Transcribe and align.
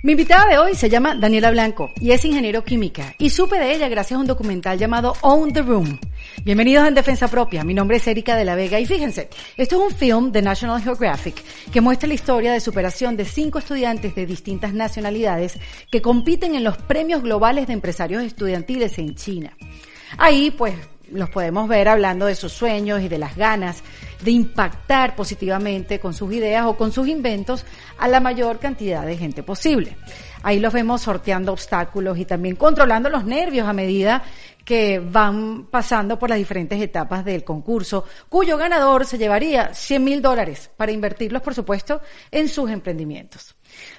Mi 0.00 0.12
invitada 0.12 0.46
de 0.48 0.58
hoy 0.58 0.76
se 0.76 0.88
llama 0.88 1.16
Daniela 1.16 1.50
Blanco 1.50 1.90
y 2.00 2.12
es 2.12 2.24
ingeniero 2.24 2.62
química 2.62 3.16
y 3.18 3.30
supe 3.30 3.58
de 3.58 3.74
ella 3.74 3.88
gracias 3.88 4.16
a 4.16 4.20
un 4.20 4.28
documental 4.28 4.78
llamado 4.78 5.14
Own 5.22 5.52
the 5.52 5.60
Room. 5.60 5.98
Bienvenidos 6.44 6.86
en 6.86 6.94
Defensa 6.94 7.26
Propia, 7.26 7.64
mi 7.64 7.74
nombre 7.74 7.96
es 7.96 8.06
Erika 8.06 8.36
de 8.36 8.44
la 8.44 8.54
Vega 8.54 8.78
y 8.78 8.86
fíjense, 8.86 9.28
esto 9.56 9.74
es 9.74 9.92
un 9.92 9.98
film 9.98 10.30
de 10.30 10.40
National 10.40 10.80
Geographic 10.80 11.42
que 11.72 11.80
muestra 11.80 12.06
la 12.06 12.14
historia 12.14 12.52
de 12.52 12.60
superación 12.60 13.16
de 13.16 13.24
cinco 13.24 13.58
estudiantes 13.58 14.14
de 14.14 14.24
distintas 14.24 14.72
nacionalidades 14.72 15.58
que 15.90 16.00
compiten 16.00 16.54
en 16.54 16.62
los 16.62 16.76
premios 16.76 17.20
globales 17.20 17.66
de 17.66 17.72
empresarios 17.72 18.22
estudiantiles 18.22 18.96
en 19.00 19.16
China. 19.16 19.56
Ahí 20.16 20.52
pues 20.52 20.74
los 21.10 21.30
podemos 21.30 21.68
ver 21.68 21.88
hablando 21.88 22.26
de 22.26 22.34
sus 22.34 22.52
sueños 22.52 23.00
y 23.02 23.08
de 23.08 23.18
las 23.18 23.36
ganas 23.36 23.82
de 24.22 24.30
impactar 24.30 25.14
positivamente 25.14 26.00
con 26.00 26.12
sus 26.12 26.32
ideas 26.32 26.66
o 26.66 26.76
con 26.76 26.92
sus 26.92 27.08
inventos 27.08 27.64
a 27.98 28.08
la 28.08 28.20
mayor 28.20 28.58
cantidad 28.58 29.06
de 29.06 29.16
gente 29.16 29.42
posible. 29.42 29.96
Ahí 30.42 30.60
los 30.60 30.72
vemos 30.72 31.02
sorteando 31.02 31.52
obstáculos 31.52 32.18
y 32.18 32.24
también 32.24 32.56
controlando 32.56 33.08
los 33.10 33.24
nervios 33.24 33.66
a 33.66 33.72
medida 33.72 34.22
que 34.64 34.98
van 34.98 35.64
pasando 35.70 36.18
por 36.18 36.28
las 36.28 36.38
diferentes 36.38 36.80
etapas 36.80 37.24
del 37.24 37.42
concurso, 37.42 38.04
cuyo 38.28 38.58
ganador 38.58 39.06
se 39.06 39.16
llevaría 39.16 39.72
100 39.72 40.04
mil 40.04 40.20
dólares 40.20 40.70
para 40.76 40.92
invertirlos, 40.92 41.40
por 41.40 41.54
supuesto, 41.54 42.02
en 42.30 42.48
sus 42.48 42.70
emprendimientos. 42.70 43.56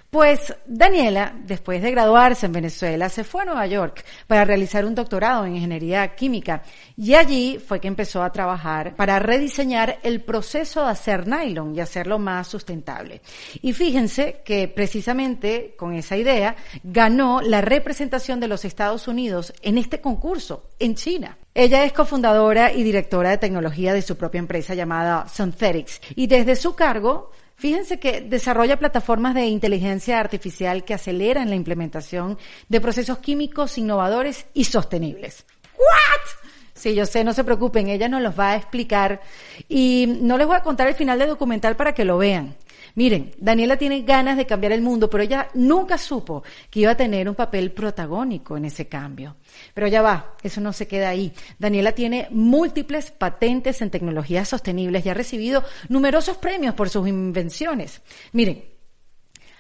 Pues 0.10 0.56
Daniela, 0.66 1.36
después 1.46 1.84
de 1.84 1.92
graduarse 1.92 2.48
en 2.48 2.52
Venezuela, 2.52 3.10
se 3.10 3.24
fue 3.24 3.44
a 3.44 3.46
Nueva 3.46 3.68
York 3.68 4.04
para 4.26 4.44
realizar 4.44 4.84
un 4.84 4.96
doctorado 4.96 5.46
en 5.46 5.56
ingeniería 5.56 6.16
química 6.16 6.64
y 6.98 7.14
allí 7.14 7.60
fue 7.60 7.80
que 7.80 7.88
empezó 7.88 8.24
a 8.24 8.32
trabajar 8.32 8.96
para 8.96 9.20
rediseñar 9.20 10.00
el 10.02 10.22
proceso 10.22 10.84
de 10.84 10.90
hacer 10.90 11.28
nylon 11.28 11.76
y 11.76 11.80
hacerlo 11.80 12.18
más 12.18 12.48
sustentable. 12.48 13.22
Y 13.62 13.74
fíjense 13.74 14.42
que 14.44 14.68
precisamente 14.68 15.76
con 15.78 15.94
esa 15.94 16.18
idea 16.18 16.56
ganó 16.84 17.42
la 17.42 17.62
representación 17.62 18.40
de 18.40 18.48
los 18.48 18.66
Estados 18.66 19.08
Unidos 19.08 19.54
en 19.62 19.78
este 19.78 20.02
concurso 20.02 20.72
en 20.80 20.96
China. 20.96 21.38
Ella 21.54 21.84
es 21.84 21.94
cofundadora 21.94 22.74
y 22.74 22.82
directora 22.82 23.30
de 23.30 23.38
tecnología 23.38 23.94
de 23.94 24.02
su 24.02 24.18
propia 24.18 24.40
empresa 24.40 24.74
llamada 24.74 25.28
Synthetics 25.28 26.02
y 26.16 26.26
desde 26.26 26.56
su 26.56 26.74
cargo 26.74 27.30
Fíjense 27.60 28.00
que 28.00 28.22
desarrolla 28.22 28.80
plataformas 28.80 29.36
de 29.36 29.46
inteligencia 29.48 30.18
artificial 30.18 30.86
que 30.86 30.94
aceleran 30.94 31.50
la 31.50 31.58
implementación 31.58 32.38
de 32.70 32.80
procesos 32.80 33.18
químicos 33.18 33.78
innovadores 33.78 34.46
y 34.54 34.64
sostenibles. 34.64 35.46
¿What? 35.78 36.48
Sí, 36.74 36.96
yo 36.96 37.06
sé, 37.06 37.26
no 37.26 37.34
se 37.34 37.44
preocupen, 37.44 37.90
ella 37.90 38.08
nos 38.08 38.22
los 38.22 38.40
va 38.40 38.52
a 38.52 38.56
explicar 38.56 39.20
y 39.68 40.20
no 40.22 40.38
les 40.38 40.48
voy 40.48 40.56
a 40.56 40.64
contar 40.64 40.88
el 40.88 40.96
final 40.96 41.20
del 41.20 41.28
documental 41.28 41.76
para 41.76 41.94
que 41.94 42.06
lo 42.06 42.18
vean. 42.18 42.56
Miren, 42.96 43.32
Daniela 43.38 43.78
tiene 43.78 44.02
ganas 44.02 44.38
de 44.38 44.46
cambiar 44.46 44.72
el 44.72 44.82
mundo, 44.82 45.10
pero 45.10 45.24
ella 45.24 45.50
nunca 45.54 45.98
supo 45.98 46.44
que 46.70 46.82
iba 46.82 46.92
a 46.92 46.98
tener 46.98 47.30
un 47.30 47.36
papel 47.36 47.72
protagónico 47.72 48.58
en 48.58 48.66
ese 48.66 48.88
cambio. 48.88 49.36
Pero 49.74 49.88
ya 49.88 50.02
va, 50.02 50.36
eso 50.44 50.62
no 50.62 50.74
se 50.74 50.88
queda 50.88 51.10
ahí. 51.10 51.34
Daniela 51.58 51.94
tiene 51.94 52.28
múltiples 52.32 53.12
patentes 53.12 53.82
en 53.82 53.90
tecnologías 53.90 54.50
sostenibles 54.50 55.06
y 55.06 55.10
ha 55.10 55.14
recibido 55.14 55.64
numerosos 55.88 56.38
premios 56.38 56.76
por 56.76 56.90
sus 56.90 57.08
invenciones. 57.08 58.02
Miren, 58.32 58.64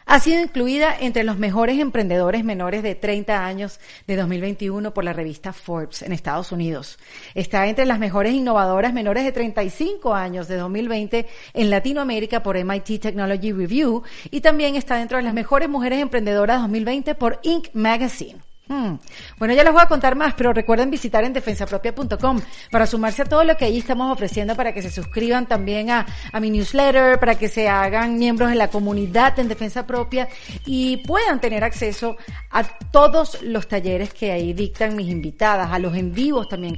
ha 0.09 0.19
sido 0.19 0.41
incluida 0.41 0.95
entre 0.99 1.23
los 1.23 1.37
mejores 1.37 1.77
emprendedores 1.77 2.43
menores 2.43 2.81
de 2.81 2.95
30 2.95 3.45
años 3.45 3.79
de 4.07 4.15
2021 4.15 4.91
por 4.91 5.03
la 5.03 5.13
revista 5.13 5.53
Forbes 5.53 6.01
en 6.01 6.11
Estados 6.13 6.51
Unidos. 6.51 6.97
Está 7.35 7.67
entre 7.67 7.85
las 7.85 7.99
mejores 7.99 8.33
innovadoras 8.33 8.91
menores 8.91 9.23
de 9.23 9.31
35 9.31 10.15
años 10.15 10.47
de 10.47 10.57
2020 10.57 11.27
en 11.53 11.69
Latinoamérica 11.69 12.41
por 12.41 12.57
MIT 12.57 12.99
Technology 12.99 13.51
Review 13.51 14.01
y 14.31 14.41
también 14.41 14.75
está 14.75 14.95
dentro 14.95 15.17
de 15.17 15.23
las 15.23 15.35
mejores 15.35 15.69
mujeres 15.69 15.99
emprendedoras 15.99 16.61
2020 16.61 17.13
por 17.13 17.39
Inc. 17.43 17.67
Magazine. 17.73 18.48
Hmm. 18.69 18.99
Bueno, 19.39 19.55
ya 19.55 19.63
les 19.63 19.73
voy 19.73 19.81
a 19.81 19.87
contar 19.87 20.15
más, 20.15 20.35
pero 20.35 20.53
recuerden 20.53 20.91
visitar 20.91 21.23
en 21.23 21.33
defensapropia.com 21.33 22.39
para 22.69 22.85
sumarse 22.85 23.23
a 23.23 23.25
todo 23.25 23.43
lo 23.43 23.57
que 23.57 23.65
ahí 23.65 23.79
estamos 23.79 24.13
ofreciendo 24.13 24.55
para 24.55 24.75
que 24.75 24.83
se 24.83 24.91
suscriban 24.91 25.47
también 25.47 25.89
a, 25.89 26.05
a, 26.31 26.39
mi 26.39 26.51
newsletter, 26.51 27.19
para 27.19 27.33
que 27.33 27.47
se 27.47 27.67
hagan 27.67 28.19
miembros 28.19 28.51
de 28.51 28.55
la 28.55 28.67
comunidad 28.67 29.39
en 29.39 29.47
Defensa 29.47 29.87
Propia 29.87 30.29
y 30.67 30.97
puedan 30.97 31.41
tener 31.41 31.63
acceso 31.63 32.15
a 32.51 32.63
todos 32.63 33.41
los 33.41 33.67
talleres 33.67 34.13
que 34.13 34.31
ahí 34.31 34.53
dictan 34.53 34.95
mis 34.95 35.09
invitadas, 35.09 35.71
a 35.71 35.79
los 35.79 35.95
en 35.95 36.13
vivos 36.13 36.47
también 36.47 36.77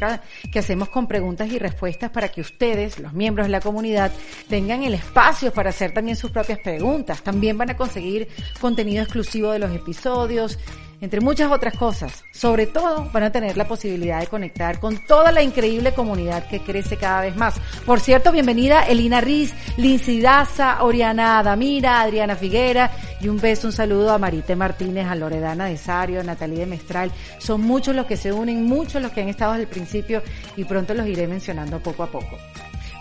que 0.49 0.59
hacemos 0.59 0.87
con 0.87 1.07
preguntas 1.07 1.51
y 1.51 1.59
respuestas 1.59 2.09
para 2.09 2.29
que 2.29 2.39
ustedes, 2.39 2.99
los 2.99 3.11
miembros 3.11 3.47
de 3.47 3.51
la 3.51 3.59
comunidad, 3.59 4.13
tengan 4.47 4.83
el 4.83 4.93
espacio 4.93 5.51
para 5.51 5.71
hacer 5.71 5.93
también 5.93 6.15
sus 6.15 6.31
propias 6.31 6.59
preguntas. 6.59 7.21
También 7.21 7.57
van 7.57 7.71
a 7.71 7.75
conseguir 7.75 8.29
contenido 8.61 9.03
exclusivo 9.03 9.51
de 9.51 9.59
los 9.59 9.75
episodios 9.75 10.57
entre 11.01 11.19
muchas 11.19 11.51
otras 11.51 11.75
cosas. 11.75 12.23
Sobre 12.31 12.67
todo 12.67 13.09
van 13.11 13.23
a 13.23 13.31
tener 13.31 13.57
la 13.57 13.67
posibilidad 13.67 14.19
de 14.19 14.27
conectar 14.27 14.79
con 14.79 14.97
toda 15.05 15.31
la 15.31 15.41
increíble 15.41 15.93
comunidad 15.93 16.47
que 16.47 16.61
crece 16.61 16.95
cada 16.95 17.21
vez 17.21 17.35
más. 17.35 17.55
Por 17.85 17.99
cierto, 17.99 18.31
bienvenida 18.31 18.83
Elina 18.83 19.19
Riz, 19.19 19.53
Lindsay 19.77 20.21
Daza, 20.21 20.83
Oriana 20.83 21.39
Adamira, 21.39 22.01
Adriana 22.01 22.35
Figuera 22.35 22.91
y 23.19 23.27
un 23.27 23.39
beso, 23.39 23.67
un 23.67 23.73
saludo 23.73 24.11
a 24.11 24.17
Marite 24.17 24.55
Martínez, 24.55 25.07
a 25.07 25.15
Loredana 25.15 25.65
de 25.65 25.77
Sario, 25.77 26.21
a 26.21 26.23
Natalie 26.23 26.59
de 26.59 26.65
Mestral. 26.67 27.11
Son 27.39 27.61
muchos 27.61 27.95
los 27.95 28.05
que 28.05 28.17
se 28.17 28.31
unen, 28.31 28.63
muchos 28.63 29.01
los 29.01 29.11
que 29.11 29.21
han 29.21 29.29
estado 29.29 29.53
desde 29.53 29.63
el 29.63 29.69
principio 29.69 30.21
y 30.55 30.63
pronto 30.63 30.93
los 30.93 31.07
iré 31.07 31.27
mencionando 31.27 31.79
poco 31.79 32.03
a 32.03 32.07
poco. 32.07 32.37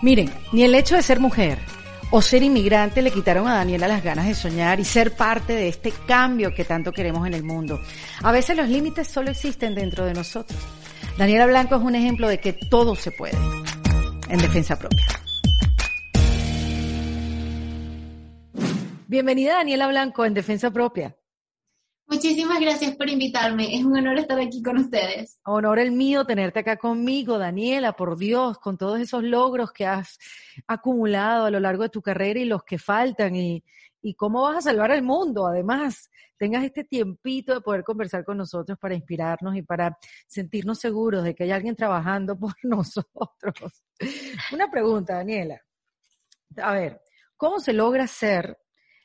Miren, 0.01 0.31
ni 0.51 0.63
el 0.63 0.73
hecho 0.73 0.95
de 0.95 1.03
ser 1.03 1.19
mujer, 1.19 1.59
o 2.11 2.21
ser 2.21 2.43
inmigrante 2.43 3.01
le 3.01 3.11
quitaron 3.11 3.47
a 3.47 3.55
Daniela 3.55 3.87
las 3.87 4.03
ganas 4.03 4.27
de 4.27 4.35
soñar 4.35 4.79
y 4.79 4.85
ser 4.85 5.15
parte 5.15 5.53
de 5.53 5.69
este 5.69 5.93
cambio 6.05 6.53
que 6.53 6.65
tanto 6.65 6.91
queremos 6.91 7.25
en 7.25 7.33
el 7.33 7.43
mundo. 7.43 7.79
A 8.21 8.31
veces 8.31 8.55
los 8.57 8.67
límites 8.67 9.07
solo 9.07 9.31
existen 9.31 9.73
dentro 9.73 10.05
de 10.05 10.13
nosotros. 10.13 10.59
Daniela 11.17 11.45
Blanco 11.47 11.75
es 11.75 11.81
un 11.81 11.95
ejemplo 11.95 12.27
de 12.27 12.39
que 12.39 12.53
todo 12.53 12.95
se 12.95 13.11
puede 13.11 13.37
en 14.29 14.39
defensa 14.39 14.77
propia. 14.77 15.05
Bienvenida 19.07 19.55
Daniela 19.55 19.87
Blanco 19.87 20.25
en 20.25 20.33
Defensa 20.33 20.71
Propia. 20.71 21.15
Muchísimas 22.11 22.59
gracias 22.59 22.93
por 22.97 23.09
invitarme. 23.09 23.73
Es 23.73 23.85
un 23.85 23.97
honor 23.97 24.19
estar 24.19 24.37
aquí 24.37 24.61
con 24.61 24.77
ustedes. 24.77 25.39
Honor 25.45 25.79
el 25.79 25.93
mío 25.93 26.25
tenerte 26.25 26.59
acá 26.59 26.75
conmigo, 26.75 27.37
Daniela, 27.37 27.93
por 27.93 28.17
Dios, 28.17 28.59
con 28.59 28.77
todos 28.77 28.99
esos 28.99 29.23
logros 29.23 29.71
que 29.71 29.85
has 29.85 30.19
acumulado 30.67 31.45
a 31.45 31.49
lo 31.49 31.61
largo 31.61 31.83
de 31.83 31.89
tu 31.89 32.01
carrera 32.01 32.37
y 32.41 32.43
los 32.43 32.65
que 32.65 32.77
faltan 32.77 33.37
y, 33.37 33.63
cómo 34.17 34.41
vas 34.41 34.57
a 34.57 34.61
salvar 34.61 34.91
el 34.91 35.03
mundo. 35.03 35.47
Además, 35.47 36.09
tengas 36.37 36.65
este 36.65 36.83
tiempito 36.83 37.53
de 37.53 37.61
poder 37.61 37.85
conversar 37.85 38.25
con 38.25 38.37
nosotros 38.37 38.77
para 38.77 38.93
inspirarnos 38.93 39.55
y 39.55 39.61
para 39.61 39.97
sentirnos 40.27 40.79
seguros 40.79 41.23
de 41.23 41.33
que 41.33 41.45
hay 41.45 41.51
alguien 41.51 41.77
trabajando 41.77 42.37
por 42.37 42.55
nosotros. 42.63 43.85
Una 44.51 44.69
pregunta, 44.69 45.15
Daniela. 45.15 45.61
A 46.61 46.73
ver, 46.73 47.01
¿cómo 47.37 47.61
se 47.61 47.71
logra 47.71 48.05
ser 48.05 48.57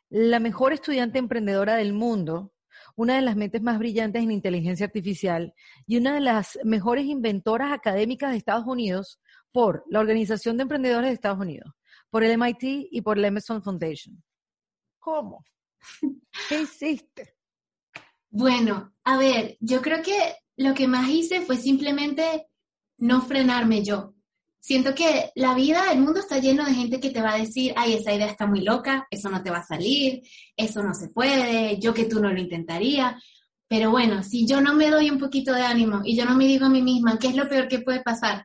la 0.08 0.40
mejor 0.40 0.72
estudiante 0.72 1.20
emprendedora 1.20 1.76
del 1.76 1.92
mundo 1.92 2.52
una 2.96 3.16
de 3.16 3.22
las 3.22 3.36
mentes 3.36 3.62
más 3.62 3.78
brillantes 3.78 4.22
en 4.22 4.32
inteligencia 4.32 4.86
artificial 4.86 5.54
y 5.86 5.98
una 5.98 6.14
de 6.14 6.20
las 6.20 6.58
mejores 6.64 7.04
inventoras 7.06 7.72
académicas 7.72 8.32
de 8.32 8.38
Estados 8.38 8.66
Unidos 8.66 9.20
por 9.52 9.84
la 9.88 10.00
Organización 10.00 10.56
de 10.56 10.64
Emprendedores 10.64 11.10
de 11.10 11.14
Estados 11.14 11.38
Unidos, 11.38 11.72
por 12.10 12.24
el 12.24 12.36
MIT 12.36 12.88
y 12.90 13.00
por 13.02 13.18
la 13.18 13.28
Emerson 13.28 13.62
Foundation. 13.62 14.22
¿Cómo? 14.98 15.44
¿Qué 16.48 16.62
hiciste? 16.62 17.36
Bueno, 18.30 18.94
a 19.04 19.16
ver, 19.16 19.56
yo 19.60 19.80
creo 19.80 20.02
que 20.02 20.34
lo 20.56 20.74
que 20.74 20.88
más 20.88 21.08
hice 21.08 21.42
fue 21.42 21.56
simplemente 21.56 22.48
no 22.98 23.22
frenarme 23.22 23.84
yo 23.84 24.15
siento 24.66 24.96
que 24.96 25.30
la 25.36 25.54
vida, 25.54 25.92
el 25.92 26.00
mundo 26.00 26.18
está 26.18 26.40
lleno 26.40 26.64
de 26.64 26.74
gente 26.74 26.98
que 26.98 27.10
te 27.10 27.22
va 27.22 27.34
a 27.34 27.38
decir, 27.38 27.72
ay, 27.76 27.94
esa 27.94 28.12
idea 28.12 28.26
está 28.26 28.48
muy 28.48 28.62
loca, 28.62 29.06
eso 29.12 29.28
no 29.28 29.40
te 29.40 29.50
va 29.50 29.58
a 29.58 29.66
salir, 29.66 30.22
eso 30.56 30.82
no 30.82 30.92
se 30.92 31.08
puede, 31.08 31.78
yo 31.78 31.94
que 31.94 32.06
tú 32.06 32.18
no 32.20 32.32
lo 32.32 32.40
intentaría. 32.40 33.16
Pero 33.68 33.92
bueno, 33.92 34.24
si 34.24 34.44
yo 34.44 34.60
no 34.60 34.74
me 34.74 34.90
doy 34.90 35.08
un 35.08 35.20
poquito 35.20 35.52
de 35.52 35.62
ánimo 35.62 36.00
y 36.04 36.16
yo 36.16 36.24
no 36.24 36.34
me 36.34 36.46
digo 36.46 36.66
a 36.66 36.68
mí 36.68 36.82
misma 36.82 37.16
qué 37.16 37.28
es 37.28 37.36
lo 37.36 37.48
peor 37.48 37.68
que 37.68 37.78
puede 37.78 38.02
pasar, 38.02 38.44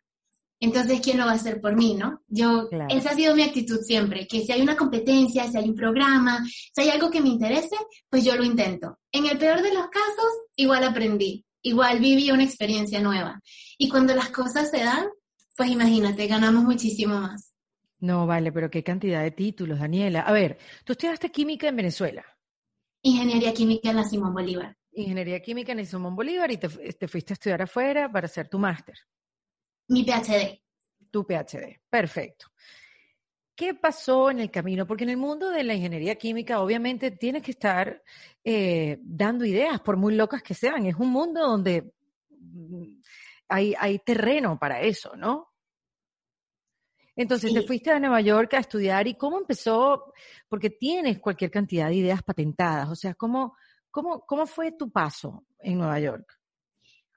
entonces 0.60 1.02
¿quién 1.02 1.18
lo 1.18 1.26
va 1.26 1.32
a 1.32 1.36
hacer 1.36 1.60
por 1.60 1.76
mí, 1.76 1.96
no? 1.96 2.22
Yo, 2.28 2.70
esa 2.90 3.10
ha 3.10 3.16
sido 3.16 3.36
mi 3.36 3.42
actitud 3.42 3.80
siempre, 3.82 4.28
que 4.28 4.42
si 4.42 4.52
hay 4.52 4.62
una 4.62 4.78
competencia, 4.78 5.50
si 5.50 5.58
hay 5.58 5.70
un 5.70 5.76
programa, 5.76 6.46
si 6.46 6.82
hay 6.82 6.90
algo 6.90 7.10
que 7.10 7.22
me 7.22 7.30
interese, 7.30 7.76
pues 8.08 8.24
yo 8.24 8.36
lo 8.36 8.44
intento. 8.44 9.00
En 9.12 9.26
el 9.26 9.40
peor 9.40 9.64
de 9.64 9.74
los 9.74 9.88
casos, 9.88 10.32
igual 10.56 10.84
aprendí, 10.84 11.44
igual 11.64 11.98
viví 11.98 12.30
una 12.30 12.44
experiencia 12.44 13.02
nueva. 13.02 13.42
Y 13.80 13.90
cuando 13.90 14.14
las 14.14 14.30
cosas 14.30 14.70
se 14.70 14.84
dan, 14.84 15.08
pues 15.56 15.70
imagínate, 15.70 16.28
ganamos 16.28 16.64
muchísimo 16.64 17.20
más. 17.20 17.54
No, 18.00 18.26
vale, 18.26 18.52
pero 18.52 18.70
qué 18.70 18.84
cantidad 18.84 19.22
de 19.22 19.32
títulos, 19.32 19.80
Daniela. 19.80 20.22
A 20.22 20.32
ver, 20.32 20.58
tú 20.84 20.94
estudiaste 20.94 21.30
química 21.30 21.68
en 21.68 21.76
Venezuela. 21.76 22.26
Ingeniería 23.04 23.54
química 23.54 23.92
en 23.92 23.96
la 23.98 24.04
Simón 24.04 24.34
Bolívar. 24.34 24.76
Ingeniería 24.94 25.42
química 25.42 25.72
en 25.72 25.80
la 25.80 25.86
Simón 25.86 26.16
Bolívar 26.16 26.52
y 26.52 26.58
te, 26.58 26.68
te 26.68 27.08
fuiste 27.08 27.34
a 27.34 27.36
estudiar 27.36 27.62
afuera 27.62 28.12
para 28.12 28.26
hacer 28.26 28.50
tu 28.50 28.58
máster. 28.58 28.96
Mi 29.88 30.04
PhD. 30.04 30.62
Tu 31.12 31.26
PhD, 31.26 31.82
perfecto. 31.90 32.48
¿qué 33.62 33.76
pasó 33.76 34.32
en 34.32 34.40
el 34.40 34.50
camino? 34.50 34.88
Porque 34.88 35.04
en 35.04 35.12
el 35.12 35.18
mundo 35.18 35.52
de 35.52 35.64
la 35.64 35.76
ingeniería 35.76 36.16
química, 36.16 36.62
obviamente, 36.62 37.12
tienes 37.12 37.44
que 37.44 37.52
estar 37.52 38.02
eh, 38.44 38.98
dando 39.04 39.46
ideas, 39.46 39.80
por 39.82 39.98
muy 39.98 40.16
locas 40.16 40.42
que 40.42 40.56
sean. 40.56 40.88
Es 40.88 40.96
un 40.96 41.12
mundo 41.12 41.42
donde 41.42 41.94
mm, 42.30 43.01
hay, 43.52 43.76
hay 43.78 44.00
terreno 44.00 44.58
para 44.58 44.82
eso, 44.82 45.16
¿no? 45.16 45.50
Entonces 47.16 47.54
te 47.54 47.62
fuiste 47.64 47.92
a 47.92 48.00
Nueva 48.00 48.22
York 48.22 48.54
a 48.54 48.60
estudiar 48.60 49.08
y 49.08 49.16
cómo 49.16 49.38
empezó, 49.38 50.14
porque 50.48 50.70
tienes 50.70 51.20
cualquier 51.20 51.52
cantidad 51.52 51.90
de 51.90 51.96
ideas 51.96 52.24
patentadas, 52.24 52.90
o 52.90 52.96
sea, 52.96 53.14
¿cómo, 53.14 53.56
cómo, 53.92 54.22
cómo 54.26 54.48
fue 54.48 54.72
tu 54.72 54.90
paso 54.90 55.46
en 55.60 55.78
Nueva 55.78 56.00
York? 56.00 56.42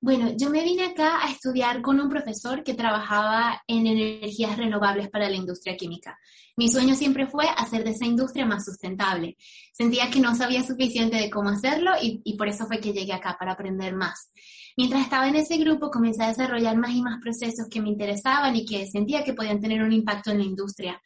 Bueno, 0.00 0.32
yo 0.36 0.50
me 0.50 0.62
vine 0.62 0.84
acá 0.84 1.24
a 1.24 1.30
estudiar 1.30 1.80
con 1.80 1.98
un 1.98 2.10
profesor 2.10 2.62
que 2.62 2.74
trabajaba 2.74 3.62
en 3.66 3.86
energías 3.86 4.58
renovables 4.58 5.08
para 5.08 5.30
la 5.30 5.36
industria 5.36 5.78
química. 5.78 6.18
Mi 6.56 6.68
sueño 6.68 6.94
siempre 6.94 7.26
fue 7.26 7.46
hacer 7.56 7.84
de 7.84 7.92
esa 7.92 8.04
industria 8.04 8.44
más 8.44 8.66
sustentable. 8.66 9.38
Sentía 9.72 10.10
que 10.10 10.20
no 10.20 10.34
sabía 10.34 10.62
suficiente 10.62 11.16
de 11.16 11.30
cómo 11.30 11.48
hacerlo 11.48 11.92
y, 12.02 12.20
y 12.22 12.36
por 12.36 12.48
eso 12.48 12.66
fue 12.66 12.80
que 12.80 12.92
llegué 12.92 13.14
acá, 13.14 13.36
para 13.38 13.52
aprender 13.52 13.94
más. 13.94 14.30
Mientras 14.76 15.02
estaba 15.02 15.28
en 15.28 15.36
ese 15.36 15.56
grupo, 15.56 15.90
comencé 15.90 16.24
a 16.24 16.28
desarrollar 16.28 16.76
más 16.76 16.90
y 16.90 17.02
más 17.02 17.20
procesos 17.20 17.68
que 17.70 17.80
me 17.80 17.90
interesaban 17.90 18.56
y 18.56 18.64
que 18.64 18.86
sentía 18.86 19.22
que 19.22 19.34
podían 19.34 19.60
tener 19.60 19.82
un 19.82 19.92
impacto 19.92 20.32
en 20.32 20.38
la 20.38 20.44
industria. 20.44 21.00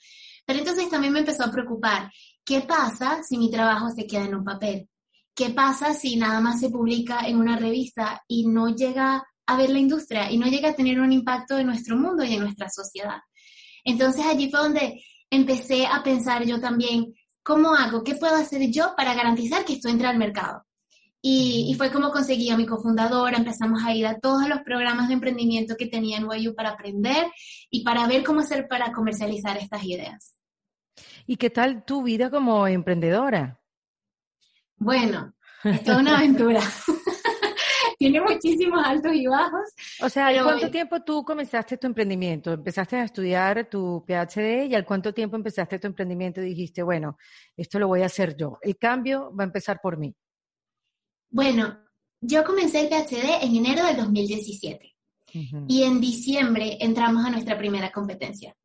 Pero 0.47 0.61
entonces 0.61 0.89
también 0.89 1.13
me 1.13 1.19
empezó 1.19 1.45
a 1.45 1.51
preocupar, 1.51 2.11
¿qué 2.45 2.63
pasa 2.63 3.23
si 3.23 3.37
mi 3.37 3.51
trabajo 3.51 3.91
se 3.91 4.07
queda 4.07 4.25
en 4.25 4.37
un 4.37 4.45
papel? 4.45 4.89
¿Qué 5.35 5.51
pasa 5.51 5.93
si 5.93 6.17
nada 6.17 6.41
más 6.41 6.61
se 6.61 6.71
publica 6.71 7.29
en 7.29 7.37
una 7.37 7.59
revista 7.59 8.23
y 8.27 8.47
no 8.47 8.75
llega 8.75 9.23
a 9.47 9.57
ver 9.57 9.71
la 9.71 9.79
industria 9.79 10.31
y 10.33 10.39
no 10.39 10.47
llega 10.47 10.71
a 10.71 10.75
tener 10.75 10.99
un 10.99 11.13
impacto 11.13 11.59
en 11.59 11.67
nuestro 11.67 11.97
mundo 11.97 12.25
y 12.25 12.33
en 12.35 12.41
nuestra 12.41 12.71
sociedad? 12.71 13.19
Entonces 13.85 14.25
allí 14.25 14.51
fue 14.51 14.61
donde 14.61 15.03
empecé 15.31 15.87
a 15.87 16.03
pensar 16.03 16.47
yo 16.47 16.59
también, 16.59 17.15
¿cómo 17.43 17.75
hago? 17.75 18.03
¿Qué 18.03 18.15
puedo 18.15 18.35
hacer 18.35 18.71
yo 18.71 18.95
para 18.97 19.15
garantizar 19.15 19.65
que 19.67 19.75
esto 19.75 19.91
entre 19.91 20.09
al 20.09 20.17
mercado? 20.17 20.65
Y, 21.21 21.75
fue 21.77 21.91
como 21.91 22.11
conseguí 22.11 22.51
a 22.51 22.57
mi 22.57 22.65
cofundadora, 22.65 23.37
empezamos 23.37 23.83
a 23.85 23.93
ir 23.93 24.07
a 24.07 24.21
todos 24.21 24.49
los 24.49 24.61
programas 24.61 25.09
de 25.09 25.15
emprendimiento 25.15 25.77
que 25.77 25.87
tenía 25.87 26.19
en 26.19 26.29
YU 26.29 26.55
para 26.55 26.71
aprender 26.71 27.27
y 27.71 27.83
para 27.83 28.07
ver 28.07 28.23
cómo 28.23 28.41
hacer 28.41 28.69
para 28.69 28.93
comercializar 28.93 29.57
estas 29.57 29.83
ideas. 29.85 30.37
¿Y 31.27 31.37
qué 31.37 31.51
tal 31.51 31.85
tu 31.85 32.03
vida 32.03 32.31
como 32.31 32.67
emprendedora? 32.67 33.61
Bueno, 34.77 35.35
es 35.65 35.83
toda 35.83 35.99
una 35.99 36.19
aventura. 36.19 36.61
Tiene 37.99 38.21
muchísimos 38.21 38.81
altos 38.87 39.13
y 39.13 39.27
bajos. 39.27 39.75
O 40.01 40.09
sea, 40.09 40.31
¿cuánto 40.45 40.71
tiempo 40.71 41.03
tú 41.03 41.25
comenzaste 41.25 41.79
tu 41.79 41.89
emprendimiento? 41.89 42.53
Empezaste 42.53 42.95
a 42.95 43.03
estudiar 43.03 43.69
tu 43.69 44.05
PhD 44.07 44.67
y 44.67 44.75
al 44.77 44.85
cuánto 44.85 45.13
tiempo 45.13 45.35
empezaste 45.35 45.81
tu 45.81 45.89
emprendimiento 45.89 46.41
y 46.41 46.51
dijiste, 46.51 46.85
bueno, 46.85 47.19
esto 47.57 47.81
lo 47.81 47.89
voy 47.89 48.03
a 48.03 48.07
hacer 48.07 48.37
yo. 48.37 48.59
El 48.63 48.79
cambio 48.79 49.35
va 49.35 49.43
a 49.43 49.47
empezar 49.47 49.81
por 49.83 49.99
mí. 49.99 50.15
Bueno, 51.31 51.79
yo 52.21 52.45
comencé 52.45 52.81
el 52.81 52.89
PhD 52.89 53.43
en 53.43 53.57
enero 53.57 53.85
del 53.85 53.97
2017 53.97 54.95
y 55.67 55.83
en 55.83 56.01
diciembre 56.01 56.79
entramos 56.81 57.25
a 57.25 57.31
nuestra 57.31 57.57
primera 57.57 57.93
competencia. 57.93 58.57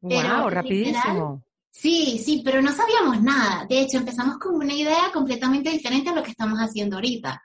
wow, 0.00 0.50
rapidísimo. 0.50 1.44
Sí, 1.70 2.20
sí, 2.22 2.42
pero 2.44 2.60
no 2.60 2.72
sabíamos 2.72 3.22
nada. 3.22 3.64
De 3.66 3.80
hecho, 3.80 3.98
empezamos 3.98 4.38
con 4.38 4.56
una 4.56 4.74
idea 4.74 5.10
completamente 5.12 5.70
diferente 5.70 6.10
a 6.10 6.14
lo 6.14 6.22
que 6.22 6.32
estamos 6.32 6.58
haciendo 6.58 6.96
ahorita. 6.96 7.40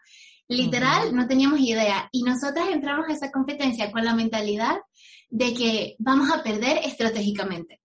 Literal, 0.47 1.15
no 1.15 1.27
teníamos 1.27 1.59
idea. 1.59 2.09
Y 2.11 2.23
nosotras 2.23 2.67
entramos 2.71 3.07
a 3.07 3.13
esa 3.13 3.31
competencia 3.31 3.91
con 3.91 4.03
la 4.03 4.15
mentalidad 4.15 4.77
de 5.29 5.53
que 5.53 5.95
vamos 5.99 6.31
a 6.31 6.43
perder 6.43 6.79
estratégicamente. 6.83 7.81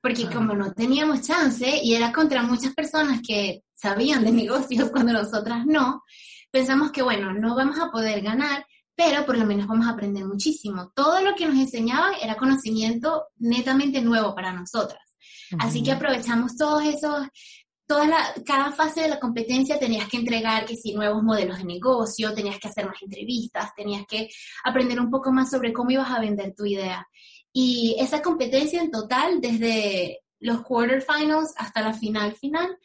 Porque 0.00 0.30
como 0.30 0.54
no 0.54 0.72
teníamos 0.72 1.26
chance 1.26 1.80
y 1.82 1.94
era 1.94 2.12
contra 2.12 2.42
muchas 2.42 2.72
personas 2.72 3.20
que 3.26 3.64
sabían 3.80 4.24
de 4.24 4.32
negocios 4.32 4.90
cuando 4.90 5.12
nosotras 5.12 5.64
no, 5.66 6.02
pensamos 6.50 6.92
que 6.92 7.02
bueno, 7.02 7.32
no 7.32 7.54
vamos 7.54 7.78
a 7.78 7.90
poder 7.90 8.20
ganar, 8.22 8.66
pero 8.94 9.24
por 9.24 9.38
lo 9.38 9.46
menos 9.46 9.66
vamos 9.66 9.86
a 9.86 9.92
aprender 9.92 10.24
muchísimo. 10.24 10.90
Todo 10.94 11.20
lo 11.22 11.34
que 11.34 11.46
nos 11.46 11.56
enseñaban 11.56 12.12
era 12.20 12.36
conocimiento 12.36 13.28
netamente 13.38 14.02
nuevo 14.02 14.34
para 14.34 14.52
nosotras. 14.52 15.00
Así 15.58 15.82
que 15.82 15.92
aprovechamos 15.92 16.56
todos 16.56 16.84
esos, 16.84 17.26
toda 17.86 18.06
la, 18.06 18.34
cada 18.46 18.70
fase 18.72 19.00
de 19.02 19.08
la 19.08 19.18
competencia 19.18 19.78
tenías 19.78 20.08
que 20.08 20.18
entregar 20.18 20.64
que 20.64 20.76
si 20.76 20.92
nuevos 20.92 21.22
modelos 21.22 21.58
de 21.58 21.64
negocio, 21.64 22.34
tenías 22.34 22.58
que 22.60 22.68
hacer 22.68 22.86
más 22.86 23.02
entrevistas, 23.02 23.74
tenías 23.74 24.06
que 24.06 24.28
aprender 24.64 25.00
un 25.00 25.10
poco 25.10 25.32
más 25.32 25.50
sobre 25.50 25.72
cómo 25.72 25.90
ibas 25.90 26.10
a 26.10 26.20
vender 26.20 26.54
tu 26.54 26.66
idea. 26.66 27.08
Y 27.52 27.96
esa 27.98 28.22
competencia 28.22 28.80
en 28.80 28.90
total, 28.90 29.40
desde 29.40 30.20
los 30.38 30.62
quarterfinals 30.62 31.52
hasta 31.56 31.82
la 31.82 31.92
final 31.92 32.34
final, 32.36 32.78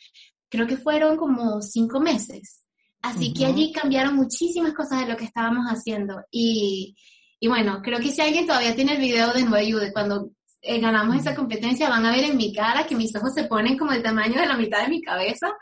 creo 0.50 0.68
que 0.68 0.78
fueron 0.78 1.18
como 1.18 1.62
cinco 1.62 2.00
meses. 2.00 2.62
Así 3.02 3.34
que 3.34 3.46
allí 3.46 3.72
cambiaron 3.72 4.16
muchísimas 4.16 4.74
cosas 4.74 5.02
de 5.02 5.12
lo 5.12 5.18
que 5.18 5.26
estábamos 5.26 5.66
haciendo. 5.68 6.24
Y, 6.32 6.96
y 7.40 7.48
bueno, 7.48 7.82
creo 7.84 8.00
que 8.00 8.12
si 8.12 8.22
alguien 8.22 8.48
todavía 8.48 8.76
tiene 8.76 8.94
el 8.94 9.00
video 9.00 9.32
de 9.32 9.44
Nuevo 9.44 9.80
de 9.80 9.94
cuando 9.94 10.32
eh, 10.68 10.80
ganamos 10.80 11.18
esa 11.18 11.36
competencia, 11.36 11.88
van 11.88 12.08
a 12.08 12.12
ver 12.12 12.24
en 12.24 12.38
mi 12.38 12.52
cara 12.52 12.88
que 12.88 12.96
mis 12.96 13.16
ojos 13.16 13.36
se 13.36 13.44
ponen 13.44 13.78
como 13.78 13.92
el 13.92 14.02
tamaño 14.02 14.42
de 14.42 14.48
la 14.48 14.58
mitad 14.58 14.82
de 14.82 14.90
mi 14.90 15.00
cabeza, 15.00 15.54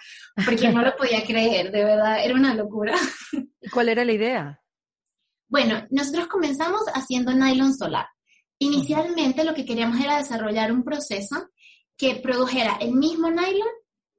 porque 0.45 0.71
no 0.71 0.81
lo 0.81 0.95
podía 0.97 1.25
creer, 1.25 1.73
de 1.73 1.83
verdad, 1.83 2.23
era 2.23 2.33
una 2.33 2.53
locura. 2.55 2.95
¿Y 3.61 3.69
cuál 3.69 3.89
era 3.89 4.05
la 4.05 4.13
idea? 4.13 4.61
Bueno, 5.49 5.85
nosotros 5.91 6.27
comenzamos 6.27 6.83
haciendo 6.93 7.33
nylon 7.33 7.75
solar. 7.75 8.07
Inicialmente 8.59 9.43
lo 9.43 9.53
que 9.53 9.65
queríamos 9.65 9.99
era 9.99 10.17
desarrollar 10.17 10.71
un 10.71 10.85
proceso 10.85 11.49
que 11.97 12.15
produjera 12.15 12.77
el 12.79 12.93
mismo 12.93 13.29
nylon, 13.29 13.67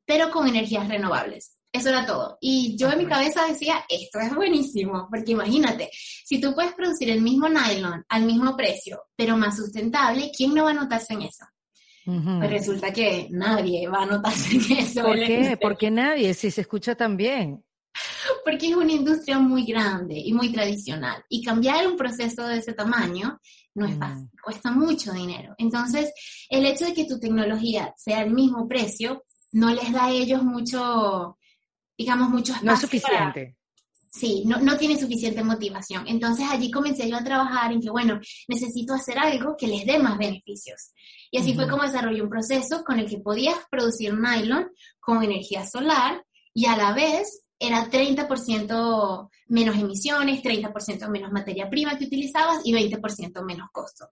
pero 0.05 0.31
con 0.31 0.49
energías 0.49 0.89
renovables. 0.89 1.59
Eso 1.73 1.89
era 1.89 2.07
todo. 2.07 2.39
Y 2.41 2.77
yo 2.77 2.89
en 2.93 2.99
mi 2.99 3.07
cabeza 3.07 3.47
decía, 3.47 3.85
esto 3.89 4.21
es 4.21 4.33
buenísimo, 4.33 5.09
porque 5.11 5.33
imagínate, 5.33 5.91
si 5.93 6.41
tú 6.41 6.55
puedes 6.55 6.73
producir 6.73 7.11
el 7.11 7.21
mismo 7.21 7.49
nylon 7.49 8.05
al 8.09 8.25
mismo 8.25 8.57
precio, 8.57 9.03
pero 9.17 9.37
más 9.37 9.57
sustentable, 9.57 10.31
¿quién 10.37 10.55
no 10.55 10.65
va 10.65 10.71
a 10.71 10.75
notarse 10.75 11.15
en 11.15 11.23
eso? 11.23 11.45
Pues 12.05 12.51
resulta 12.51 12.93
que 12.93 13.27
nadie 13.31 13.89
va 13.89 14.03
a 14.03 14.07
notarse 14.07 14.57
en 14.57 14.79
eso. 14.79 15.03
¿Por 15.03 15.17
qué? 15.17 15.59
Porque 15.61 15.91
nadie, 15.91 16.33
si 16.35 16.53
se 16.53 16.61
escucha 16.61 16.95
tan 16.95 17.17
bien. 17.17 17.65
Porque 18.45 18.69
es 18.69 18.77
una 18.77 18.93
industria 18.93 19.39
muy 19.39 19.65
grande 19.65 20.15
y 20.17 20.33
muy 20.33 20.53
tradicional. 20.53 21.25
Y 21.29 21.43
cambiar 21.43 21.87
un 21.89 21.97
proceso 21.97 22.47
de 22.47 22.59
ese 22.59 22.75
tamaño 22.75 23.41
no 23.75 23.87
es 23.87 23.99
fácil, 23.99 24.29
cuesta 24.43 24.71
mucho 24.71 25.13
dinero. 25.13 25.55
Entonces, 25.59 26.13
el 26.49 26.65
hecho 26.67 26.85
de 26.85 26.95
que 26.95 27.07
tu 27.07 27.19
tecnología 27.19 27.93
sea 27.97 28.23
el 28.23 28.33
mismo 28.33 28.69
precio 28.69 29.25
no 29.55 29.71
les 29.73 29.93
da 29.93 30.07
a 30.07 30.11
ellos 30.11 30.43
mucho, 30.43 31.39
digamos, 31.97 32.29
mucho 32.29 32.53
espacio. 32.53 32.67
No 32.67 32.75
es 32.75 32.81
suficiente. 32.81 33.57
sí, 34.13 34.43
no, 34.47 34.59
no 34.59 34.77
tiene 34.77 34.99
suficiente 34.99 35.45
motivación. 35.45 36.07
Entonces 36.09 36.47
allí 36.51 36.73
comencé 36.73 37.09
yo 37.09 37.17
a 37.17 37.25
trabajar 37.25 37.73
en 37.73 37.81
que, 37.81 37.89
bueno, 37.89 38.21
necesito 38.49 38.95
hacer 38.95 39.17
algo 39.17 39.57
que 39.57 39.69
les 39.69 39.87
dé 39.87 40.01
más 40.01 40.19
beneficios. 40.19 40.93
Y 41.31 41.39
así 41.39 41.55
fue 41.55 41.69
como 41.69 41.85
desarrollé 41.85 42.21
un 42.21 42.31
proceso 42.31 42.83
con 42.85 42.99
el 42.99 43.09
que 43.09 43.19
podías 43.19 43.57
producir 43.71 44.13
nylon 44.13 44.71
con 44.99 45.23
energía 45.23 45.65
solar 45.65 46.25
y 46.53 46.67
a 46.67 46.77
la 46.77 46.93
vez 46.93 47.45
era 47.59 47.89
30% 47.89 49.31
menos 49.47 49.77
emisiones, 49.77 50.43
30% 50.43 51.09
menos 51.09 51.31
materia 51.31 51.71
prima 51.71 51.97
que 51.97 52.07
utilizabas 52.07 52.61
y 52.65 52.73
20% 52.73 53.45
menos 53.45 53.69
costo. 53.73 54.09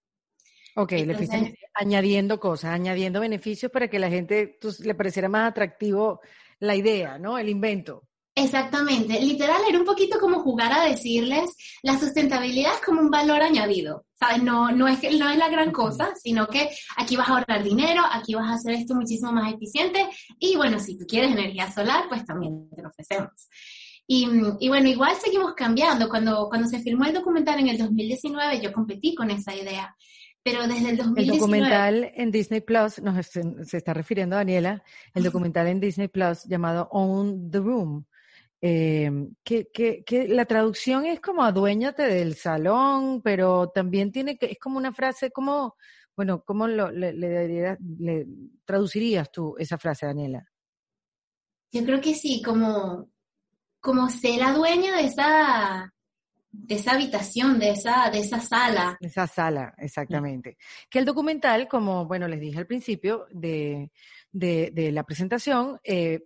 Ok, 0.75 0.93
le 0.93 1.15
fuiste 1.15 1.59
añadiendo 1.75 2.41
cosas, 2.41 2.73
añadiendo 2.73 3.21
beneficios 3.21 3.71
para 3.71 3.89
que 3.89 3.99
la 3.99 4.09
gente 4.09 4.59
pues, 4.61 4.81
le 4.81 4.95
pareciera 4.95 5.29
más 5.29 5.51
atractivo 5.51 6.21
la 6.61 6.75
idea, 6.75 7.19
¿no? 7.19 7.39
El 7.39 7.49
invento. 7.49 8.05
Exactamente, 8.35 9.21
literal 9.21 9.61
era 9.69 9.79
un 9.79 9.85
poquito 9.85 10.19
como 10.19 10.41
jugar 10.41 10.73
a 10.73 10.85
decirles 10.85 11.55
la 11.83 12.01
sustentabilidad 12.01 12.77
es 12.77 12.81
como 12.81 13.03
un 13.03 13.11
valor 13.11 13.43
añadido, 13.43 14.07
¿sabes? 14.19 14.43
No, 14.43 14.71
no, 14.71 14.89
es, 14.89 15.03
no 15.19 15.29
es 15.29 15.37
la 15.37 15.51
gran 15.51 15.71
cosa, 15.71 16.15
sino 16.17 16.47
que 16.47 16.71
aquí 16.97 17.15
vas 17.15 17.29
a 17.29 17.33
ahorrar 17.33 17.63
dinero, 17.63 18.03
aquí 18.11 18.35
vas 18.35 18.49
a 18.49 18.55
hacer 18.55 18.73
esto 18.73 18.95
muchísimo 18.95 19.33
más 19.33 19.53
eficiente 19.53 20.09
y 20.39 20.57
bueno, 20.57 20.81
si 20.81 20.97
tú 20.97 21.05
quieres 21.07 21.33
energía 21.33 21.71
solar, 21.71 22.05
pues 22.09 22.25
también 22.25 22.71
te 22.75 22.81
lo 22.81 22.89
ofrecemos. 22.89 23.49
Y, 24.07 24.29
y, 24.61 24.69
bueno, 24.69 24.89
igual 24.89 25.15
seguimos 25.17 25.55
cambiando. 25.55 26.09
Cuando, 26.09 26.49
cuando 26.49 26.69
se 26.69 26.81
filmó 26.81 27.05
el 27.05 27.15
documental 27.15 27.61
en 27.61 27.69
el 27.69 27.79
2019, 27.79 28.61
yo 28.61 28.73
competí 28.73 29.15
con 29.15 29.31
esa 29.31 29.55
idea. 29.55 29.95
Pero 30.43 30.67
desde 30.67 30.91
el 30.91 30.97
2019... 30.97 31.23
El 31.23 31.39
documental 31.39 32.13
en 32.15 32.31
Disney 32.31 32.61
Plus, 32.61 33.01
nos, 33.01 33.27
se 33.27 33.77
está 33.77 33.95
refiriendo 33.95 34.37
a 34.37 34.41
Daniela, 34.41 34.83
el 35.15 35.23
documental 35.23 35.69
en 35.69 35.81
Disney 35.81 36.09
Plus 36.09 36.45
llamado 36.45 36.89
Own 36.91 37.51
the 37.51 37.59
Room, 37.59 38.05
eh, 38.61 39.11
que, 39.43 39.69
que, 39.73 40.05
que, 40.05 40.29
la 40.29 40.45
traducción 40.45 41.05
es 41.05 41.21
como 41.21 41.43
aduéñate 41.43 42.03
del 42.05 42.37
salón, 42.37 43.21
pero 43.23 43.71
también 43.71 44.13
tiene 44.13 44.39
que, 44.39 44.47
es 44.47 44.59
como 44.59 44.79
una 44.79 44.93
frase, 44.93 45.33
como, 45.33 45.77
bueno, 46.17 46.45
¿cómo 46.45 46.69
lo, 46.69 46.91
le, 46.91 47.13
le, 47.13 47.77
le 47.99 48.27
traducirías 48.65 49.31
tú 49.33 49.57
esa 49.59 49.79
frase, 49.79 50.07
Daniela? 50.07 50.49
Yo 51.73 51.85
creo 51.85 52.01
que 52.01 52.15
sí, 52.15 52.43
como, 52.43 53.11
como 53.81 54.09
ser 54.11 54.39
la 54.39 54.53
dueña 54.53 54.97
de 54.97 55.07
esa, 55.07 55.93
de 56.53 56.75
esa 56.75 56.93
habitación, 56.93 57.59
de 57.59 57.71
esa, 57.71 58.11
de 58.11 58.21
esa 58.21 58.39
sala. 58.39 58.99
Esa 59.01 59.27
sala, 59.27 59.75
exactamente. 59.79 60.59
Que 60.91 60.99
el 60.99 61.07
documental, 61.07 61.67
como, 61.67 62.07
bueno, 62.07 62.29
les 62.29 62.41
dije 62.41 62.59
al 62.59 62.67
principio 62.67 63.27
de, 63.31 63.91
de, 64.31 64.93
la 64.93 65.03
presentación, 65.05 65.81
eh, 65.83 66.21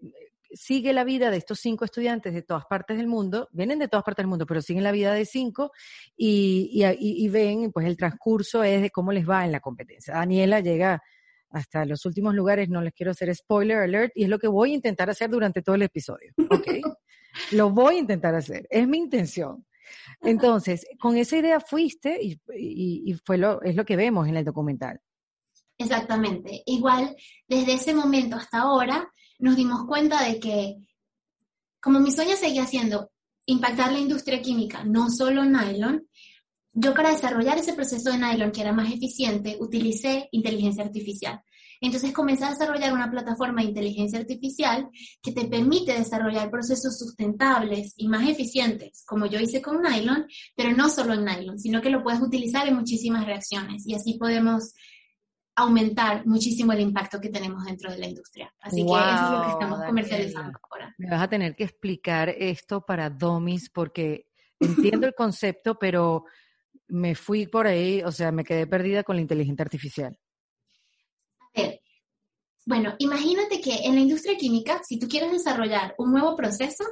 sigue 0.51 0.93
la 0.93 1.05
vida 1.05 1.31
de 1.31 1.37
estos 1.37 1.61
cinco 1.61 1.85
estudiantes 1.85 2.35
de 2.35 2.43
todas 2.43 2.65
partes 2.67 2.97
del 2.97 3.07
mundo, 3.07 3.49
vienen 3.53 3.79
de 3.79 3.89
todas 3.89 4.05
partes 4.05 4.25
del 4.25 4.29
mundo, 4.29 4.47
pero 4.47 4.61
siguen 4.61 4.83
la 4.83 4.93
vida 4.93 5.15
de 5.15 5.25
cinco 5.25 5.71
y, 6.17 6.71
y, 6.73 6.85
y, 6.99 7.29
ven, 7.29 7.71
pues 7.73 7.87
el 7.87 7.97
transcurso 7.97 8.65
es 8.65 8.83
de 8.83 8.91
cómo 8.91 9.13
les 9.13 9.29
va 9.29 9.45
en 9.45 9.53
la 9.53 9.61
competencia. 9.61 10.15
Daniela 10.15 10.61
llega 10.61 11.03
hasta 11.51 11.85
los 11.85 12.05
últimos 12.05 12.35
lugares, 12.35 12.69
no 12.69 12.81
les 12.81 12.93
quiero 12.93 13.13
hacer 13.13 13.35
spoiler 13.35 13.79
alert, 13.79 14.13
y 14.17 14.25
es 14.25 14.29
lo 14.29 14.39
que 14.41 14.49
voy 14.49 14.73
a 14.73 14.75
intentar 14.75 15.09
hacer 15.09 15.31
durante 15.31 15.63
todo 15.63 15.77
el 15.77 15.83
episodio, 15.83 16.33
¿ok? 16.51 16.67
lo 17.53 17.71
voy 17.71 17.97
a 17.97 17.99
intentar 18.01 18.35
hacer, 18.35 18.67
es 18.71 18.89
mi 18.89 18.99
intención. 18.99 19.65
Entonces, 20.21 20.87
con 21.01 21.17
esa 21.17 21.37
idea 21.37 21.61
fuiste 21.61 22.19
y, 22.23 22.41
y, 22.55 23.15
fue 23.25 23.39
lo, 23.39 23.63
es 23.63 23.77
lo 23.77 23.85
que 23.85 23.97
vemos 23.97 24.29
en 24.29 24.37
el 24.37 24.45
documental. 24.45 25.01
Exactamente. 25.79 26.63
Igual, 26.67 27.15
desde 27.47 27.75
ese 27.75 27.95
momento 27.95 28.37
hasta 28.37 28.61
ahora, 28.61 29.11
nos 29.39 29.57
dimos 29.57 29.87
cuenta 29.87 30.23
de 30.25 30.41
que, 30.41 30.77
como 31.81 32.01
mi 32.01 32.11
sueño 32.11 32.37
seguía 32.37 32.67
siendo 32.67 33.11
impactar 33.47 33.93
la 33.93 33.99
industria 33.99 34.43
química, 34.43 34.85
no 34.85 35.11
solo 35.11 35.45
nylon, 35.45 36.09
yo 36.73 36.93
para 36.95 37.11
desarrollar 37.11 37.59
ese 37.59 37.75
proceso 37.75 38.11
de 38.11 38.19
nylon 38.19 38.53
que 38.53 38.61
era 38.61 38.73
más 38.73 38.93
eficiente, 38.93 39.57
utilicé 39.61 40.29
inteligencia 40.33 40.85
artificial. 40.85 41.41
Entonces 41.81 42.13
comencé 42.13 42.45
a 42.45 42.51
desarrollar 42.51 42.93
una 42.93 43.11
plataforma 43.11 43.63
de 43.63 43.69
inteligencia 43.69 44.19
artificial 44.19 44.89
que 45.23 45.33
te 45.33 45.47
permite 45.47 45.93
desarrollar 45.93 46.51
procesos 46.51 46.99
sustentables 46.99 47.95
y 47.97 48.09
más 48.09 48.29
eficientes, 48.29 49.05
como 49.07 49.27
yo 49.27 49.41
hice 49.41 49.63
con 49.63 49.83
nylon, 49.83 50.27
pero 50.55 50.73
no 50.77 50.89
solo 50.89 51.15
en 51.15 51.25
nylon, 51.25 51.59
sino 51.59 51.81
que 51.81 51.91
lo 51.91 52.03
puedes 52.03 52.21
utilizar 52.21 52.67
en 52.67 52.77
muchísimas 52.77 53.27
reacciones 53.27 53.87
y 53.87 53.95
así 53.95 54.19
podemos 54.19 54.75
aumentar 55.57 56.27
muchísimo 56.27 56.73
el 56.73 56.81
impacto 56.81 57.19
que 57.19 57.31
tenemos 57.31 57.65
dentro 57.65 57.91
de 57.91 57.99
la 57.99 58.07
industria. 58.07 58.53
Así 58.61 58.85
que 58.85 58.93
eso 58.93 59.25
es 59.25 59.31
lo 59.31 59.43
que 59.43 59.53
estamos 59.53 59.85
comercializando 59.87 60.59
ahora. 60.71 60.95
Me 60.99 61.11
vas 61.11 61.23
a 61.23 61.29
tener 61.29 61.57
que 61.57 61.65
explicar 61.65 62.29
esto 62.29 62.85
para 62.85 63.09
Domis 63.09 63.71
porque 63.71 64.27
entiendo 64.61 65.07
el 65.07 65.15
concepto, 65.15 65.79
pero 65.79 66.25
me 66.89 67.15
fui 67.15 67.47
por 67.47 67.67
ahí, 67.67 68.03
o 68.03 68.13
sea, 68.13 68.31
me 68.33 68.45
quedé 68.45 68.67
perdida 68.67 69.03
con 69.03 69.17
la 69.17 69.23
inteligencia 69.23 69.65
artificial. 69.65 70.19
Ver, 71.57 71.81
bueno, 72.67 72.95
imagínate 72.99 73.61
que 73.61 73.85
en 73.85 73.95
la 73.95 74.01
industria 74.01 74.37
química, 74.37 74.83
si 74.87 74.99
tú 74.99 75.09
quieres 75.09 75.33
desarrollar 75.33 75.95
un 75.99 76.13
nuevo 76.13 76.37
proceso, 76.37 76.85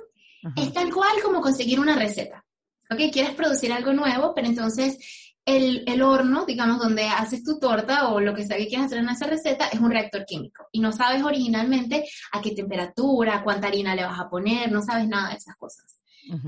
es 0.57 0.73
tal 0.73 0.93
cual 0.93 1.23
como 1.23 1.41
conseguir 1.41 1.81
una 1.81 1.97
receta. 1.97 2.45
¿Ok? 2.91 3.01
Quieres 3.13 3.35
producir 3.35 3.73
algo 3.73 3.93
nuevo, 3.93 4.35
pero 4.35 4.47
entonces 4.47 4.99
el, 5.45 6.03
horno, 6.03 6.45
digamos, 6.47 6.79
donde 6.79 7.05
haces 7.05 7.43
tu 7.43 7.59
torta 7.59 8.09
o 8.09 8.21
lo 8.21 8.35
que 8.35 8.47
sea 8.47 8.57
que 8.57 8.69
quieras 8.69 8.87
hacer 8.87 8.99
en 8.99 9.09
esa 9.09 9.27
receta, 9.27 9.69
es 9.69 9.81
un 9.81 9.91
reactor 9.91 10.25
químico. 10.25 10.67
Y 10.73 10.81
no 10.81 10.93
sabes 10.93 11.23
originalmente 11.23 12.05
a 12.33 12.41
qué 12.41 12.53
temperatura, 12.53 13.43
cuánta 13.43 13.69
harina 13.69 13.95
le 13.95 14.05
vas 14.05 14.21
a 14.21 14.29
poner, 14.29 14.71
no 14.71 14.83
sabes 14.83 15.09
nada 15.09 15.31
de 15.31 15.37
esas 15.37 15.57
cosas. 15.57 16.01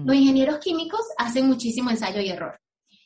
Los 0.04 0.16
ingenieros 0.16 0.58
químicos 0.58 1.02
hacen 1.18 1.46
muchísimo 1.46 1.90
ensayo 1.90 2.20
y 2.20 2.30
error. 2.30 2.58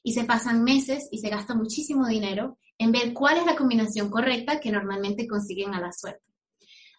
Y 0.04 0.12
se 0.12 0.24
pasan 0.24 0.62
meses 0.62 1.08
y 1.10 1.18
se 1.18 1.28
gasta 1.28 1.54
muchísimo 1.54 2.06
dinero 2.06 2.58
en 2.80 2.92
ver 2.92 3.12
cuál 3.12 3.36
es 3.36 3.44
la 3.44 3.56
combinación 3.56 4.10
correcta 4.10 4.58
que 4.58 4.72
normalmente 4.72 5.28
consiguen 5.28 5.74
a 5.74 5.80
la 5.80 5.92
suerte. 5.92 6.24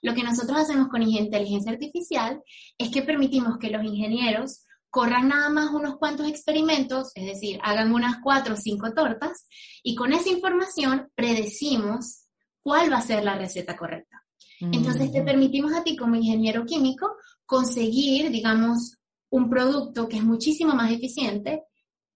Lo 0.04 0.14
que 0.14 0.22
nosotros 0.22 0.60
hacemos 0.60 0.90
con 0.90 1.02
inteligencia 1.02 1.72
artificial 1.72 2.44
es 2.78 2.92
que 2.92 3.02
permitimos 3.02 3.58
que 3.58 3.72
los 3.72 3.84
ingenieros 3.84 4.64
corran 4.92 5.30
nada 5.30 5.50
más 5.50 5.72
unos 5.72 5.98
cuantos 5.98 6.28
experimentos, 6.28 7.12
es 7.16 7.26
decir, 7.26 7.60
hagan 7.64 7.94
unas 7.94 8.18
cuatro 8.22 8.54
o 8.54 8.58
cinco 8.58 8.94
tortas, 8.94 9.48
y 9.82 9.96
con 9.96 10.14
esa 10.14 10.30
información 10.30 11.10
predecimos 11.16 12.28
cuál 12.62 12.92
va 12.92 12.98
a 12.98 13.02
ser 13.02 13.24
la 13.24 13.36
receta 13.36 13.76
correcta. 13.76 14.24
Entonces 14.60 15.12
te 15.12 15.24
mm. 15.24 15.26
permitimos 15.26 15.74
a 15.74 15.84
ti 15.84 15.98
como 15.98 16.16
ingeniero 16.16 16.64
químico 16.64 17.16
conseguir, 17.48 18.30
digamos, 18.30 19.00
un 19.32 19.50
producto 19.50 20.08
que 20.08 20.18
es 20.18 20.24
muchísimo 20.24 20.76
más 20.76 20.92
eficiente 20.92 21.64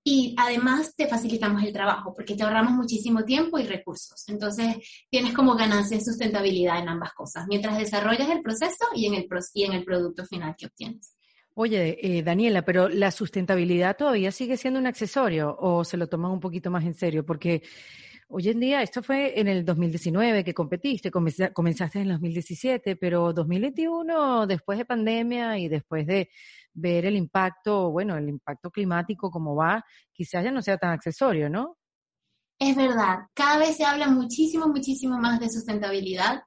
y 0.07 0.35
además 0.37 0.95
te 0.95 1.07
facilitamos 1.07 1.63
el 1.63 1.73
trabajo 1.73 2.13
porque 2.13 2.35
te 2.35 2.43
ahorramos 2.43 2.73
muchísimo 2.73 3.25
tiempo 3.25 3.57
y 3.57 3.63
recursos. 3.63 4.23
Entonces 4.29 4.77
tienes 5.09 5.33
como 5.33 5.55
ganancia 5.55 5.97
en 5.97 6.05
sustentabilidad 6.05 6.77
en 6.77 6.89
ambas 6.89 7.11
cosas, 7.13 7.47
mientras 7.49 7.75
desarrollas 7.79 8.29
el 8.29 8.43
proceso 8.43 8.85
y 8.93 9.07
en 9.07 9.15
el, 9.15 9.27
y 9.55 9.63
en 9.63 9.73
el 9.73 9.83
producto 9.83 10.23
final 10.23 10.55
que 10.55 10.67
obtienes. 10.67 11.17
Oye, 11.55 11.97
eh, 12.03 12.21
Daniela, 12.21 12.63
pero 12.63 12.87
la 12.87 13.09
sustentabilidad 13.09 13.97
todavía 13.97 14.31
sigue 14.31 14.57
siendo 14.57 14.79
un 14.79 14.85
accesorio 14.85 15.57
o 15.57 15.83
se 15.83 15.97
lo 15.97 16.07
toman 16.07 16.31
un 16.31 16.39
poquito 16.39 16.69
más 16.69 16.83
en 16.85 16.93
serio? 16.93 17.25
Porque 17.25 17.63
hoy 18.27 18.49
en 18.49 18.59
día, 18.59 18.83
esto 18.83 19.01
fue 19.01 19.39
en 19.39 19.47
el 19.47 19.65
2019 19.65 20.43
que 20.43 20.53
competiste, 20.53 21.09
comenzaste 21.09 21.97
en 21.97 22.03
el 22.03 22.11
2017, 22.11 22.95
pero 22.97 23.33
2021, 23.33 24.45
después 24.45 24.77
de 24.77 24.85
pandemia 24.85 25.57
y 25.57 25.67
después 25.67 26.05
de 26.05 26.29
ver 26.75 27.05
el 27.05 27.15
impacto, 27.15 27.89
bueno, 27.89 28.15
el 28.17 28.29
impacto 28.29 28.69
climático 28.69 29.31
como 29.31 29.55
va, 29.55 29.83
quizás 30.13 30.43
ya 30.43 30.51
no 30.51 30.61
sea 30.61 30.77
tan 30.77 30.91
accesorio, 30.91 31.49
¿no? 31.49 31.77
Es 32.59 32.75
verdad, 32.75 33.19
cada 33.33 33.57
vez 33.57 33.75
se 33.77 33.85
habla 33.85 34.07
muchísimo, 34.07 34.67
muchísimo 34.67 35.17
más 35.17 35.39
de 35.39 35.49
sustentabilidad. 35.49 36.43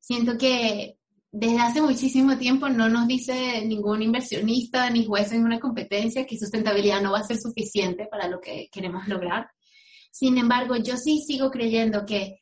Siento 0.00 0.36
que 0.36 0.96
desde 1.30 1.60
hace 1.60 1.80
muchísimo 1.80 2.36
tiempo 2.36 2.68
no 2.68 2.88
nos 2.88 3.06
dice 3.06 3.64
ningún 3.64 4.02
inversionista 4.02 4.90
ni 4.90 5.06
juez 5.06 5.32
en 5.32 5.44
una 5.44 5.60
competencia 5.60 6.26
que 6.26 6.38
sustentabilidad 6.38 7.00
no 7.00 7.12
va 7.12 7.20
a 7.20 7.24
ser 7.24 7.38
suficiente 7.38 8.06
para 8.10 8.28
lo 8.28 8.40
que 8.40 8.68
queremos 8.72 9.06
lograr. 9.08 9.50
Sin 10.10 10.36
embargo, 10.36 10.76
yo 10.76 10.96
sí 10.96 11.20
sigo 11.26 11.50
creyendo 11.50 12.04
que 12.04 12.38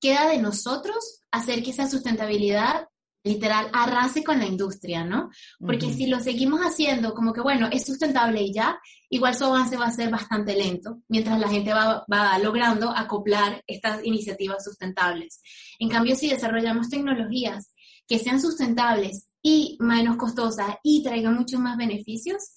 queda 0.00 0.28
de 0.28 0.38
nosotros 0.38 1.20
hacer 1.30 1.62
que 1.62 1.70
esa 1.70 1.88
sustentabilidad 1.88 2.86
literal 3.24 3.70
arrase 3.72 4.22
con 4.22 4.38
la 4.38 4.46
industria, 4.46 5.02
¿no? 5.02 5.30
Porque 5.58 5.90
si 5.90 6.06
lo 6.06 6.20
seguimos 6.20 6.60
haciendo 6.60 7.14
como 7.14 7.32
que, 7.32 7.40
bueno, 7.40 7.68
es 7.72 7.86
sustentable 7.86 8.42
y 8.42 8.52
ya, 8.52 8.78
igual 9.08 9.34
su 9.34 9.44
avance 9.44 9.78
va 9.78 9.86
a 9.86 9.90
ser 9.90 10.10
bastante 10.10 10.54
lento, 10.54 11.00
mientras 11.08 11.40
la 11.40 11.48
gente 11.48 11.72
va, 11.72 12.04
va 12.12 12.38
logrando 12.38 12.90
acoplar 12.90 13.62
estas 13.66 14.04
iniciativas 14.04 14.62
sustentables. 14.62 15.40
En 15.78 15.88
cambio, 15.88 16.14
si 16.14 16.28
desarrollamos 16.28 16.90
tecnologías 16.90 17.74
que 18.06 18.18
sean 18.18 18.40
sustentables 18.40 19.30
y 19.42 19.78
menos 19.80 20.16
costosas 20.16 20.76
y 20.82 21.02
traigan 21.02 21.34
muchos 21.34 21.60
más 21.60 21.78
beneficios, 21.78 22.52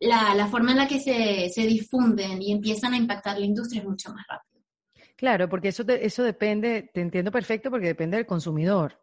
la, 0.00 0.34
la 0.34 0.48
forma 0.48 0.72
en 0.72 0.78
la 0.78 0.88
que 0.88 1.00
se, 1.00 1.50
se, 1.50 1.66
difunden 1.66 2.40
y 2.40 2.50
empiezan 2.50 2.94
a 2.94 2.96
impactar 2.96 3.38
la 3.38 3.44
industria 3.44 3.82
es 3.82 3.88
mucho 3.88 4.12
más 4.12 4.24
rápido. 4.26 4.64
Claro, 5.16 5.48
porque 5.48 5.68
eso, 5.68 5.84
eso 5.86 6.22
depende, 6.22 6.90
te 6.92 7.02
entiendo 7.02 7.30
perfecto, 7.30 7.70
porque 7.70 7.86
depende 7.86 8.16
del 8.16 8.26
consumidor. 8.26 9.01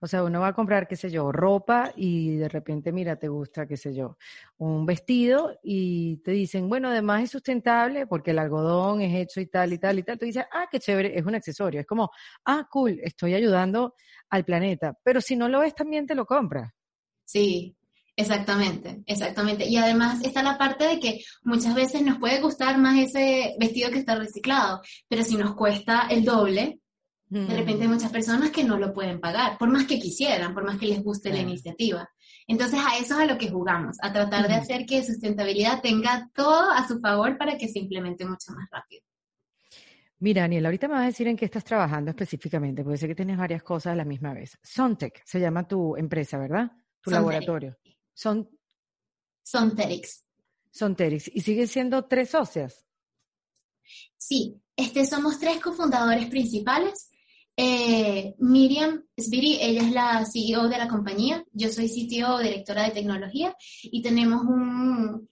O 0.00 0.06
sea, 0.06 0.24
uno 0.24 0.40
va 0.40 0.48
a 0.48 0.52
comprar, 0.54 0.86
qué 0.88 0.96
sé 0.96 1.10
yo, 1.10 1.32
ropa 1.32 1.92
y 1.96 2.36
de 2.36 2.48
repente, 2.48 2.92
mira, 2.92 3.16
te 3.16 3.28
gusta, 3.28 3.66
qué 3.66 3.76
sé 3.76 3.94
yo, 3.94 4.16
un 4.58 4.86
vestido 4.86 5.58
y 5.62 6.18
te 6.18 6.32
dicen, 6.32 6.68
bueno, 6.68 6.88
además 6.88 7.24
es 7.24 7.30
sustentable 7.30 8.06
porque 8.06 8.32
el 8.32 8.38
algodón 8.38 9.00
es 9.00 9.14
hecho 9.14 9.40
y 9.40 9.46
tal 9.46 9.72
y 9.72 9.78
tal 9.78 9.98
y 9.98 10.02
tal. 10.02 10.18
Tú 10.18 10.26
dices, 10.26 10.44
ah, 10.52 10.66
qué 10.70 10.78
chévere, 10.78 11.18
es 11.18 11.24
un 11.24 11.34
accesorio. 11.34 11.80
Es 11.80 11.86
como, 11.86 12.10
ah, 12.44 12.66
cool, 12.70 13.00
estoy 13.02 13.34
ayudando 13.34 13.94
al 14.30 14.44
planeta. 14.44 14.96
Pero 15.02 15.20
si 15.20 15.36
no 15.36 15.48
lo 15.48 15.60
ves, 15.60 15.74
también 15.74 16.06
te 16.06 16.14
lo 16.14 16.26
compras. 16.26 16.70
Sí, 17.24 17.76
Exactamente, 18.20 19.02
exactamente. 19.06 19.66
Y 19.66 19.78
además 19.78 20.22
está 20.22 20.42
la 20.42 20.58
parte 20.58 20.84
de 20.84 21.00
que 21.00 21.20
muchas 21.42 21.74
veces 21.74 22.02
nos 22.02 22.18
puede 22.18 22.42
gustar 22.42 22.76
más 22.76 22.98
ese 22.98 23.54
vestido 23.58 23.90
que 23.90 23.98
está 23.98 24.14
reciclado, 24.14 24.82
pero 25.08 25.24
si 25.24 25.36
nos 25.36 25.54
cuesta 25.54 26.06
el 26.10 26.22
doble, 26.22 26.79
de 27.30 27.56
repente 27.56 27.82
hay 27.82 27.88
muchas 27.88 28.10
personas 28.10 28.50
que 28.50 28.64
no 28.64 28.76
lo 28.76 28.92
pueden 28.92 29.20
pagar, 29.20 29.56
por 29.56 29.70
más 29.70 29.86
que 29.86 30.00
quisieran, 30.00 30.52
por 30.52 30.64
más 30.64 30.78
que 30.78 30.86
les 30.86 31.02
guste 31.02 31.30
la 31.30 31.38
iniciativa. 31.38 32.10
Entonces 32.48 32.80
a 32.84 32.98
eso 32.98 33.14
es 33.14 33.20
a 33.20 33.26
lo 33.26 33.38
que 33.38 33.48
jugamos, 33.48 33.96
a 34.02 34.12
tratar 34.12 34.48
de 34.48 34.54
hacer 34.54 34.84
que 34.84 35.04
sustentabilidad 35.04 35.80
tenga 35.80 36.28
todo 36.34 36.70
a 36.70 36.86
su 36.88 36.98
favor 36.98 37.38
para 37.38 37.56
que 37.56 37.68
se 37.68 37.78
implemente 37.78 38.24
mucho 38.24 38.50
más 38.52 38.68
rápido. 38.72 39.02
Mira, 40.18 40.42
Daniel, 40.42 40.66
ahorita 40.66 40.88
me 40.88 40.94
vas 40.94 41.04
a 41.04 41.06
decir 41.06 41.28
en 41.28 41.36
qué 41.36 41.44
estás 41.44 41.64
trabajando 41.64 42.10
específicamente, 42.10 42.82
porque 42.82 42.98
sé 42.98 43.06
que 43.06 43.14
tienes 43.14 43.38
varias 43.38 43.62
cosas 43.62 43.92
a 43.92 43.96
la 43.96 44.04
misma 44.04 44.34
vez. 44.34 44.58
Sontec 44.62 45.22
se 45.24 45.38
llama 45.38 45.68
tu 45.68 45.96
empresa, 45.96 46.36
¿verdad? 46.36 46.72
Tu 47.00 47.10
laboratorio. 47.10 47.78
Son 48.12 48.50
Sonterix. 49.42 50.24
Sonterix. 50.70 51.30
¿Y 51.32 51.40
siguen 51.40 51.68
siendo 51.68 52.04
tres 52.06 52.30
socias? 52.30 52.86
Sí, 54.16 54.60
este, 54.76 55.06
somos 55.06 55.38
tres 55.38 55.60
cofundadores 55.60 56.26
principales. 56.26 57.09
Eh, 57.62 58.34
Miriam 58.38 59.04
Sbiri, 59.18 59.58
ella 59.60 59.82
es 59.82 59.92
la 59.92 60.24
CEO 60.24 60.66
de 60.66 60.78
la 60.78 60.88
compañía, 60.88 61.44
yo 61.52 61.68
soy 61.68 61.90
CTO, 61.90 62.38
directora 62.38 62.84
de 62.84 62.92
tecnología, 62.92 63.54
y 63.82 64.00
tenemos 64.00 64.40
un 64.46 65.28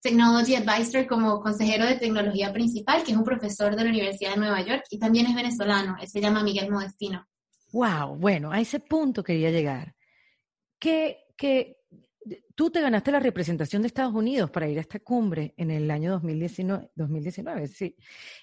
Technology 0.00 0.54
Advisor 0.54 1.08
como 1.08 1.40
consejero 1.40 1.84
de 1.84 1.96
tecnología 1.96 2.52
principal, 2.52 3.02
que 3.02 3.10
es 3.10 3.18
un 3.18 3.24
profesor 3.24 3.74
de 3.74 3.82
la 3.82 3.90
Universidad 3.90 4.34
de 4.34 4.40
Nueva 4.40 4.64
York 4.64 4.84
y 4.88 5.00
también 5.00 5.26
es 5.26 5.34
venezolano, 5.34 5.96
él 6.00 6.06
se 6.06 6.20
llama 6.20 6.44
Miguel 6.44 6.70
Modestino. 6.70 7.26
Wow, 7.72 8.14
bueno, 8.14 8.52
a 8.52 8.60
ese 8.60 8.78
punto 8.78 9.24
quería 9.24 9.50
llegar. 9.50 9.96
Que, 10.78 11.24
que 11.36 11.78
tú 12.54 12.70
te 12.70 12.80
ganaste 12.80 13.10
la 13.10 13.18
representación 13.18 13.82
de 13.82 13.88
Estados 13.88 14.14
Unidos 14.14 14.48
para 14.52 14.68
ir 14.68 14.78
a 14.78 14.82
esta 14.82 15.00
cumbre 15.00 15.54
en 15.56 15.72
el 15.72 15.90
año 15.90 16.12
2019, 16.12 16.92
2019 16.94 17.66
sí. 17.66 17.96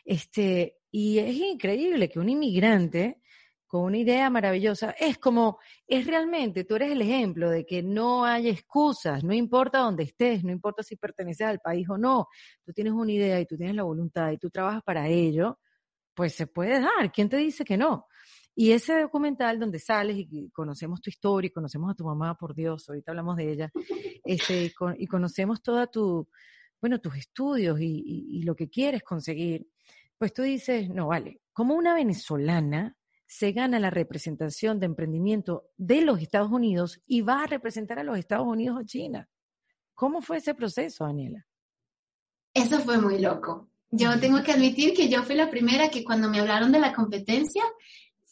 Este, 0.04 0.77
y 0.92 1.20
es 1.20 1.36
increíble 1.36 2.10
que 2.10 2.20
un 2.20 2.30
inmigrante 2.30 3.22
con 3.68 3.84
una 3.84 3.98
idea 3.98 4.30
maravillosa, 4.30 4.92
es 4.92 5.18
como, 5.18 5.60
es 5.86 6.08
realmente, 6.08 6.64
tú 6.64 6.76
eres 6.76 6.92
el 6.92 7.02
ejemplo 7.02 7.50
de 7.50 7.66
que 7.66 7.84
no 7.84 8.24
hay 8.24 8.48
excusas, 8.48 9.26
no 9.26 9.34
importa 9.34 9.80
dónde 9.80 10.04
estés, 10.04 10.44
no 10.44 10.52
importa 10.52 10.84
si 10.84 10.96
perteneces 10.96 11.46
al 11.46 11.60
país 11.60 11.86
o 11.90 11.98
no, 11.98 12.28
tú 12.64 12.72
tienes 12.72 12.94
una 12.94 13.12
idea 13.12 13.42
y 13.42 13.46
tú 13.46 13.58
tienes 13.58 13.76
la 13.76 13.84
voluntad 13.84 14.32
y 14.32 14.38
tú 14.38 14.50
trabajas 14.50 14.84
para 14.84 15.10
ello, 15.10 15.60
pues 16.14 16.34
se 16.34 16.48
puede 16.48 16.80
dar, 16.80 17.12
¿quién 17.14 17.28
te 17.28 17.38
dice 17.38 17.66
que 17.66 17.76
no? 17.78 18.08
Y 18.56 18.72
ese 18.72 19.02
documental 19.02 19.60
donde 19.60 19.80
sales 19.80 20.18
y 20.18 20.50
conocemos 20.50 21.00
tu 21.02 21.10
historia 21.10 21.50
y 21.50 21.52
conocemos 21.52 21.92
a 21.92 21.94
tu 21.94 22.06
mamá, 22.06 22.36
por 22.36 22.56
Dios, 22.56 22.90
ahorita 22.90 23.12
hablamos 23.12 23.36
de 23.36 23.52
ella, 23.52 23.72
este, 24.24 24.74
y 24.98 25.08
conocemos 25.08 25.62
toda 25.62 25.88
tu, 25.88 26.28
bueno, 26.82 27.00
tus 27.00 27.16
estudios 27.18 27.80
y, 27.80 28.42
lo 28.44 28.56
que 28.56 28.70
quieres 28.70 29.04
conseguir, 29.04 29.68
pues 30.18 30.34
tú 30.34 30.42
dices, 30.42 30.90
no, 30.90 31.08
vale, 31.08 31.42
como 31.54 31.76
una 31.76 31.94
venezolana 31.94 32.96
se 33.28 33.52
gana 33.52 33.80
la 33.80 33.90
representación 33.90 34.80
de 34.80 34.86
emprendimiento 34.86 35.70
de 35.76 36.02
los 36.02 36.22
Estados 36.22 36.52
Unidos 36.52 37.02
y 37.06 37.22
va 37.22 37.44
a 37.44 37.48
representar 37.48 38.00
a 38.00 38.04
los 38.04 38.18
Estados 38.18 38.48
Unidos 38.48 38.80
o 38.80 38.86
China. 38.86 39.28
¿Cómo 39.94 40.22
fue 40.22 40.38
ese 40.38 40.54
proceso, 40.54 41.04
Daniela? 41.04 41.46
Eso 42.54 42.80
fue 42.80 42.98
muy 42.98 43.20
loco. 43.20 43.70
Yo 43.90 44.20
tengo 44.20 44.42
que 44.44 44.52
admitir 44.52 44.94
que 44.94 45.10
yo 45.10 45.24
fui 45.24 45.36
la 45.36 45.50
primera 45.50 45.90
que 45.90 46.04
cuando 46.04 46.30
me 46.30 46.40
hablaron 46.40 46.72
de 46.72 46.80
la 46.80 46.94
competencia, 46.94 47.64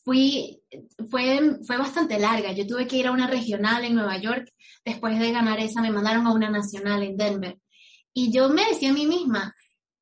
fui, 0.03 0.61
fue, 1.09 1.59
fue 1.65 1.77
bastante 1.77 2.19
larga. 2.19 2.51
Yo 2.53 2.65
tuve 2.65 2.87
que 2.87 2.97
ir 2.97 3.07
a 3.07 3.11
una 3.11 3.27
regional 3.27 3.83
en 3.83 3.95
Nueva 3.95 4.17
York. 4.17 4.53
Después 4.85 5.19
de 5.19 5.31
ganar 5.31 5.59
esa, 5.59 5.81
me 5.81 5.91
mandaron 5.91 6.27
a 6.27 6.33
una 6.33 6.49
nacional 6.49 7.03
en 7.03 7.17
Denver. 7.17 7.57
Y 8.13 8.31
yo 8.31 8.49
me 8.49 8.65
decía 8.65 8.91
a 8.91 8.93
mí 8.93 9.07
misma, 9.07 9.53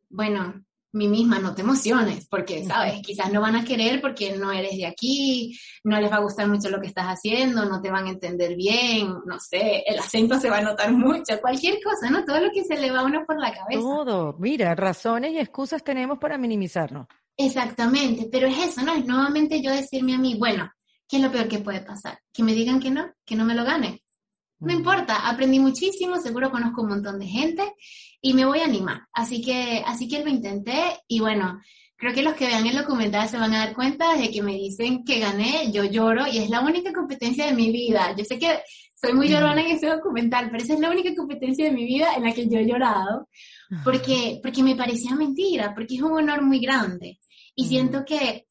bueno, 0.09 0.63
mí 0.93 1.07
misma, 1.07 1.39
no 1.39 1.55
te 1.55 1.61
emociones, 1.61 2.27
porque, 2.29 2.63
sabes, 2.63 3.01
quizás 3.01 3.31
no 3.31 3.41
van 3.41 3.55
a 3.55 3.65
querer 3.65 3.99
porque 3.99 4.37
no 4.37 4.51
eres 4.51 4.77
de 4.77 4.85
aquí, 4.85 5.57
no 5.83 5.99
les 5.99 6.11
va 6.11 6.17
a 6.17 6.21
gustar 6.21 6.47
mucho 6.47 6.69
lo 6.69 6.79
que 6.79 6.87
estás 6.87 7.05
haciendo, 7.05 7.65
no 7.65 7.81
te 7.81 7.89
van 7.89 8.05
a 8.05 8.11
entender 8.11 8.55
bien, 8.55 9.07
no 9.25 9.39
sé, 9.39 9.83
el 9.87 9.97
acento 9.97 10.39
se 10.39 10.49
va 10.49 10.57
a 10.57 10.61
notar 10.61 10.93
mucho, 10.93 11.41
cualquier 11.41 11.79
cosa, 11.83 12.11
¿no? 12.11 12.23
Todo 12.23 12.39
lo 12.39 12.51
que 12.51 12.63
se 12.63 12.79
le 12.79 12.91
va 12.91 12.99
a 12.99 13.05
uno 13.05 13.25
por 13.25 13.39
la 13.39 13.51
cabeza. 13.51 13.81
Todo, 13.81 14.35
mira, 14.39 14.75
razones 14.75 15.33
y 15.33 15.39
excusas 15.39 15.83
tenemos 15.83 16.19
para 16.19 16.37
minimizarnos. 16.37 17.07
Exactamente, 17.35 18.29
pero 18.31 18.47
es 18.47 18.57
eso, 18.59 18.83
¿no? 18.83 18.93
Es 18.93 19.05
nuevamente 19.05 19.61
yo 19.61 19.71
decirme 19.71 20.13
a 20.13 20.19
mí, 20.19 20.37
bueno, 20.37 20.71
¿qué 21.07 21.17
es 21.17 21.23
lo 21.23 21.31
peor 21.31 21.47
que 21.47 21.59
puede 21.59 21.81
pasar? 21.81 22.19
Que 22.31 22.43
me 22.43 22.53
digan 22.53 22.79
que 22.79 22.91
no, 22.91 23.11
que 23.25 23.35
no 23.35 23.45
me 23.45 23.55
lo 23.55 23.63
gane. 23.63 24.03
No 24.59 24.71
importa, 24.71 25.27
aprendí 25.27 25.59
muchísimo, 25.59 26.21
seguro 26.21 26.49
conozco 26.49 26.83
un 26.83 26.89
montón 26.89 27.19
de 27.19 27.25
gente 27.25 27.73
y 28.25 28.33
me 28.33 28.45
voy 28.45 28.59
a 28.59 28.65
animar. 28.65 29.01
Así 29.11 29.41
que, 29.41 29.83
así 29.85 30.07
que 30.07 30.23
lo 30.23 30.29
intenté 30.29 30.81
y 31.09 31.19
bueno, 31.19 31.61
creo 31.97 32.13
que 32.13 32.23
los 32.23 32.35
que 32.35 32.47
vean 32.47 32.65
el 32.65 32.77
documental 32.77 33.27
se 33.27 33.37
van 33.37 33.53
a 33.53 33.65
dar 33.65 33.75
cuenta 33.75 34.15
de 34.15 34.31
que 34.31 34.41
me 34.41 34.53
dicen 34.53 35.03
que 35.03 35.19
gané, 35.19 35.71
yo 35.73 35.83
lloro 35.83 36.25
y 36.25 36.37
es 36.37 36.49
la 36.49 36.61
única 36.61 36.93
competencia 36.93 37.45
de 37.45 37.53
mi 37.53 37.69
vida. 37.69 38.15
Yo 38.17 38.23
sé 38.23 38.39
que 38.39 38.61
soy 38.95 39.11
muy 39.13 39.27
llorona 39.27 39.61
en 39.61 39.75
ese 39.75 39.87
documental, 39.87 40.49
pero 40.49 40.63
esa 40.63 40.73
es 40.73 40.79
la 40.79 40.89
única 40.89 41.13
competencia 41.13 41.65
de 41.65 41.73
mi 41.73 41.83
vida 41.83 42.15
en 42.15 42.23
la 42.23 42.33
que 42.33 42.47
yo 42.47 42.59
he 42.59 42.65
llorado 42.65 43.27
porque, 43.83 44.39
porque 44.41 44.63
me 44.63 44.77
parecía 44.77 45.15
mentira, 45.15 45.75
porque 45.75 45.95
es 45.95 46.01
un 46.01 46.13
honor 46.13 46.43
muy 46.43 46.59
grande. 46.59 47.19
Y 47.55 47.67
siento 47.67 48.05
que, 48.05 48.47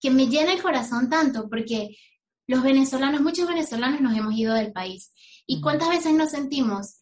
que 0.00 0.10
me 0.10 0.26
llena 0.26 0.54
el 0.54 0.62
corazón 0.62 1.10
tanto 1.10 1.50
porque 1.50 1.98
los 2.46 2.62
venezolanos, 2.62 3.20
muchos 3.20 3.46
venezolanos 3.46 4.00
nos 4.00 4.16
hemos 4.16 4.34
ido 4.34 4.54
del 4.54 4.72
país. 4.72 5.12
¿Y 5.46 5.60
cuántas 5.60 5.90
veces 5.90 6.14
nos 6.14 6.30
sentimos, 6.30 6.98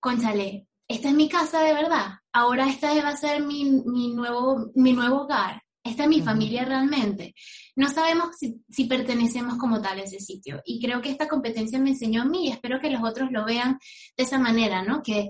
conchale, 0.00 0.66
esta 0.88 1.08
es 1.08 1.14
mi 1.14 1.28
casa 1.28 1.62
de 1.62 1.74
verdad, 1.74 2.18
ahora 2.32 2.68
esta 2.68 2.94
va 3.02 3.10
a 3.10 3.16
ser 3.16 3.42
mi, 3.42 3.64
mi 3.64 4.14
nuevo, 4.14 4.70
mi 4.74 4.92
nuevo 4.92 5.22
hogar, 5.22 5.62
esta 5.82 6.04
es 6.04 6.08
mi 6.08 6.22
familia 6.22 6.64
realmente. 6.64 7.34
No 7.76 7.88
sabemos 7.88 8.36
si, 8.38 8.62
si, 8.70 8.84
pertenecemos 8.86 9.58
como 9.58 9.82
tal 9.82 9.98
a 9.98 10.02
ese 10.02 10.18
sitio. 10.18 10.62
Y 10.64 10.80
creo 10.80 11.02
que 11.02 11.10
esta 11.10 11.28
competencia 11.28 11.78
me 11.78 11.90
enseñó 11.90 12.22
a 12.22 12.24
mí 12.24 12.46
y 12.46 12.52
espero 12.52 12.80
que 12.80 12.88
los 12.88 13.02
otros 13.02 13.30
lo 13.30 13.44
vean 13.44 13.78
de 14.16 14.24
esa 14.24 14.38
manera, 14.38 14.82
¿no? 14.82 15.02
Que, 15.02 15.28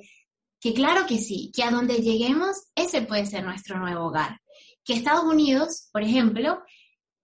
que 0.61 0.73
claro 0.73 1.07
que 1.07 1.19
sí, 1.19 1.51
que 1.53 1.65
a 1.65 1.73
donde 1.73 1.97
lleguemos, 1.97 2.57
ese 2.77 3.03
puede 3.03 3.27
ser 3.27 3.45
nuestro 3.45 3.79
nuevo 3.81 4.07
hogar 4.07 4.41
que 4.85 4.93
Estados 4.93 5.25
Unidos, 5.25 5.89
por 5.93 6.03
ejemplo, 6.03 6.63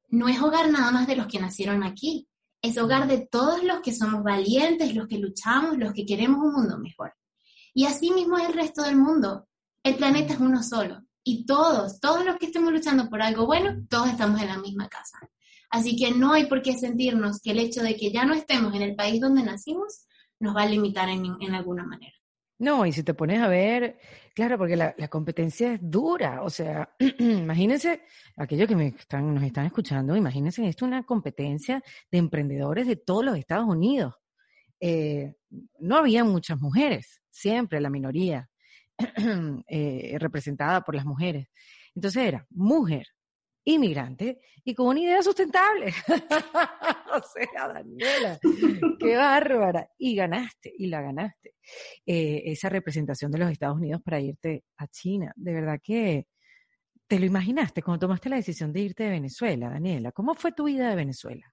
no 0.08 0.28
es 0.28 0.40
hogar 0.40 0.70
nada 0.70 0.90
más 0.90 1.06
de 1.06 1.16
los 1.16 1.26
que 1.26 1.38
nacieron 1.38 1.84
aquí, 1.84 2.26
es 2.62 2.76
hogar 2.78 3.06
de 3.06 3.26
todos 3.26 3.62
los 3.62 3.80
que 3.80 3.92
somos 3.92 4.22
valientes, 4.22 4.94
los 4.94 5.06
que 5.06 5.18
luchamos, 5.18 5.78
los 5.78 5.92
que 5.92 6.04
queremos 6.04 6.40
un 6.42 6.52
mundo 6.52 6.78
mejor. 6.78 7.14
Y 7.74 7.86
así 7.86 8.10
mismo 8.10 8.38
es 8.38 8.48
el 8.48 8.54
resto 8.54 8.82
del 8.82 8.96
mundo. 8.96 9.46
El 9.82 9.96
planeta 9.96 10.34
es 10.34 10.40
uno 10.40 10.62
solo. 10.62 11.02
Y 11.22 11.46
todos, 11.46 12.00
todos 12.00 12.24
los 12.24 12.36
que 12.36 12.46
estemos 12.46 12.72
luchando 12.72 13.08
por 13.08 13.22
algo 13.22 13.46
bueno, 13.46 13.84
todos 13.88 14.08
estamos 14.08 14.40
en 14.40 14.48
la 14.48 14.58
misma 14.58 14.88
casa. 14.88 15.18
Así 15.70 15.96
que 15.96 16.10
no 16.10 16.32
hay 16.32 16.46
por 16.46 16.62
qué 16.62 16.76
sentirnos 16.76 17.40
que 17.40 17.52
el 17.52 17.60
hecho 17.60 17.82
de 17.82 17.96
que 17.96 18.10
ya 18.10 18.24
no 18.24 18.34
estemos 18.34 18.74
en 18.74 18.82
el 18.82 18.96
país 18.96 19.20
donde 19.20 19.42
nacimos 19.42 20.06
nos 20.40 20.56
va 20.56 20.62
a 20.62 20.66
limitar 20.66 21.08
en, 21.08 21.54
alguna 21.54 21.84
manera. 21.84 22.14
No, 22.58 22.84
y 22.84 22.92
si 22.92 23.02
te 23.02 23.14
pones 23.14 23.40
a 23.40 23.48
ver, 23.48 23.98
claro, 24.34 24.58
porque 24.58 24.76
la, 24.76 24.94
competencia 25.08 25.74
es 25.74 25.80
dura, 25.82 26.42
o 26.42 26.50
sea, 26.50 26.94
imagínense, 27.18 28.02
aquellos 28.36 28.66
que 28.66 28.76
me 28.76 28.88
están, 28.88 29.34
nos 29.34 29.44
están 29.44 29.66
escuchando, 29.66 30.16
imagínense 30.16 30.66
esto 30.66 30.84
una 30.84 31.04
competencia 31.04 31.82
de 32.10 32.18
emprendedores 32.18 32.86
de 32.86 32.96
todos 32.96 33.24
los 33.24 33.36
Estados 33.36 33.68
Unidos. 33.68 34.14
Eh, 34.80 35.34
no 35.78 35.96
había 35.96 36.24
muchas 36.24 36.58
mujeres, 36.58 37.20
siempre 37.30 37.80
la 37.80 37.90
minoría 37.90 38.48
eh, 39.68 40.16
representada 40.18 40.82
por 40.82 40.94
las 40.94 41.04
mujeres. 41.04 41.48
Entonces 41.94 42.24
era 42.24 42.46
mujer, 42.50 43.06
inmigrante 43.64 44.40
y 44.64 44.74
con 44.74 44.88
una 44.88 45.00
idea 45.00 45.22
sustentable. 45.22 45.86
o 46.08 47.22
sea, 47.22 47.68
Daniela, 47.68 48.38
qué 48.98 49.16
bárbara. 49.16 49.88
Y 49.98 50.14
ganaste, 50.14 50.72
y 50.76 50.86
la 50.86 51.02
ganaste. 51.02 51.54
Eh, 52.06 52.42
esa 52.46 52.68
representación 52.68 53.30
de 53.30 53.38
los 53.38 53.50
Estados 53.50 53.76
Unidos 53.76 54.00
para 54.02 54.20
irte 54.20 54.64
a 54.78 54.86
China. 54.86 55.32
De 55.36 55.52
verdad 55.52 55.80
que 55.82 56.26
te 57.06 57.18
lo 57.18 57.26
imaginaste 57.26 57.82
cuando 57.82 58.06
tomaste 58.06 58.28
la 58.28 58.36
decisión 58.36 58.72
de 58.72 58.80
irte 58.80 59.04
de 59.04 59.10
Venezuela, 59.10 59.68
Daniela. 59.68 60.12
¿Cómo 60.12 60.34
fue 60.34 60.52
tu 60.52 60.64
vida 60.64 60.88
de 60.90 60.96
Venezuela? 60.96 61.52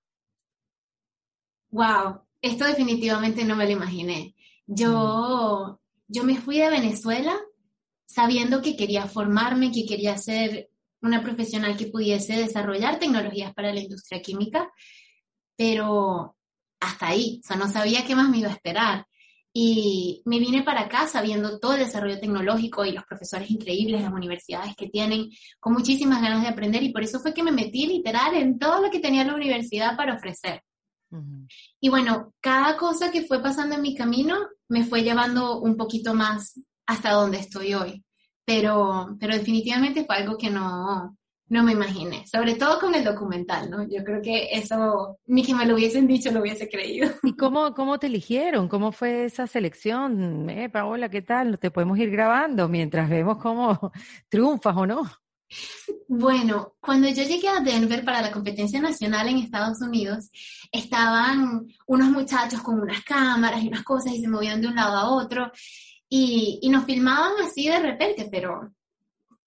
Wow, 1.70 2.27
esto 2.41 2.65
definitivamente 2.65 3.43
no 3.43 3.56
me 3.56 3.65
lo 3.65 3.71
imaginé. 3.71 4.36
Yo, 4.65 5.80
yo 6.08 6.23
me 6.23 6.38
fui 6.38 6.58
de 6.58 6.69
Venezuela 6.69 7.38
sabiendo 8.06 8.62
que 8.62 8.76
quería 8.76 9.08
formarme, 9.08 9.71
que 9.71 9.86
quería 9.86 10.17
ser 10.17 10.69
una 11.02 11.21
profesional 11.21 11.78
que 11.78 11.88
pudiese 11.88 12.34
desarrollar 12.38 13.00
tecnologías 13.00 13.54
para 13.54 13.73
la 13.73 13.80
industria 13.80 14.21
química, 14.21 14.71
pero 15.56 16.36
hasta 16.80 17.08
ahí, 17.08 17.41
o 17.43 17.47
sea, 17.47 17.58
no 17.58 17.67
sabía 17.67 18.06
qué 18.06 18.15
más 18.15 18.30
me 18.30 18.39
iba 18.39 18.50
a 18.50 18.54
esperar. 18.54 19.06
Y 19.54 20.21
me 20.26 20.38
vine 20.38 20.62
para 20.62 20.82
acá 20.82 21.08
sabiendo 21.08 21.60
todo 21.60 21.73
el 21.73 21.80
desarrollo 21.80 22.19
tecnológico 22.19 22.86
y 22.86 22.91
los 22.91 23.06
profesores 23.06 23.50
increíbles, 23.50 24.04
las 24.04 24.13
universidades 24.13 24.76
que 24.76 24.88
tienen, 24.88 25.30
con 25.60 25.73
muchísimas 25.73 26.21
ganas 26.21 26.43
de 26.43 26.50
aprender 26.50 26.84
y 26.84 26.93
por 26.93 27.04
eso 27.04 27.19
fue 27.19 27.34
que 27.34 27.43
me 27.43 27.52
metí 27.52 27.88
literal 27.88 28.36
en 28.36 28.60
todo 28.60 28.82
lo 28.84 28.91
que 28.91 29.00
tenía 29.00 29.23
la 29.23 29.34
universidad 29.34 29.97
para 29.97 30.13
ofrecer. 30.15 30.62
Y 31.80 31.89
bueno, 31.89 32.34
cada 32.41 32.78
cosa 32.78 33.12
que 33.12 33.26
fue 33.26 33.41
pasando 33.41 33.76
en 33.76 33.82
mi 33.82 33.96
camino 33.96 34.36
me 34.67 34.84
fue 34.84 35.04
llevando 35.04 35.60
un 35.60 35.78
poquito 35.78 36.13
más 36.13 36.60
hasta 36.86 37.12
donde 37.12 37.39
estoy 37.39 37.74
hoy 37.74 38.04
pero, 38.48 39.17
pero 39.20 39.34
definitivamente 39.34 40.06
fue 40.06 40.15
algo 40.15 40.38
que 40.38 40.50
no, 40.50 41.17
no 41.50 41.63
me 41.63 41.74
imaginé, 41.74 42.26
sobre 42.28 42.56
todo 42.56 42.80
con 42.80 42.96
el 42.96 43.04
documental, 43.04 43.70
¿no? 43.70 43.84
Yo 43.84 44.06
creo 44.06 44.22
que 44.22 44.48
eso, 44.54 45.20
ni 45.26 45.43
que 45.43 45.54
me 45.54 45.65
lo 45.65 45.76
hubiesen 45.76 46.08
dicho, 46.08 46.32
lo 46.32 46.39
hubiese 46.39 46.70
creído. 46.70 47.10
¿Y 47.24 47.36
cómo, 47.36 47.74
cómo 47.74 48.00
te 48.00 48.08
eligieron? 48.08 48.70
¿Cómo 48.70 48.93
fue 48.93 49.26
esa 49.26 49.48
selección? 49.48 50.50
Eh, 50.50 50.70
Paola, 50.70 51.10
¿qué 51.10 51.22
tal? 51.22 51.60
Te 51.60 51.72
podemos 51.72 52.00
ir 52.00 52.10
grabando 52.10 52.70
mientras 52.70 53.10
vemos 53.10 53.38
cómo 53.38 53.91
triunfas 54.30 54.78
o 54.78 54.88
no. 54.88 55.04
Bueno, 56.07 56.73
cuando 56.79 57.07
yo 57.10 57.23
llegué 57.23 57.47
a 57.47 57.60
Denver 57.60 58.03
para 58.03 58.21
la 58.21 58.31
competencia 58.31 58.81
nacional 58.81 59.27
en 59.27 59.38
Estados 59.38 59.81
Unidos, 59.81 60.29
estaban 60.71 61.67
unos 61.86 62.10
muchachos 62.10 62.62
con 62.62 62.79
unas 62.79 63.03
cámaras 63.03 63.63
y 63.63 63.67
unas 63.67 63.83
cosas 63.83 64.13
y 64.13 64.21
se 64.21 64.27
movían 64.27 64.62
de 64.62 64.67
un 64.67 64.75
lado 64.75 64.97
a 64.97 65.10
otro. 65.10 65.51
Y, 66.10 66.60
y 66.62 66.69
nos 66.69 66.86
filmaban 66.86 67.33
así 67.45 67.67
de 67.67 67.79
repente, 67.79 68.29
pero 68.31 68.71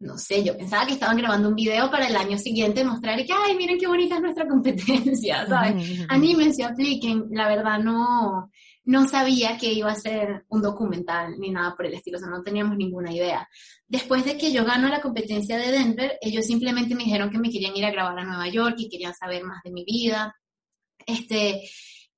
no 0.00 0.16
sé, 0.16 0.42
yo 0.42 0.56
pensaba 0.56 0.86
que 0.86 0.94
estaban 0.94 1.18
grabando 1.18 1.48
un 1.48 1.54
video 1.54 1.90
para 1.90 2.08
el 2.08 2.16
año 2.16 2.38
siguiente 2.38 2.84
mostrar 2.84 3.22
que, 3.24 3.32
ay, 3.32 3.54
miren 3.54 3.78
qué 3.78 3.86
bonita 3.86 4.16
es 4.16 4.22
nuestra 4.22 4.48
competencia, 4.48 5.46
¿sabes? 5.48 6.06
Anímense, 6.08 6.64
apliquen. 6.64 7.26
La 7.30 7.48
verdad 7.48 7.78
no, 7.78 8.50
no 8.90 9.06
sabía 9.06 9.56
que 9.56 9.72
iba 9.72 9.92
a 9.92 9.94
ser 9.94 10.44
un 10.48 10.62
documental 10.62 11.38
ni 11.38 11.52
nada 11.52 11.76
por 11.76 11.86
el 11.86 11.94
estilo, 11.94 12.16
o 12.16 12.20
sea, 12.20 12.28
no 12.28 12.42
teníamos 12.42 12.76
ninguna 12.76 13.14
idea. 13.14 13.48
Después 13.86 14.24
de 14.24 14.36
que 14.36 14.50
yo 14.50 14.64
gano 14.64 14.88
la 14.88 15.00
competencia 15.00 15.56
de 15.58 15.70
Denver, 15.70 16.18
ellos 16.20 16.44
simplemente 16.44 16.96
me 16.96 17.04
dijeron 17.04 17.30
que 17.30 17.38
me 17.38 17.50
querían 17.50 17.76
ir 17.76 17.84
a 17.84 17.92
grabar 17.92 18.18
a 18.18 18.24
Nueva 18.24 18.48
York 18.48 18.74
y 18.78 18.88
querían 18.88 19.14
saber 19.14 19.44
más 19.44 19.62
de 19.62 19.70
mi 19.70 19.84
vida. 19.84 20.34
Este, 21.06 21.70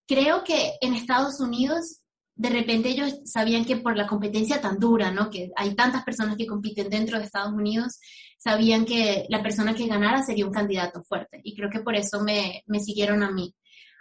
creo 0.07 0.43
que 0.45 0.73
en 0.81 0.95
Estados 0.95 1.41
Unidos 1.41 2.01
de 2.35 2.49
repente 2.49 2.89
ellos 2.89 3.19
sabían 3.27 3.67
que 3.67 3.77
por 3.77 3.95
la 3.95 4.07
competencia 4.07 4.63
tan 4.63 4.79
dura, 4.79 5.11
¿no? 5.11 5.29
Que 5.29 5.51
hay 5.55 5.75
tantas 5.75 6.05
personas 6.05 6.39
que 6.39 6.47
compiten 6.47 6.89
dentro 6.89 7.19
de 7.19 7.27
Estados 7.27 7.53
Unidos, 7.53 8.01
sabían 8.39 8.87
que 8.87 9.27
la 9.29 9.43
persona 9.43 9.75
que 9.75 9.87
ganara 9.87 10.23
sería 10.23 10.47
un 10.47 10.55
candidato 10.55 11.05
fuerte. 11.05 11.39
Y 11.45 11.55
creo 11.55 11.69
que 11.69 11.81
por 11.81 11.97
eso 11.97 12.23
me, 12.23 12.63
me 12.67 12.81
siguieron 12.81 13.23
a 13.23 13.31
mí. 13.31 13.55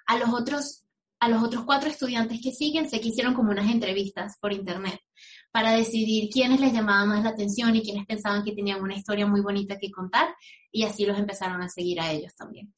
A 0.06 0.18
los 0.18 0.30
otros 0.30 0.86
a 1.22 1.30
los 1.30 1.44
otros 1.44 1.64
cuatro 1.66 1.90
estudiantes 1.90 2.42
que 2.42 2.52
siguen 2.52 2.90
se 2.90 3.00
quisieron 3.00 3.36
como 3.36 3.52
unas 3.52 3.70
entrevistas 3.70 4.38
por 4.42 4.52
internet 4.52 5.00
para 5.52 5.72
decidir 5.72 6.30
quiénes 6.32 6.60
les 6.60 6.74
llamaban 6.74 7.10
más 7.10 7.24
la 7.24 7.30
atención 7.30 7.76
y 7.76 7.84
quiénes 7.84 8.08
pensaban 8.08 8.44
que 8.44 8.54
tenían 8.54 8.82
una 8.82 8.96
historia 8.96 9.28
muy 9.28 9.42
bonita 9.42 9.78
que 9.78 9.92
contar 9.92 10.34
y 10.72 10.84
así 10.84 11.06
los 11.06 11.20
empezaron 11.20 11.62
a 11.62 11.70
seguir 11.70 12.02
a 12.02 12.12
ellos 12.12 12.36
también. 12.36 12.74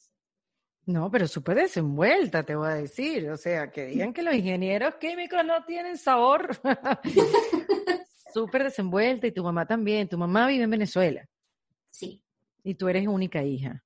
No, 0.85 1.09
pero 1.09 1.25
súper 1.27 1.55
desenvuelta, 1.55 2.43
te 2.43 2.55
voy 2.55 2.67
a 2.67 2.75
decir. 2.75 3.29
O 3.29 3.37
sea, 3.37 3.71
que 3.71 3.85
digan 3.85 4.11
que 4.11 4.21
los 4.21 4.35
ingenieros 4.35 4.95
químicos 4.95 5.45
no 5.45 5.63
tienen 5.63 5.97
sabor. 5.97 6.59
súper 8.33 8.65
desenvuelta 8.65 9.27
y 9.27 9.31
tu 9.31 9.43
mamá 9.43 9.65
también. 9.65 10.09
Tu 10.09 10.17
mamá 10.17 10.47
vive 10.47 10.65
en 10.65 10.69
Venezuela. 10.69 11.25
Sí. 11.89 12.21
Y 12.65 12.75
tú 12.75 12.89
eres 12.89 13.07
única 13.07 13.41
hija. 13.41 13.81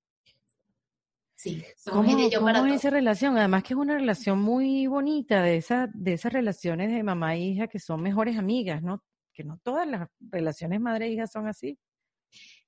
Sí, 1.37 1.63
¿Cómo, 1.85 2.03
¿cómo 2.03 2.65
es 2.65 2.73
esa 2.73 2.89
relación? 2.89 3.37
Además 3.37 3.61
que 3.61 3.75
es 3.75 3.79
una 3.79 3.93
relación 3.93 4.39
muy 4.39 4.87
bonita 4.87 5.43
de, 5.43 5.57
esa, 5.57 5.87
de 5.93 6.13
esas 6.13 6.33
relaciones 6.33 6.91
de 6.91 7.03
mamá 7.03 7.35
e 7.35 7.41
hija 7.41 7.67
que 7.67 7.79
son 7.79 8.01
mejores 8.01 8.39
amigas, 8.39 8.81
¿no? 8.81 9.03
Que 9.31 9.43
no 9.43 9.59
todas 9.63 9.87
las 9.87 10.07
relaciones 10.19 10.81
madre 10.81 11.05
e 11.05 11.11
hija 11.11 11.27
son 11.27 11.47
así. 11.47 11.77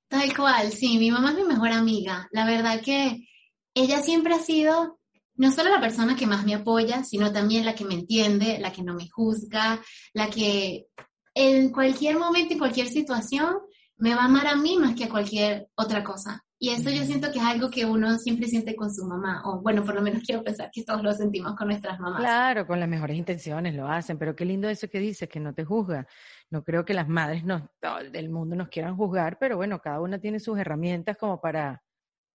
Tal 0.08 0.38
cual, 0.38 0.72
sí, 0.72 1.00
mi 1.00 1.10
mamá 1.10 1.32
es 1.32 1.38
mi 1.38 1.46
mejor 1.46 1.72
amiga. 1.72 2.28
La 2.32 2.46
verdad 2.46 2.80
que 2.80 3.28
ella 3.74 4.02
siempre 4.02 4.36
ha 4.36 4.40
sido 4.40 5.00
no 5.34 5.52
solo 5.52 5.72
la 5.72 5.82
persona 5.82 6.16
que 6.16 6.28
más 6.28 6.46
me 6.46 6.54
apoya, 6.54 7.04
sino 7.04 7.32
también 7.32 7.66
la 7.66 7.74
que 7.74 7.86
me 7.86 7.96
entiende, 7.96 8.60
la 8.60 8.72
que 8.72 8.84
no 8.84 8.94
me 8.94 9.10
juzga, 9.10 9.82
la 10.14 10.30
que 10.30 10.86
en 11.34 11.72
cualquier 11.72 12.20
momento, 12.20 12.54
y 12.54 12.60
cualquier 12.60 12.88
situación, 12.88 13.56
me 13.98 14.14
va 14.14 14.22
a 14.22 14.26
amar 14.26 14.46
a 14.46 14.56
mí 14.56 14.78
más 14.78 14.94
que 14.94 15.06
a 15.06 15.10
cualquier 15.10 15.70
otra 15.76 16.04
cosa. 16.04 16.46
Y 16.62 16.72
eso 16.72 16.90
yo 16.90 17.06
siento 17.06 17.32
que 17.32 17.40
es 17.40 17.46
algo 17.46 17.70
que 17.70 17.86
uno 17.86 18.18
siempre 18.18 18.48
siente 18.48 18.76
con 18.76 18.94
su 18.94 19.06
mamá, 19.06 19.42
o 19.46 19.62
bueno, 19.62 19.86
por 19.86 19.96
lo 19.96 20.02
menos 20.02 20.22
quiero 20.26 20.44
pensar 20.44 20.70
que 20.72 20.84
todos 20.84 21.02
lo 21.02 21.14
sentimos 21.14 21.56
con 21.56 21.70
nuestras 21.70 21.98
mamás. 22.00 22.20
Claro, 22.20 22.68
con 22.68 22.82
las 22.82 22.90
mejores 22.90 23.18
intenciones 23.18 23.74
lo 23.74 23.88
hacen, 23.88 24.18
pero 24.18 24.36
qué 24.36 24.44
lindo 24.44 24.68
eso 24.68 24.90
que 24.90 25.00
dices, 25.00 25.30
que 25.30 25.40
no 25.40 25.54
te 25.54 25.64
juzga. 25.64 26.06
No 26.50 26.64
creo 26.66 26.84
que 26.84 26.94
las 26.94 27.08
madres 27.08 27.46
nos, 27.46 27.64
del 28.12 28.30
mundo 28.30 28.58
nos 28.58 28.68
quieran 28.68 28.98
juzgar, 28.98 29.38
pero 29.40 29.56
bueno, 29.56 29.80
cada 29.80 30.02
una 30.02 30.20
tiene 30.20 30.42
sus 30.42 30.60
herramientas 30.60 31.16
como 31.18 31.40
para 31.40 31.82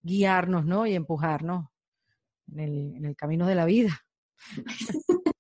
guiarnos, 0.02 0.64
¿no? 0.64 0.86
Y 0.86 0.94
empujarnos 0.94 1.66
en 2.50 2.60
el, 2.60 2.96
en 2.96 3.04
el 3.04 3.16
camino 3.16 3.46
de 3.46 3.54
la 3.54 3.66
vida. 3.66 4.00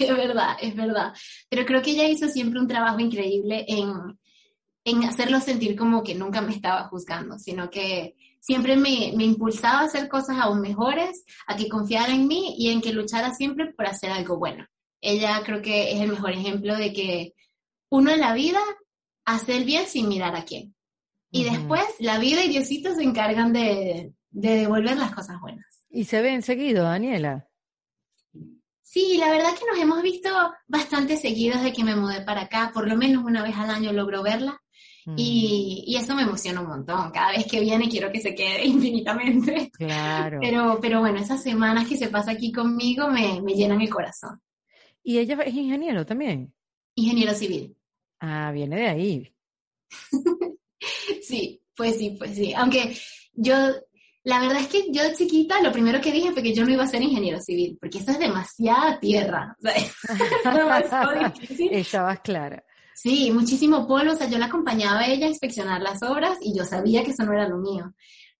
es 0.00 0.16
verdad, 0.16 0.56
es 0.60 0.74
verdad. 0.74 1.12
Pero 1.48 1.64
creo 1.64 1.80
que 1.80 1.92
ella 1.92 2.08
hizo 2.08 2.28
siempre 2.28 2.58
un 2.58 2.66
trabajo 2.66 2.98
increíble 2.98 3.64
en 3.68 4.18
en 4.84 5.04
hacerlo 5.04 5.40
sentir 5.40 5.76
como 5.76 6.02
que 6.02 6.14
nunca 6.14 6.40
me 6.40 6.52
estaba 6.52 6.88
juzgando, 6.88 7.38
sino 7.38 7.70
que 7.70 8.16
siempre 8.40 8.76
me, 8.76 9.12
me, 9.16 9.24
impulsaba 9.24 9.80
a 9.80 9.84
hacer 9.84 10.08
cosas 10.08 10.38
aún 10.38 10.60
mejores, 10.60 11.24
a 11.46 11.56
que 11.56 11.68
confiara 11.68 12.14
en 12.14 12.26
mí 12.26 12.54
y 12.58 12.70
en 12.70 12.80
que 12.80 12.92
luchara 12.92 13.34
siempre 13.34 13.72
por 13.72 13.86
hacer 13.86 14.10
algo 14.10 14.38
bueno. 14.38 14.66
Ella 15.00 15.42
creo 15.44 15.62
que 15.62 15.92
es 15.92 16.00
el 16.00 16.10
mejor 16.10 16.32
ejemplo 16.32 16.76
de 16.76 16.92
que 16.92 17.34
uno 17.90 18.10
en 18.10 18.20
la 18.20 18.34
vida 18.34 18.60
hace 19.24 19.56
el 19.56 19.64
bien 19.64 19.86
sin 19.86 20.08
mirar 20.08 20.34
a 20.36 20.44
quién. 20.44 20.74
Y 21.30 21.44
después 21.44 21.84
la 22.00 22.18
vida 22.18 22.44
y 22.44 22.48
Diosito 22.48 22.94
se 22.94 23.02
encargan 23.02 23.52
de, 23.52 24.12
de 24.30 24.56
devolver 24.56 24.96
las 24.96 25.14
cosas 25.14 25.40
buenas. 25.40 25.64
¿Y 25.88 26.04
se 26.04 26.20
ven 26.22 26.42
seguido, 26.42 26.84
Daniela? 26.84 27.48
Sí, 28.82 29.18
la 29.18 29.30
verdad 29.30 29.50
que 29.56 29.66
nos 29.70 29.78
hemos 29.78 30.02
visto 30.02 30.28
bastante 30.66 31.16
seguidos 31.16 31.62
de 31.62 31.72
que 31.72 31.84
me 31.84 31.94
mudé 31.94 32.22
para 32.22 32.42
acá, 32.42 32.72
por 32.74 32.88
lo 32.88 32.96
menos 32.96 33.24
una 33.24 33.44
vez 33.44 33.56
al 33.56 33.70
año 33.70 33.92
logro 33.92 34.22
verla. 34.22 34.60
Mm. 35.06 35.14
Y, 35.16 35.96
eso 35.96 36.14
me 36.14 36.22
emociona 36.22 36.60
un 36.60 36.68
montón. 36.68 37.10
Cada 37.10 37.32
vez 37.32 37.46
que 37.46 37.60
viene 37.60 37.88
quiero 37.88 38.10
que 38.10 38.20
se 38.20 38.34
quede 38.34 38.64
infinitamente. 38.66 39.70
Claro. 39.72 40.38
Pero, 40.40 40.78
pero 40.80 41.00
bueno, 41.00 41.18
esas 41.18 41.42
semanas 41.42 41.88
que 41.88 41.96
se 41.96 42.08
pasa 42.08 42.32
aquí 42.32 42.52
conmigo 42.52 43.08
me, 43.08 43.40
me 43.42 43.54
llenan 43.54 43.80
el 43.80 43.90
corazón. 43.90 44.40
¿Y 45.02 45.18
ella 45.18 45.38
es 45.44 45.54
ingeniero 45.54 46.04
también? 46.04 46.52
Ingeniero 46.94 47.34
civil. 47.34 47.76
Ah, 48.20 48.50
viene 48.52 48.76
de 48.76 48.88
ahí. 48.88 49.34
sí, 51.22 51.62
pues 51.74 51.96
sí, 51.96 52.16
pues 52.18 52.34
sí. 52.34 52.52
Aunque 52.54 52.94
yo, 53.32 53.54
la 54.24 54.40
verdad 54.40 54.60
es 54.60 54.68
que 54.68 54.92
yo 54.92 55.02
de 55.02 55.14
chiquita 55.14 55.60
lo 55.62 55.72
primero 55.72 56.00
que 56.00 56.12
dije 56.12 56.32
fue 56.32 56.42
que 56.42 56.54
yo 56.54 56.64
no 56.64 56.72
iba 56.72 56.84
a 56.84 56.88
ser 56.88 57.02
ingeniero 57.02 57.40
civil, 57.40 57.78
porque 57.80 57.98
eso 57.98 58.10
es 58.10 58.18
demasiada 58.18 59.00
tierra. 59.00 59.56
O 59.58 59.62
sea, 59.62 59.74
Estabas 61.70 62.20
clara. 62.20 62.62
Sí, 62.94 63.30
muchísimo 63.30 63.86
polvo. 63.86 64.12
O 64.12 64.16
sea, 64.16 64.28
yo 64.28 64.38
la 64.38 64.46
acompañaba 64.46 65.00
a 65.00 65.06
ella 65.08 65.26
a 65.26 65.30
inspeccionar 65.30 65.80
las 65.80 66.02
obras 66.02 66.38
y 66.40 66.56
yo 66.56 66.64
sabía 66.64 67.04
que 67.04 67.10
eso 67.10 67.24
no 67.24 67.32
era 67.32 67.48
lo 67.48 67.58
mío. 67.58 67.94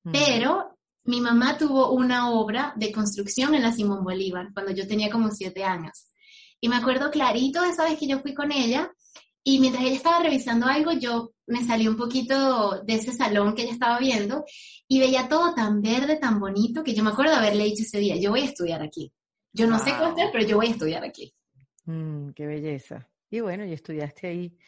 Mm. 0.04 0.12
Pero 0.12 0.78
mi 1.04 1.20
mamá 1.20 1.56
tuvo 1.56 1.92
una 1.92 2.30
obra 2.30 2.72
de 2.76 2.92
construcción 2.92 3.54
en 3.54 3.62
la 3.62 3.72
Simón 3.72 4.04
Bolívar 4.04 4.48
cuando 4.52 4.72
yo 4.72 4.86
tenía 4.86 5.10
como 5.10 5.30
siete 5.30 5.64
años. 5.64 6.08
Y 6.60 6.68
me 6.68 6.76
acuerdo 6.76 7.10
clarito 7.10 7.62
de 7.62 7.70
esa 7.70 7.84
vez 7.84 7.98
que 7.98 8.06
yo 8.06 8.20
fui 8.20 8.34
con 8.34 8.52
ella 8.52 8.92
y 9.42 9.58
mientras 9.58 9.84
ella 9.84 9.96
estaba 9.96 10.22
revisando 10.22 10.66
algo, 10.66 10.92
yo 10.92 11.32
me 11.46 11.64
salí 11.64 11.88
un 11.88 11.96
poquito 11.96 12.82
de 12.82 12.94
ese 12.94 13.12
salón 13.12 13.54
que 13.54 13.62
ella 13.62 13.72
estaba 13.72 13.98
viendo 13.98 14.44
y 14.86 15.00
veía 15.00 15.28
todo 15.28 15.54
tan 15.54 15.80
verde, 15.80 16.16
tan 16.16 16.38
bonito, 16.38 16.84
que 16.84 16.94
yo 16.94 17.02
me 17.02 17.10
acuerdo 17.10 17.34
haberle 17.34 17.64
dicho 17.64 17.82
ese 17.82 17.98
día, 17.98 18.16
yo 18.16 18.30
voy 18.30 18.42
a 18.42 18.44
estudiar 18.44 18.82
aquí. 18.82 19.12
Yo 19.52 19.66
no 19.66 19.78
sé 19.78 19.86
qué 19.86 20.04
hacer, 20.04 20.28
pero 20.32 20.46
yo 20.46 20.56
voy 20.56 20.66
a 20.66 20.70
estudiar 20.70 21.04
aquí. 21.04 21.34
Mm, 21.86 22.30
qué 22.30 22.46
belleza. 22.46 23.08
Y 23.30 23.40
bueno, 23.40 23.64
y 23.64 23.72
estudiaste 23.72 24.26
ahí, 24.26 24.58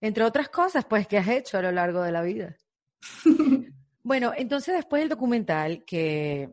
entre 0.00 0.24
otras 0.24 0.48
cosas, 0.48 0.84
pues, 0.84 1.06
que 1.06 1.16
has 1.16 1.28
hecho 1.28 1.58
a 1.58 1.62
lo 1.62 1.72
largo 1.72 2.02
de 2.02 2.12
la 2.12 2.22
vida. 2.22 2.56
bueno, 4.02 4.32
entonces 4.36 4.74
después 4.74 5.00
del 5.00 5.08
documental, 5.08 5.84
que 5.84 6.50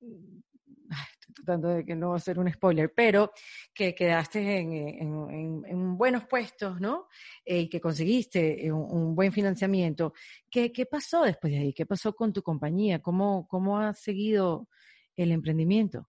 estoy 0.00 1.34
tratando 1.34 1.68
de 1.68 1.84
que 1.84 1.96
no 1.96 2.18
ser 2.18 2.38
un 2.38 2.52
spoiler, 2.52 2.92
pero 2.94 3.32
que 3.74 3.94
quedaste 3.94 4.58
en, 4.58 5.96
buenos 5.96 6.26
puestos, 6.26 6.80
¿no? 6.80 7.08
Eh, 7.44 7.60
y 7.60 7.68
que 7.68 7.80
conseguiste 7.80 8.70
un, 8.70 9.14
buen 9.14 9.32
financiamiento. 9.32 10.12
¿Qué, 10.50 10.72
¿Qué, 10.72 10.86
pasó 10.86 11.22
después 11.22 11.52
de 11.52 11.60
ahí? 11.60 11.72
¿Qué 11.72 11.86
pasó 11.86 12.14
con 12.14 12.32
tu 12.32 12.42
compañía? 12.42 13.00
¿Cómo, 13.00 13.46
cómo 13.48 13.78
ha 13.78 13.94
seguido 13.94 14.68
el 15.16 15.32
emprendimiento? 15.32 16.08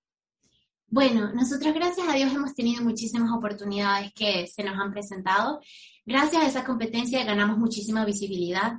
Bueno, 0.93 1.33
nosotros 1.33 1.73
gracias 1.73 2.07
a 2.07 2.13
Dios 2.13 2.31
hemos 2.31 2.53
tenido 2.53 2.83
muchísimas 2.83 3.31
oportunidades 3.35 4.13
que 4.13 4.45
se 4.45 4.63
nos 4.63 4.77
han 4.77 4.91
presentado. 4.91 5.59
Gracias 6.05 6.43
a 6.43 6.45
esa 6.45 6.63
competencia 6.63 7.23
ganamos 7.23 7.57
muchísima 7.57 8.05
visibilidad. 8.05 8.73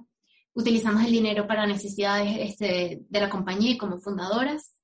Utilizamos 0.53 1.05
el 1.05 1.11
dinero 1.11 1.49
para 1.49 1.67
necesidades 1.67 2.37
este, 2.39 3.01
de 3.09 3.21
la 3.21 3.29
compañía 3.29 3.73
y 3.73 3.79
como 3.79 3.99
fundadoras. 3.99 4.77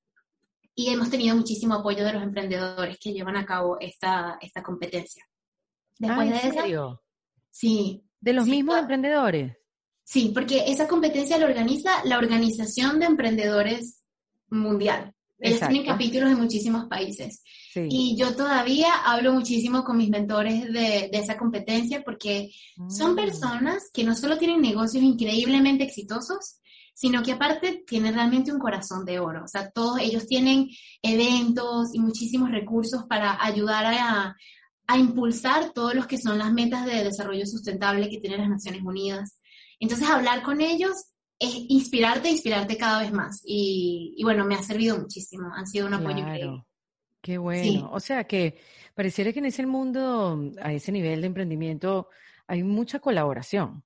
Y 0.75 0.89
hemos 0.89 1.09
tenido 1.09 1.37
muchísimo 1.37 1.75
apoyo 1.75 2.03
de 2.03 2.11
los 2.11 2.21
emprendedores 2.21 2.99
que 2.99 3.13
llevan 3.13 3.37
a 3.37 3.45
cabo 3.45 3.77
esta, 3.79 4.37
esta 4.41 4.61
competencia. 4.61 5.25
Después 5.99 6.33
ah, 6.33 6.35
¿en 6.35 6.51
de 6.51 6.59
serio? 6.59 7.01
sí. 7.49 8.03
¿De 8.19 8.33
los 8.33 8.45
mismos 8.45 8.77
emprendedores? 8.77 9.55
Sí, 10.03 10.33
porque 10.33 10.65
esa 10.67 10.85
competencia 10.85 11.37
la 11.37 11.45
organiza 11.45 12.03
la 12.03 12.17
Organización 12.17 12.99
de 12.99 13.05
Emprendedores 13.05 14.03
Mundial. 14.49 15.15
Ellos 15.41 15.59
tienen 15.59 15.85
capítulos 15.85 16.31
en 16.31 16.39
muchísimos 16.39 16.85
países. 16.85 17.43
Y 17.75 18.15
yo 18.17 18.35
todavía 18.35 18.93
hablo 19.05 19.33
muchísimo 19.33 19.83
con 19.83 19.97
mis 19.97 20.09
mentores 20.09 20.65
de, 20.65 21.09
de 21.11 21.17
esa 21.17 21.37
competencia 21.37 22.03
porque 22.03 22.51
son 22.89 23.13
mm. 23.13 23.15
personas 23.15 23.89
que 23.93 24.03
no 24.03 24.15
solo 24.15 24.37
tienen 24.37 24.61
negocios 24.61 25.03
increíblemente 25.03 25.83
exitosos, 25.83 26.59
sino 26.93 27.23
que 27.23 27.31
aparte 27.31 27.83
tienen 27.87 28.13
realmente 28.13 28.51
un 28.51 28.59
corazón 28.59 29.05
de 29.05 29.19
oro. 29.19 29.43
O 29.45 29.47
sea, 29.47 29.71
todos 29.71 29.99
ellos 29.99 30.27
tienen 30.27 30.69
eventos 31.01 31.95
y 31.95 31.99
muchísimos 31.99 32.51
recursos 32.51 33.05
para 33.09 33.43
ayudar 33.43 33.85
a, 33.85 34.35
a 34.87 34.97
impulsar 34.97 35.71
todos 35.71 35.95
los 35.95 36.05
que 36.05 36.17
son 36.17 36.37
las 36.37 36.51
metas 36.51 36.85
de 36.85 37.03
desarrollo 37.03 37.45
sustentable 37.45 38.09
que 38.09 38.19
tienen 38.19 38.41
las 38.41 38.49
Naciones 38.49 38.83
Unidas. 38.83 39.39
Entonces, 39.79 40.07
hablar 40.09 40.43
con 40.43 40.61
ellos 40.61 41.10
es 41.41 41.55
inspirarte, 41.69 42.29
inspirarte 42.29 42.77
cada 42.77 43.01
vez 43.01 43.11
más. 43.11 43.41
Y, 43.43 44.21
bueno, 44.23 44.45
me 44.45 44.53
ha 44.53 44.61
servido 44.61 44.99
muchísimo, 44.99 45.51
han 45.51 45.65
sido 45.65 45.87
un 45.87 45.95
apoyo 45.95 46.19
increíble. 46.19 46.63
Qué 47.19 47.39
bueno. 47.39 47.89
O 47.91 47.99
sea 47.99 48.25
que 48.25 48.59
pareciera 48.93 49.33
que 49.33 49.39
en 49.39 49.45
ese 49.45 49.65
mundo, 49.65 50.51
a 50.61 50.71
ese 50.71 50.91
nivel 50.91 51.21
de 51.21 51.27
emprendimiento, 51.27 52.09
hay 52.45 52.61
mucha 52.61 52.99
colaboración. 52.99 53.83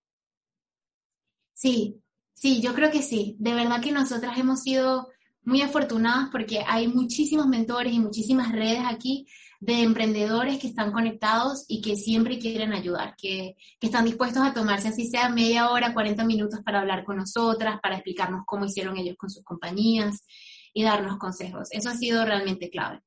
Sí, 1.54 2.02
sí, 2.34 2.62
yo 2.62 2.74
creo 2.74 2.92
que 2.92 3.02
sí. 3.02 3.38
De 3.40 3.54
verdad 3.54 3.82
que 3.82 3.94
nosotras 3.94 4.38
hemos 4.38 4.62
sido 4.62 5.08
muy 5.44 5.62
afortunadas 5.62 6.30
porque 6.34 6.60
hay 6.68 6.90
muchísimos 6.90 7.48
mentores 7.48 7.94
y 7.94 8.00
muchísimas 8.00 8.52
redes 8.52 8.84
aquí 8.86 9.28
de 9.66 9.82
emprendedores 9.82 10.60
que 10.60 10.68
están 10.68 10.92
conectados 10.92 11.66
y 11.68 11.82
que 11.82 11.96
siempre 11.96 12.38
quieren 12.38 12.72
ayudar, 12.72 13.16
que, 13.18 13.56
están 13.82 14.06
dispuestos 14.06 14.44
a 14.44 14.54
tomarse 14.54 14.88
así 14.88 15.08
sea 15.08 15.30
media 15.30 15.70
hora, 15.70 15.94
40 15.94 16.24
minutos 16.26 16.62
para 16.64 16.82
hablar 16.82 17.04
con 17.04 17.18
nosotras, 17.18 17.80
para 17.82 17.96
explicarnos 17.96 18.42
cómo 18.46 18.66
hicieron 18.66 18.98
ellos 18.98 19.16
con 19.18 19.30
sus 19.30 19.44
compañías 19.44 20.26
y 20.74 20.84
darnos 20.84 21.18
consejos. 21.18 21.68
Eso 21.72 21.90
ha 21.90 21.96
sido 21.96 22.26
realmente 22.26 22.70
clave. 22.70 23.00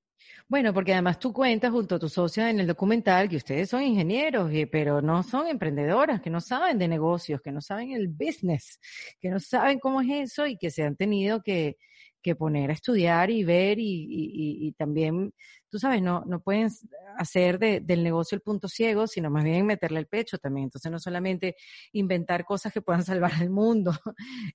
Bueno, 0.48 0.72
porque 0.72 0.94
además 0.94 1.18
tú 1.18 1.32
cuentas 1.32 1.70
junto 1.70 1.96
a 1.96 1.98
tu 1.98 2.08
socia 2.08 2.48
en 2.48 2.58
el 2.60 2.66
documental 2.66 3.28
que 3.28 3.36
ustedes 3.36 3.68
son 3.68 3.82
ingenieros, 3.82 4.50
pero 4.72 5.02
no 5.02 5.22
son 5.22 5.46
emprendedoras, 5.46 6.20
que 6.20 6.30
no 6.30 6.40
saben 6.40 6.78
de 6.78 6.88
negocios, 6.88 7.40
que 7.42 7.52
no 7.52 7.60
saben 7.60 7.92
el 7.92 8.08
business, 8.08 8.80
que 9.20 9.28
no 9.28 9.40
saben 9.40 9.78
cómo 9.78 10.00
es 10.00 10.30
eso 10.32 10.46
y 10.46 10.56
que 10.56 10.70
se 10.70 10.84
han 10.84 10.96
tenido 10.96 11.42
que, 11.42 11.76
que 12.22 12.34
poner 12.34 12.70
a 12.70 12.74
estudiar 12.74 13.30
y 13.30 13.44
ver 13.44 13.78
y, 13.78 14.06
y, 14.10 14.72
también, 14.72 15.32
tú 15.70 15.78
sabes, 15.78 16.02
no, 16.02 16.22
no 16.26 16.40
pueden 16.40 16.70
hacer 17.16 17.58
de, 17.58 17.80
del 17.80 18.02
negocio 18.02 18.36
el 18.36 18.42
punto 18.42 18.68
ciego, 18.68 19.06
sino 19.06 19.30
más 19.30 19.44
bien 19.44 19.66
meterle 19.66 20.00
el 20.00 20.06
pecho 20.06 20.38
también. 20.38 20.64
Entonces 20.64 20.90
no 20.90 20.98
solamente 20.98 21.56
inventar 21.92 22.44
cosas 22.44 22.72
que 22.72 22.82
puedan 22.82 23.04
salvar 23.04 23.32
al 23.34 23.50
mundo, 23.50 23.92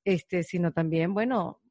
este, 0.04 0.44
sino 0.44 0.72
también, 0.72 1.14
bueno, 1.14 1.62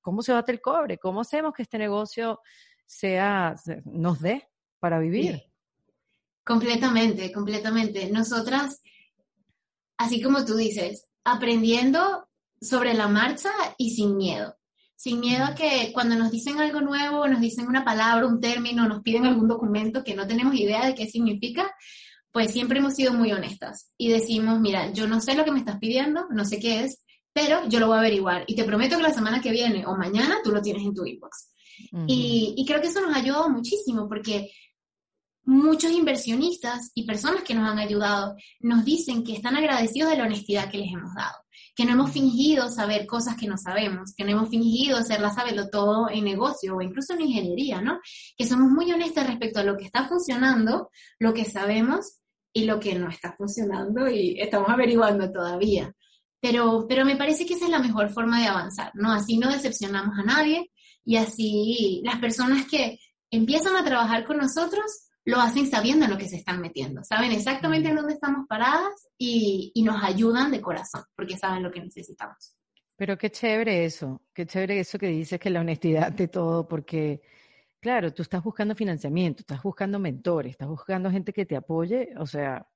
¿cómo 0.00 0.22
se 0.22 0.32
bate 0.32 0.52
el 0.52 0.60
cobre? 0.60 0.98
¿Cómo 0.98 1.20
hacemos 1.20 1.52
que 1.52 1.62
este 1.62 1.78
negocio 1.78 2.40
sea, 2.86 3.54
nos 3.84 4.20
dé 4.20 4.48
para 4.78 4.98
vivir? 4.98 5.42
Completamente, 6.44 7.30
completamente. 7.32 8.10
Nosotras, 8.10 8.80
así 9.98 10.22
como 10.22 10.44
tú 10.44 10.56
dices, 10.56 11.06
aprendiendo 11.24 12.28
sobre 12.60 12.94
la 12.94 13.08
marcha 13.08 13.50
y 13.76 13.90
sin 13.90 14.16
miedo 14.16 14.57
sin 14.98 15.20
miedo 15.20 15.44
a 15.44 15.54
que 15.54 15.92
cuando 15.92 16.16
nos 16.16 16.32
dicen 16.32 16.58
algo 16.58 16.80
nuevo, 16.80 17.28
nos 17.28 17.40
dicen 17.40 17.68
una 17.68 17.84
palabra, 17.84 18.26
un 18.26 18.40
término, 18.40 18.88
nos 18.88 19.00
piden 19.00 19.26
algún 19.26 19.46
documento 19.46 20.02
que 20.02 20.16
no 20.16 20.26
tenemos 20.26 20.56
idea 20.56 20.84
de 20.86 20.96
qué 20.96 21.06
significa, 21.06 21.70
pues 22.32 22.50
siempre 22.50 22.80
hemos 22.80 22.94
sido 22.94 23.12
muy 23.12 23.30
honestas 23.32 23.92
y 23.96 24.08
decimos, 24.08 24.58
mira, 24.58 24.92
yo 24.92 25.06
no 25.06 25.20
sé 25.20 25.36
lo 25.36 25.44
que 25.44 25.52
me 25.52 25.60
estás 25.60 25.78
pidiendo, 25.78 26.26
no 26.30 26.44
sé 26.44 26.58
qué 26.58 26.82
es, 26.82 27.04
pero 27.32 27.68
yo 27.68 27.78
lo 27.78 27.86
voy 27.86 27.94
a 27.94 28.00
averiguar 28.00 28.42
y 28.48 28.56
te 28.56 28.64
prometo 28.64 28.96
que 28.96 29.04
la 29.04 29.14
semana 29.14 29.40
que 29.40 29.52
viene 29.52 29.86
o 29.86 29.96
mañana 29.96 30.38
tú 30.42 30.50
lo 30.50 30.60
tienes 30.60 30.82
en 30.82 30.94
tu 30.94 31.06
inbox. 31.06 31.52
y, 32.08 32.54
y 32.56 32.66
creo 32.66 32.80
que 32.80 32.88
eso 32.88 33.00
nos 33.00 33.14
ha 33.14 33.20
ayudado 33.20 33.48
muchísimo 33.50 34.08
porque 34.08 34.50
muchos 35.44 35.92
inversionistas 35.92 36.90
y 36.96 37.06
personas 37.06 37.44
que 37.44 37.54
nos 37.54 37.70
han 37.70 37.78
ayudado 37.78 38.34
nos 38.58 38.84
dicen 38.84 39.22
que 39.22 39.34
están 39.34 39.56
agradecidos 39.56 40.10
de 40.10 40.16
la 40.16 40.24
honestidad 40.24 40.68
que 40.68 40.78
les 40.78 40.92
hemos 40.92 41.14
dado 41.14 41.38
que 41.78 41.84
no 41.84 41.92
hemos 41.92 42.10
fingido 42.10 42.68
saber 42.70 43.06
cosas 43.06 43.36
que 43.36 43.46
no 43.46 43.56
sabemos, 43.56 44.12
que 44.16 44.24
no 44.24 44.32
hemos 44.32 44.48
fingido 44.48 45.00
ser 45.04 45.20
la 45.20 45.30
saberlo 45.30 45.68
todo 45.68 46.10
en 46.10 46.24
negocio 46.24 46.74
o 46.74 46.82
incluso 46.82 47.12
en 47.12 47.20
ingeniería, 47.20 47.80
¿no? 47.80 48.00
Que 48.36 48.48
somos 48.48 48.68
muy 48.68 48.90
honestas 48.90 49.28
respecto 49.28 49.60
a 49.60 49.62
lo 49.62 49.76
que 49.76 49.84
está 49.84 50.08
funcionando, 50.08 50.90
lo 51.20 51.32
que 51.32 51.44
sabemos 51.44 52.18
y 52.52 52.64
lo 52.64 52.80
que 52.80 52.98
no 52.98 53.08
está 53.08 53.32
funcionando 53.38 54.10
y 54.10 54.40
estamos 54.40 54.68
averiguando 54.70 55.30
todavía. 55.30 55.94
Pero, 56.40 56.84
pero 56.88 57.04
me 57.04 57.14
parece 57.14 57.46
que 57.46 57.54
esa 57.54 57.66
es 57.66 57.70
la 57.70 57.78
mejor 57.78 58.10
forma 58.10 58.40
de 58.40 58.48
avanzar, 58.48 58.90
¿no? 58.94 59.12
Así 59.12 59.38
no 59.38 59.48
decepcionamos 59.48 60.18
a 60.18 60.24
nadie 60.24 60.72
y 61.04 61.14
así 61.14 62.02
las 62.02 62.18
personas 62.18 62.66
que 62.66 62.98
empiezan 63.30 63.76
a 63.76 63.84
trabajar 63.84 64.24
con 64.24 64.38
nosotros 64.38 65.07
lo 65.28 65.40
hacen 65.40 65.66
sabiendo 65.66 66.06
en 66.06 66.10
lo 66.10 66.16
que 66.16 66.26
se 66.26 66.36
están 66.36 66.60
metiendo, 66.62 67.04
saben 67.04 67.32
exactamente 67.32 67.90
en 67.90 67.96
dónde 67.96 68.14
estamos 68.14 68.46
paradas 68.48 69.08
y, 69.18 69.72
nos 69.84 70.02
ayudan 70.02 70.50
de 70.50 70.62
corazón, 70.62 71.02
porque 71.14 71.36
saben 71.36 71.62
lo 71.62 71.70
que 71.70 71.80
necesitamos. 71.80 72.56
Pero 72.96 73.18
qué 73.18 73.30
chévere 73.30 73.84
eso, 73.84 74.22
qué 74.32 74.46
chévere 74.46 74.80
eso 74.80 74.98
que 74.98 75.08
dices 75.08 75.38
que 75.38 75.50
la 75.50 75.60
honestidad 75.60 76.12
de 76.12 76.28
todo, 76.28 76.66
porque 76.66 77.20
claro, 77.78 78.12
tú 78.12 78.22
estás 78.22 78.42
buscando 78.42 78.74
financiamiento, 78.74 79.42
estás 79.42 79.62
buscando 79.62 79.98
mentores, 79.98 80.52
estás 80.52 80.68
buscando 80.68 81.10
gente 81.10 81.34
que 81.34 81.44
te 81.44 81.56
apoye, 81.56 82.14
o 82.18 82.26
sea, 82.26 82.66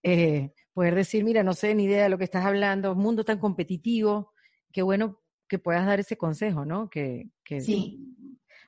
eh, 0.00 0.52
poder 0.72 0.94
decir, 0.94 1.24
mira, 1.24 1.42
no 1.42 1.52
sé 1.52 1.74
ni 1.74 1.84
idea 1.84 2.04
de 2.04 2.10
lo 2.10 2.18
que 2.18 2.24
estás 2.24 2.44
hablando, 2.44 2.92
un 2.92 2.98
mundo 2.98 3.24
tan 3.24 3.40
competitivo, 3.40 4.32
qué 4.72 4.82
bueno 4.82 5.20
que 5.48 5.58
puedas 5.58 5.84
dar 5.84 5.98
ese 5.98 6.16
consejo, 6.16 6.64
¿no? 6.64 6.88
Que, 6.88 7.28
que 7.42 7.60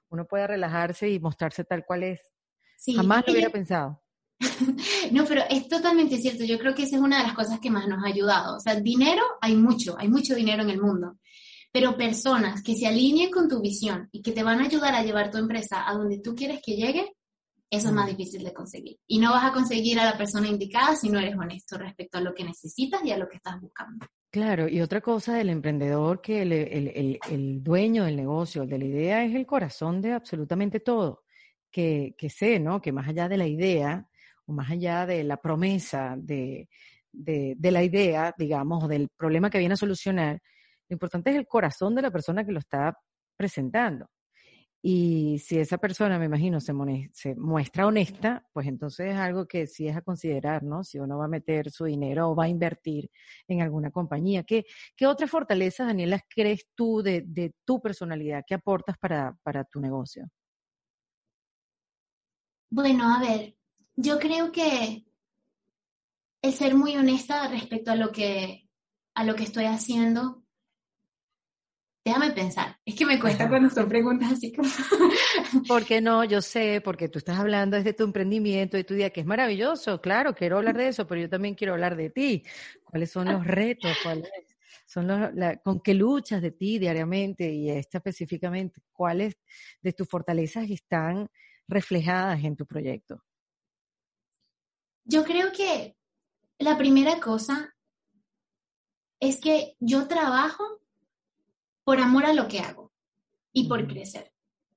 uno 0.09 0.27
pueda 0.27 0.49
relajarse 0.49 1.09
y 1.09 1.21
mostrarse 1.21 1.63
tal 1.63 1.85
cual 1.85 2.03
es. 2.03 2.40
Jamás 2.87 3.25
lo 3.27 3.33
hubiera 3.33 3.51
pensado. 3.51 4.03
no, 5.13 5.25
pero 5.27 5.43
es 5.51 5.69
totalmente 5.69 6.19
cierto. 6.19 6.45
Yo 6.45 6.59
creo 6.59 6.75
que 6.75 6.85
esa 6.85 6.97
es 6.97 7.03
una 7.03 7.19
de 7.19 7.25
las 7.25 7.35
cosas 7.35 7.61
que 7.61 7.71
más 7.71 7.87
nos 7.87 8.03
ha 8.03 8.09
ayudado. 8.09 8.57
O 8.57 8.61
sea, 8.61 8.75
dinero 8.77 9.23
hay 9.41 9.55
mucho, 9.55 9.97
hay 9.99 10.09
mucho 10.09 10.35
dinero 10.35 10.63
en 10.63 10.71
el 10.71 10.81
mundo. 10.81 11.19
Pero 11.73 11.97
personas 11.97 12.63
que 12.63 12.75
se 12.75 12.87
alineen 12.87 13.31
con 13.31 13.49
tu 13.49 13.61
visión 13.61 14.09
y 14.11 14.23
que 14.23 14.33
te 14.33 14.43
van 14.43 14.61
a 14.61 14.65
ayudar 14.65 14.95
a 14.95 15.05
llevar 15.05 15.31
tu 15.31 15.39
empresa 15.39 15.89
a 15.89 15.95
donde 15.95 16.19
tú 16.19 16.35
quieres 16.35 16.61
que 16.65 16.75
llegue, 16.75 17.13
eso 17.71 17.89
es 17.89 17.95
más 17.95 18.07
mm. 18.07 18.17
difícil 18.17 18.43
de 18.43 18.53
conseguir. 18.53 18.97
Y 19.07 19.21
no 19.21 19.31
vas 19.31 19.45
a 19.45 19.53
conseguir 19.53 20.01
a 20.01 20.05
la 20.05 20.19
persona 20.19 20.49
indicada 20.49 20.97
si 20.97 21.11
no 21.11 21.21
eres 21.21 21.37
honesto 21.37 21.79
respecto 21.79 22.19
a 22.19 22.23
lo 22.23 22.35
que 22.35 22.43
necesitas 22.43 23.05
y 23.05 23.13
a 23.13 23.19
lo 23.19 23.29
que 23.29 23.37
estás 23.37 23.61
buscando. 23.61 24.07
Claro, 24.33 24.69
y 24.69 24.81
otra 24.81 25.01
cosa 25.01 25.35
del 25.35 25.51
emprendedor 25.51 26.21
que 26.21 26.43
el, 26.43 26.53
el, 26.53 27.19
el 27.29 27.63
dueño 27.63 28.05
del 28.05 28.17
negocio, 28.17 28.65
de 28.65 28.79
la 28.79 28.85
idea, 28.85 29.25
es 29.25 29.35
el 29.35 29.47
corazón 29.47 30.01
de 30.01 30.13
absolutamente 30.13 30.81
todo 30.81 31.23
que, 31.71 32.15
sé, 32.29 32.59
¿no? 32.59 32.81
Que 32.81 32.93
más 32.93 33.09
allá 33.09 33.29
de 33.29 33.37
la 33.37 33.47
idea, 33.47 34.09
o 34.47 34.53
más 34.53 34.71
allá 34.71 35.07
de 35.07 35.25
la 35.25 35.37
promesa 35.37 36.15
de, 36.19 36.69
de, 37.13 37.71
la 37.71 37.83
idea, 37.83 38.35
digamos, 38.37 38.89
del 38.89 39.09
problema 39.17 39.51
que 39.51 39.59
viene 39.59 39.75
a 39.75 39.77
solucionar, 39.77 40.41
lo 40.89 40.95
importante 40.95 41.31
es 41.31 41.37
el 41.37 41.47
corazón 41.47 41.95
de 41.95 42.03
la 42.03 42.11
persona 42.11 42.45
que 42.45 42.53
lo 42.53 42.59
está 42.59 42.97
presentando. 43.37 44.07
Y 44.83 45.39
si 45.41 45.59
esa 45.59 45.77
persona, 45.77 46.19
me 46.19 46.25
imagino, 46.25 46.59
se, 46.59 46.73
se, 47.13 47.35
muestra 47.35 47.87
honesta, 47.87 48.47
pues 48.53 48.67
entonces 48.67 49.11
es 49.11 49.17
algo 49.17 49.47
que 49.47 49.67
sí 49.67 49.87
es 49.87 49.97
a 49.97 50.01
considerar, 50.01 50.63
¿no? 50.63 50.83
Si 50.85 50.99
uno 50.99 51.19
va 51.19 51.27
a 51.27 51.29
meter 51.29 51.71
su 51.71 51.85
dinero 51.85 52.31
o 52.31 52.35
va 52.35 52.45
a 52.45 52.49
invertir 52.49 53.11
en 53.47 53.61
alguna 53.61 53.91
compañía. 53.91 54.43
¿Qué, 54.43 54.65
qué 54.97 55.07
otras 55.07 55.31
fortalezas, 55.31 55.87
Daniela, 55.87 56.19
crees 56.29 56.67
tú 56.75 57.03
de, 57.03 57.23
de 57.27 57.53
tu 57.67 57.81
personalidad? 57.81 58.43
¿Qué 58.47 58.55
aportas 58.55 58.97
para, 58.99 59.37
para 59.43 59.65
tu 59.65 59.81
negocio? 59.81 60.31
Bueno, 62.71 63.13
a 63.13 63.21
ver, 63.21 63.57
yo 63.97 64.19
creo 64.21 64.53
que 64.53 65.05
el 66.43 66.53
ser 66.55 66.75
muy 66.75 66.97
honesta 66.97 67.49
respecto 67.49 67.91
a 67.91 67.97
lo 67.97 68.13
que, 68.13 68.69
a 69.15 69.25
lo 69.25 69.35
que 69.35 69.43
estoy 69.43 69.65
haciendo, 69.65 70.45
déjame 72.05 72.31
pensar, 72.31 72.79
es 72.85 72.95
que 72.95 73.05
me 73.05 73.19
cuesta 73.19 73.49
cuando 73.49 73.71
son 73.71 73.89
preguntas 73.89 74.33
así 74.33 74.53
como... 74.53 74.69
porque 75.69 76.01
no, 76.01 76.23
yo 76.25 76.41
sé, 76.41 76.81
porque 76.81 77.09
tú 77.09 77.19
estás 77.19 77.39
hablando 77.39 77.77
desde 77.77 77.93
tu 77.93 78.05
emprendimiento 78.05 78.79
y 78.79 78.85
tu 78.85 78.95
día, 78.95 79.11
que 79.11 79.21
es 79.21 79.27
maravilloso, 79.27 80.01
claro, 80.01 80.35
quiero 80.35 80.59
hablar 80.59 80.77
de 80.77 80.89
eso, 80.89 81.07
pero 81.09 81.21
yo 81.21 81.29
también 81.29 81.57
quiero 81.57 81.75
hablar 81.75 81.97
de 81.97 82.11
ti. 82.11 82.45
¿Cuáles 82.85 83.11
son 83.11 83.27
los 83.27 83.45
retos? 83.45 83.97
¿Cuáles 84.03 84.31
son 84.87 85.09
los, 85.09 85.31
con 85.63 85.81
qué 85.81 85.95
luchas 85.95 86.41
de 86.41 86.53
ti 86.53 86.79
diariamente 86.79 87.53
y 87.53 87.69
esta 87.69 87.99
específicamente? 87.99 88.81
¿Cuáles 88.93 89.37
de 89.83 89.93
tus 89.93 90.09
fortalezas 90.09 90.71
están 90.71 91.29
reflejadas 91.71 92.43
en 92.45 92.57
tu 92.57 92.67
proyecto? 92.67 93.23
Yo 95.05 95.25
creo 95.25 95.53
que 95.53 95.97
la 96.59 96.77
primera 96.77 97.21
cosa 97.21 97.75
es 99.19 99.41
que 99.41 99.77
yo 99.81 100.07
trabajo 100.07 100.65
por 101.85 102.01
amor 102.01 102.27
a 102.27 102.33
lo 102.33 102.49
que 102.49 102.61
hago 102.61 102.93
y 103.53 103.69
por 103.69 103.87
crecer. 103.87 104.33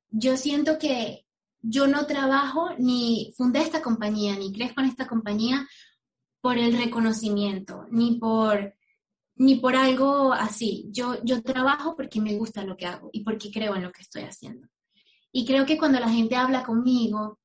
Yo 0.09 0.37
siento 0.37 0.77
que 0.77 1.25
yo 1.61 1.87
no 1.87 2.05
trabajo 2.05 2.71
ni 2.77 3.33
fundé 3.37 3.61
esta 3.61 3.81
compañía, 3.81 4.35
ni 4.35 4.51
crezco 4.51 4.81
en 4.81 4.87
esta 4.87 5.07
compañía 5.07 5.67
por 6.41 6.57
el 6.57 6.77
reconocimiento, 6.77 7.85
ni 7.89 8.19
por, 8.19 8.75
ni 9.35 9.55
por 9.55 9.75
algo 9.75 10.33
así. 10.33 10.89
Yo, 10.91 11.23
yo 11.23 11.41
trabajo 11.41 11.95
porque 11.95 12.19
me 12.19 12.35
gusta 12.35 12.65
lo 12.65 12.75
que 12.75 12.85
hago 12.85 13.09
y 13.13 13.23
porque 13.23 13.49
creo 13.49 13.75
en 13.75 13.83
lo 13.83 13.91
que 13.91 14.01
estoy 14.01 14.23
haciendo. 14.23 14.67
Y 15.35 15.45
creo 15.45 15.65
que 15.65 15.79
cuando 15.79 15.99
la 15.99 16.09
gente 16.09 16.35
habla 16.35 16.63
conmigo 16.63 17.39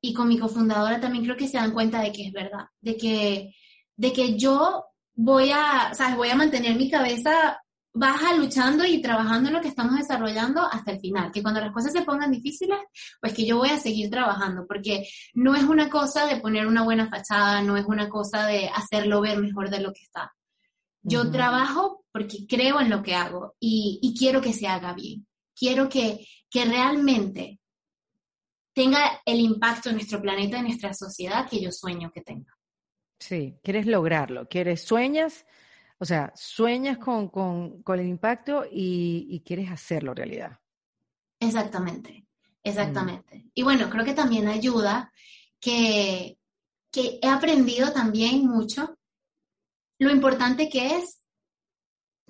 y 0.00 0.12
con 0.12 0.28
mi 0.28 0.38
cofundadora 0.38 1.00
también 1.00 1.24
creo 1.24 1.36
que 1.36 1.48
se 1.48 1.56
dan 1.56 1.72
cuenta 1.72 2.02
de 2.02 2.12
que 2.12 2.26
es 2.26 2.32
verdad, 2.32 2.66
de 2.82 2.96
que, 2.98 3.54
de 3.96 4.12
que 4.12 4.38
yo 4.38 4.84
voy 5.14 5.50
a, 5.50 5.92
sea, 5.94 6.14
voy 6.16 6.28
a 6.28 6.36
mantener 6.36 6.76
mi 6.76 6.90
cabeza 6.90 7.58
baja 7.94 8.34
luchando 8.34 8.84
y 8.84 9.00
trabajando 9.00 9.48
en 9.48 9.54
lo 9.54 9.60
que 9.62 9.68
estamos 9.68 9.96
desarrollando 9.96 10.60
hasta 10.70 10.92
el 10.92 11.00
final, 11.00 11.32
que 11.32 11.42
cuando 11.42 11.60
las 11.60 11.72
cosas 11.72 11.92
se 11.92 12.02
pongan 12.02 12.30
difíciles, 12.30 12.78
pues 13.22 13.32
que 13.32 13.46
yo 13.46 13.56
voy 13.56 13.70
a 13.70 13.78
seguir 13.78 14.10
trabajando, 14.10 14.66
porque 14.66 15.08
no 15.32 15.54
es 15.54 15.64
una 15.64 15.88
cosa 15.88 16.26
de 16.26 16.40
poner 16.40 16.66
una 16.66 16.84
buena 16.84 17.08
fachada, 17.08 17.62
no 17.62 17.78
es 17.78 17.86
una 17.86 18.10
cosa 18.10 18.46
de 18.46 18.68
hacerlo 18.68 19.22
ver 19.22 19.38
mejor 19.38 19.70
de 19.70 19.80
lo 19.80 19.94
que 19.94 20.02
está. 20.02 20.30
Yo 21.02 21.30
trabajo 21.30 22.04
porque 22.12 22.46
creo 22.46 22.80
en 22.80 22.90
lo 22.90 23.02
que 23.02 23.14
hago 23.14 23.54
y, 23.58 23.98
y 24.02 24.14
quiero 24.14 24.42
que 24.42 24.52
se 24.52 24.66
haga 24.66 24.92
bien 24.92 25.26
quiero 25.60 25.90
que, 25.90 26.26
que 26.48 26.64
realmente 26.64 27.60
tenga 28.72 29.20
el 29.26 29.40
impacto 29.40 29.90
en 29.90 29.96
nuestro 29.96 30.22
planeta, 30.22 30.58
en 30.58 30.64
nuestra 30.64 30.94
sociedad 30.94 31.46
que 31.48 31.60
yo 31.60 31.70
sueño 31.70 32.10
que 32.10 32.22
tenga. 32.22 32.56
Sí, 33.18 33.58
quieres 33.62 33.84
lograrlo, 33.86 34.48
quieres, 34.48 34.82
sueñas, 34.82 35.44
o 35.98 36.06
sea, 36.06 36.32
sueñas 36.34 36.96
con, 36.96 37.28
con, 37.28 37.82
con 37.82 38.00
el 38.00 38.06
impacto 38.06 38.64
y, 38.64 39.26
y, 39.28 39.40
quieres 39.40 39.70
hacerlo 39.70 40.14
realidad. 40.14 40.58
Exactamente, 41.38 42.26
exactamente. 42.62 43.36
Mm. 43.40 43.50
Y 43.54 43.62
bueno, 43.62 43.90
creo 43.90 44.06
que 44.06 44.14
también 44.14 44.48
ayuda 44.48 45.12
que, 45.60 46.38
que 46.90 47.18
he 47.20 47.28
aprendido 47.28 47.92
también 47.92 48.46
mucho 48.46 48.96
lo 49.98 50.10
importante 50.10 50.70
que 50.70 50.96
es 50.96 51.19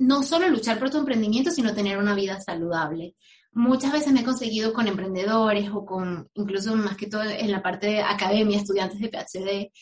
no 0.00 0.22
solo 0.22 0.48
luchar 0.48 0.78
por 0.78 0.90
tu 0.90 0.98
emprendimiento, 0.98 1.50
sino 1.50 1.74
tener 1.74 1.98
una 1.98 2.14
vida 2.14 2.40
saludable. 2.40 3.14
muchas 3.52 3.92
veces 3.92 4.12
me 4.12 4.20
he 4.20 4.24
conseguido 4.24 4.72
con 4.72 4.86
emprendedores 4.86 5.68
o 5.70 5.84
con, 5.84 6.28
incluso 6.34 6.74
más 6.76 6.96
que 6.96 7.08
todo 7.08 7.22
en 7.22 7.50
la 7.50 7.62
parte 7.62 7.88
de 7.88 8.00
academia, 8.00 8.58
estudiantes 8.58 8.98
de 9.00 9.08
PhD, 9.08 9.72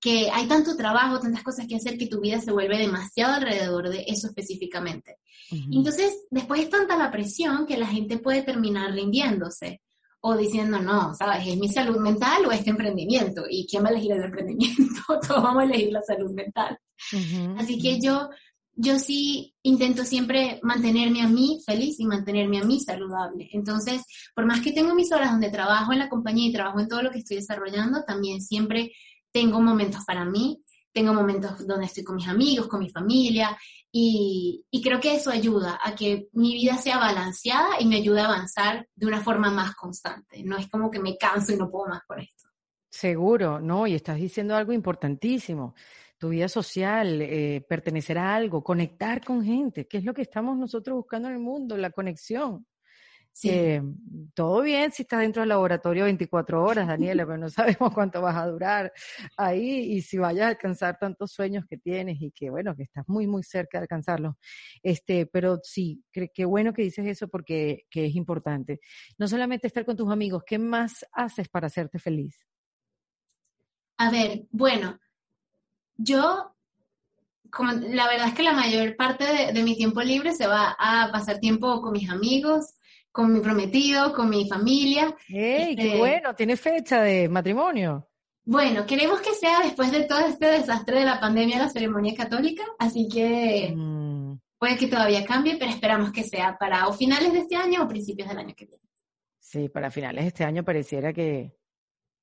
que 0.00 0.30
hay 0.30 0.46
tanto 0.46 0.76
trabajo, 0.76 1.18
tantas 1.18 1.42
cosas 1.42 1.66
que 1.66 1.76
hacer 1.76 1.96
que 1.96 2.06
tu 2.06 2.20
vida 2.20 2.38
se 2.40 2.52
vuelve 2.52 2.78
demasiado 2.78 3.34
alrededor 3.34 3.88
de 3.88 4.04
eso 4.06 4.28
específicamente. 4.28 5.16
Entonces, 5.50 6.26
después 6.30 6.60
es 6.60 6.70
tanta 6.70 6.96
la 6.96 7.10
presión 7.10 7.66
que 7.66 7.78
la 7.78 7.86
gente 7.86 8.18
puede 8.18 8.42
terminar 8.42 8.92
rindiéndose 8.92 9.80
o 10.20 10.36
diciendo, 10.36 10.78
no, 10.78 11.14
¿sabes? 11.14 11.46
¿Es 11.46 11.56
mi 11.56 11.68
salud 11.68 11.98
mental 11.98 12.46
o 12.46 12.52
este 12.52 12.70
emprendimiento? 12.70 13.44
¿Y 13.48 13.66
quién 13.66 13.82
va 13.82 13.88
a 13.88 13.92
elegir 13.92 14.12
el 14.12 14.24
emprendimiento? 14.24 15.02
Todos 15.26 15.42
vamos 15.42 15.62
a 15.62 15.66
elegir 15.66 15.92
la 15.92 16.02
salud 16.02 16.30
mental. 16.32 16.78
Así 17.58 17.80
que 17.80 18.00
yo 18.00 18.28
yo 18.76 18.98
sí 18.98 19.54
intento 19.62 20.04
siempre 20.04 20.58
mantenerme 20.62 21.22
a 21.22 21.28
mí 21.28 21.60
feliz 21.64 21.98
y 22.00 22.06
mantenerme 22.06 22.58
a 22.58 22.64
mí 22.64 22.80
saludable. 22.80 23.48
Entonces, 23.52 24.02
por 24.34 24.46
más 24.46 24.60
que 24.60 24.72
tengo 24.72 24.94
mis 24.94 25.12
horas 25.12 25.30
donde 25.30 25.50
trabajo 25.50 25.92
en 25.92 26.00
la 26.00 26.08
compañía 26.08 26.48
y 26.48 26.52
trabajo 26.52 26.80
en 26.80 26.88
todo 26.88 27.02
lo 27.02 27.10
que 27.10 27.18
estoy 27.18 27.36
desarrollando, 27.36 28.02
también 28.04 28.40
siempre 28.40 28.92
tengo 29.32 29.60
momentos 29.60 30.04
para 30.04 30.24
mí, 30.24 30.62
tengo 30.92 31.12
momentos 31.12 31.66
donde 31.66 31.86
estoy 31.86 32.04
con 32.04 32.16
mis 32.16 32.28
amigos, 32.28 32.68
con 32.68 32.80
mi 32.80 32.90
familia, 32.90 33.56
y, 33.96 34.64
creo 34.82 34.98
que 34.98 35.14
eso 35.14 35.30
ayuda 35.30 35.78
a 35.82 35.94
que 35.94 36.28
mi 36.32 36.52
vida 36.54 36.76
sea 36.78 36.98
balanceada 36.98 37.80
y 37.80 37.86
me 37.86 37.96
ayude 37.96 38.20
a 38.20 38.24
avanzar 38.24 38.88
de 38.92 39.06
una 39.06 39.20
forma 39.20 39.52
más 39.52 39.76
constante. 39.76 40.42
No 40.42 40.56
es 40.56 40.68
como 40.68 40.90
que 40.90 40.98
me 40.98 41.16
canso 41.16 41.52
y 41.52 41.56
no 41.56 41.70
puedo 41.70 41.86
más 41.86 42.02
con 42.04 42.18
esto. 42.18 42.48
Seguro, 42.90 43.60
¿no? 43.60 43.86
Y 43.86 43.94
estás 43.94 44.16
diciendo 44.16 44.56
algo 44.56 44.72
importantísimo 44.72 45.76
tu 46.24 46.30
vida 46.30 46.48
social, 46.48 47.20
eh, 47.20 47.62
pertenecer 47.68 48.16
a 48.16 48.34
algo, 48.34 48.64
conectar 48.64 49.22
con 49.22 49.44
gente, 49.44 49.86
que 49.86 49.98
es 49.98 50.04
lo 50.04 50.14
que 50.14 50.22
estamos 50.22 50.56
nosotros 50.56 50.96
buscando 50.96 51.28
en 51.28 51.34
el 51.34 51.40
mundo, 51.40 51.76
la 51.76 51.90
conexión. 51.90 52.66
Sí. 53.30 53.50
Eh, 53.50 53.82
todo 54.32 54.62
bien 54.62 54.90
si 54.90 55.02
estás 55.02 55.20
dentro 55.20 55.42
del 55.42 55.50
laboratorio 55.50 56.04
24 56.04 56.64
horas, 56.64 56.88
Daniela, 56.88 57.26
pero 57.26 57.36
no 57.36 57.50
sabemos 57.50 57.92
cuánto 57.92 58.22
vas 58.22 58.36
a 58.36 58.46
durar 58.46 58.90
ahí 59.36 59.92
y 59.92 60.00
si 60.00 60.16
vayas 60.16 60.46
a 60.46 60.48
alcanzar 60.48 60.98
tantos 60.98 61.30
sueños 61.30 61.66
que 61.68 61.76
tienes 61.76 62.16
y 62.22 62.30
que, 62.30 62.48
bueno, 62.48 62.74
que 62.74 62.84
estás 62.84 63.04
muy, 63.06 63.26
muy 63.26 63.42
cerca 63.42 63.76
de 63.76 63.82
alcanzarlos. 63.82 64.36
Este, 64.82 65.26
pero 65.26 65.60
sí, 65.62 66.02
qué 66.10 66.46
bueno 66.46 66.72
que 66.72 66.80
dices 66.80 67.06
eso 67.06 67.28
porque 67.28 67.82
que 67.90 68.06
es 68.06 68.14
importante. 68.14 68.80
No 69.18 69.28
solamente 69.28 69.66
estar 69.66 69.84
con 69.84 69.94
tus 69.94 70.10
amigos, 70.10 70.42
¿qué 70.46 70.58
más 70.58 71.04
haces 71.12 71.50
para 71.50 71.66
hacerte 71.66 71.98
feliz? 71.98 72.38
A 73.98 74.10
ver, 74.10 74.46
bueno, 74.50 74.98
yo, 75.96 76.54
como 77.50 77.72
la 77.72 78.08
verdad 78.08 78.28
es 78.28 78.34
que 78.34 78.42
la 78.42 78.52
mayor 78.52 78.96
parte 78.96 79.52
de, 79.52 79.62
mi 79.62 79.76
tiempo 79.76 80.02
libre 80.02 80.32
se 80.32 80.46
va 80.46 80.76
a 80.78 81.10
pasar 81.12 81.38
tiempo 81.38 81.80
con 81.80 81.92
mis 81.92 82.10
amigos, 82.10 82.74
con 83.12 83.32
mi 83.32 83.40
prometido, 83.40 84.12
con 84.12 84.28
mi 84.28 84.48
familia. 84.48 85.14
¡Ey, 85.28 85.76
qué 85.76 85.86
este, 85.86 85.98
bueno! 85.98 86.34
¿Tiene 86.34 86.56
fecha 86.56 87.00
de 87.02 87.28
matrimonio? 87.28 88.08
Bueno, 88.46 88.84
queremos 88.84 89.20
que 89.20 89.34
sea 89.34 89.60
después 89.60 89.90
de 89.90 90.04
todo 90.04 90.20
este 90.20 90.46
desastre 90.46 90.98
de 90.98 91.06
la 91.06 91.18
pandemia 91.18 91.58
la 91.58 91.70
ceremonia 91.70 92.14
católica, 92.14 92.62
así 92.78 93.08
que 93.08 93.72
mm. 93.74 94.34
puede 94.58 94.76
que 94.76 94.88
todavía 94.88 95.24
cambie, 95.24 95.56
pero 95.56 95.70
esperamos 95.70 96.12
que 96.12 96.24
sea 96.24 96.58
para 96.58 96.88
o 96.88 96.92
finales 96.92 97.32
de 97.32 97.38
este 97.38 97.56
año 97.56 97.82
o 97.82 97.88
principios 97.88 98.28
del 98.28 98.38
año 98.38 98.54
que 98.54 98.66
viene. 98.66 98.84
Sí, 99.38 99.68
para 99.68 99.90
finales 99.90 100.24
de 100.24 100.28
este 100.28 100.44
año 100.44 100.62
pareciera 100.62 101.12
que, 101.12 101.56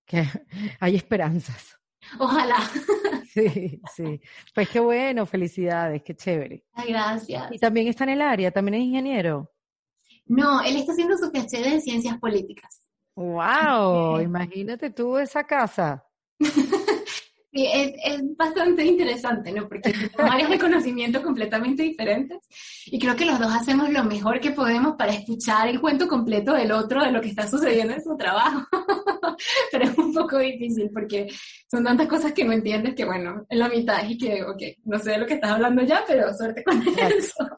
que 0.06 0.24
hay 0.80 0.96
esperanzas. 0.96 1.81
Ojalá. 2.20 2.58
Sí, 3.34 3.80
sí. 3.96 4.20
Pues 4.54 4.68
qué 4.68 4.82
bueno, 4.82 5.26
felicidades, 5.26 6.04
qué 6.04 6.14
chévere. 6.14 6.66
Ay, 6.74 6.90
gracias. 6.90 7.50
Y 7.50 7.58
también 7.60 7.88
está 7.88 8.04
en 8.04 8.10
el 8.10 8.22
área, 8.22 8.52
también 8.52 8.74
es 8.76 8.82
ingeniero. 8.82 9.50
No, 10.26 10.62
él 10.62 10.76
está 10.76 10.92
haciendo 10.92 11.18
su 11.18 11.32
PhD 11.32 11.66
en 11.66 11.82
ciencias 11.82 12.20
políticas. 12.20 12.82
¡Wow! 13.16 14.20
Imagínate 14.20 14.90
tú 14.90 15.18
esa 15.18 15.46
casa. 15.46 16.06
Sí, 17.54 17.68
es, 17.72 17.92
es, 18.06 18.38
bastante 18.38 18.86
interesante, 18.86 19.52
¿no? 19.52 19.68
Porque 19.68 19.92
son 19.94 20.30
áreas 20.30 20.50
de 20.50 20.58
conocimiento 20.58 21.22
completamente 21.22 21.84
diferentes 21.84 22.40
y 22.86 22.98
creo 22.98 23.14
que 23.18 23.26
los 23.26 23.40
dos 23.40 23.52
hacemos 23.54 23.90
lo 23.90 24.06
mejor 24.06 24.40
que 24.40 24.52
podemos 24.52 24.96
para 24.96 25.12
escuchar 25.12 25.68
el 25.68 25.82
cuento 25.82 26.08
completo 26.08 26.54
del 26.54 26.72
otro 26.72 27.04
de 27.04 27.12
lo 27.12 27.20
que 27.20 27.28
está 27.28 27.46
sucediendo 27.50 27.94
en 27.94 28.02
su 28.02 28.16
trabajo. 28.16 28.66
Pero 29.72 29.84
es 29.84 29.98
un 29.98 30.14
poco 30.14 30.38
difícil 30.38 30.92
porque 30.94 31.28
son 31.70 31.84
tantas 31.84 32.08
cosas 32.08 32.32
que 32.32 32.46
no 32.46 32.54
entiendes 32.54 32.96
que, 32.96 33.04
bueno, 33.04 33.46
en 33.50 33.60
la 33.60 33.68
mitad 33.68 34.08
y 34.08 34.18
que, 34.18 34.44
ok, 34.44 34.62
no 34.86 34.98
sé 35.00 35.12
de 35.12 35.18
lo 35.18 35.26
que 35.26 35.34
estás 35.34 35.52
hablando 35.52 35.84
ya, 35.84 36.06
pero 36.08 36.34
suerte 36.34 36.64
con 36.64 36.82
eso. 36.82 37.50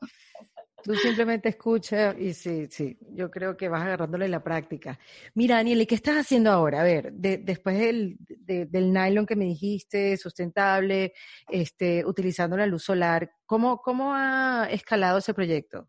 Tú 0.84 0.94
simplemente 0.96 1.50
escuchas 1.50 2.16
y 2.20 2.34
sí, 2.34 2.68
sí, 2.70 2.98
yo 3.12 3.32
creo 3.32 3.56
que 3.56 3.70
vas 3.70 3.84
agarrándole 3.84 4.28
la 4.28 4.44
práctica. 4.44 5.00
Mira, 5.34 5.56
Daniel, 5.56 5.82
¿y 5.82 5.86
qué 5.86 5.96
estás 5.96 6.18
haciendo 6.18 6.52
ahora? 6.52 6.82
A 6.82 6.84
ver, 6.84 7.14
después 7.14 7.80
del, 7.80 8.18
del 8.20 8.92
nylon 8.92 9.26
que 9.26 9.38
me 9.38 9.46
dijiste, 9.46 10.18
sustentable, 10.18 11.14
este, 11.50 12.06
utilizando 12.06 12.58
la 12.58 12.68
luz 12.68 12.84
solar, 12.84 13.32
¿cómo, 13.46 13.82
¿cómo 13.82 14.14
ha 14.14 14.68
escalado 14.70 15.20
ese 15.20 15.34
proyecto? 15.34 15.88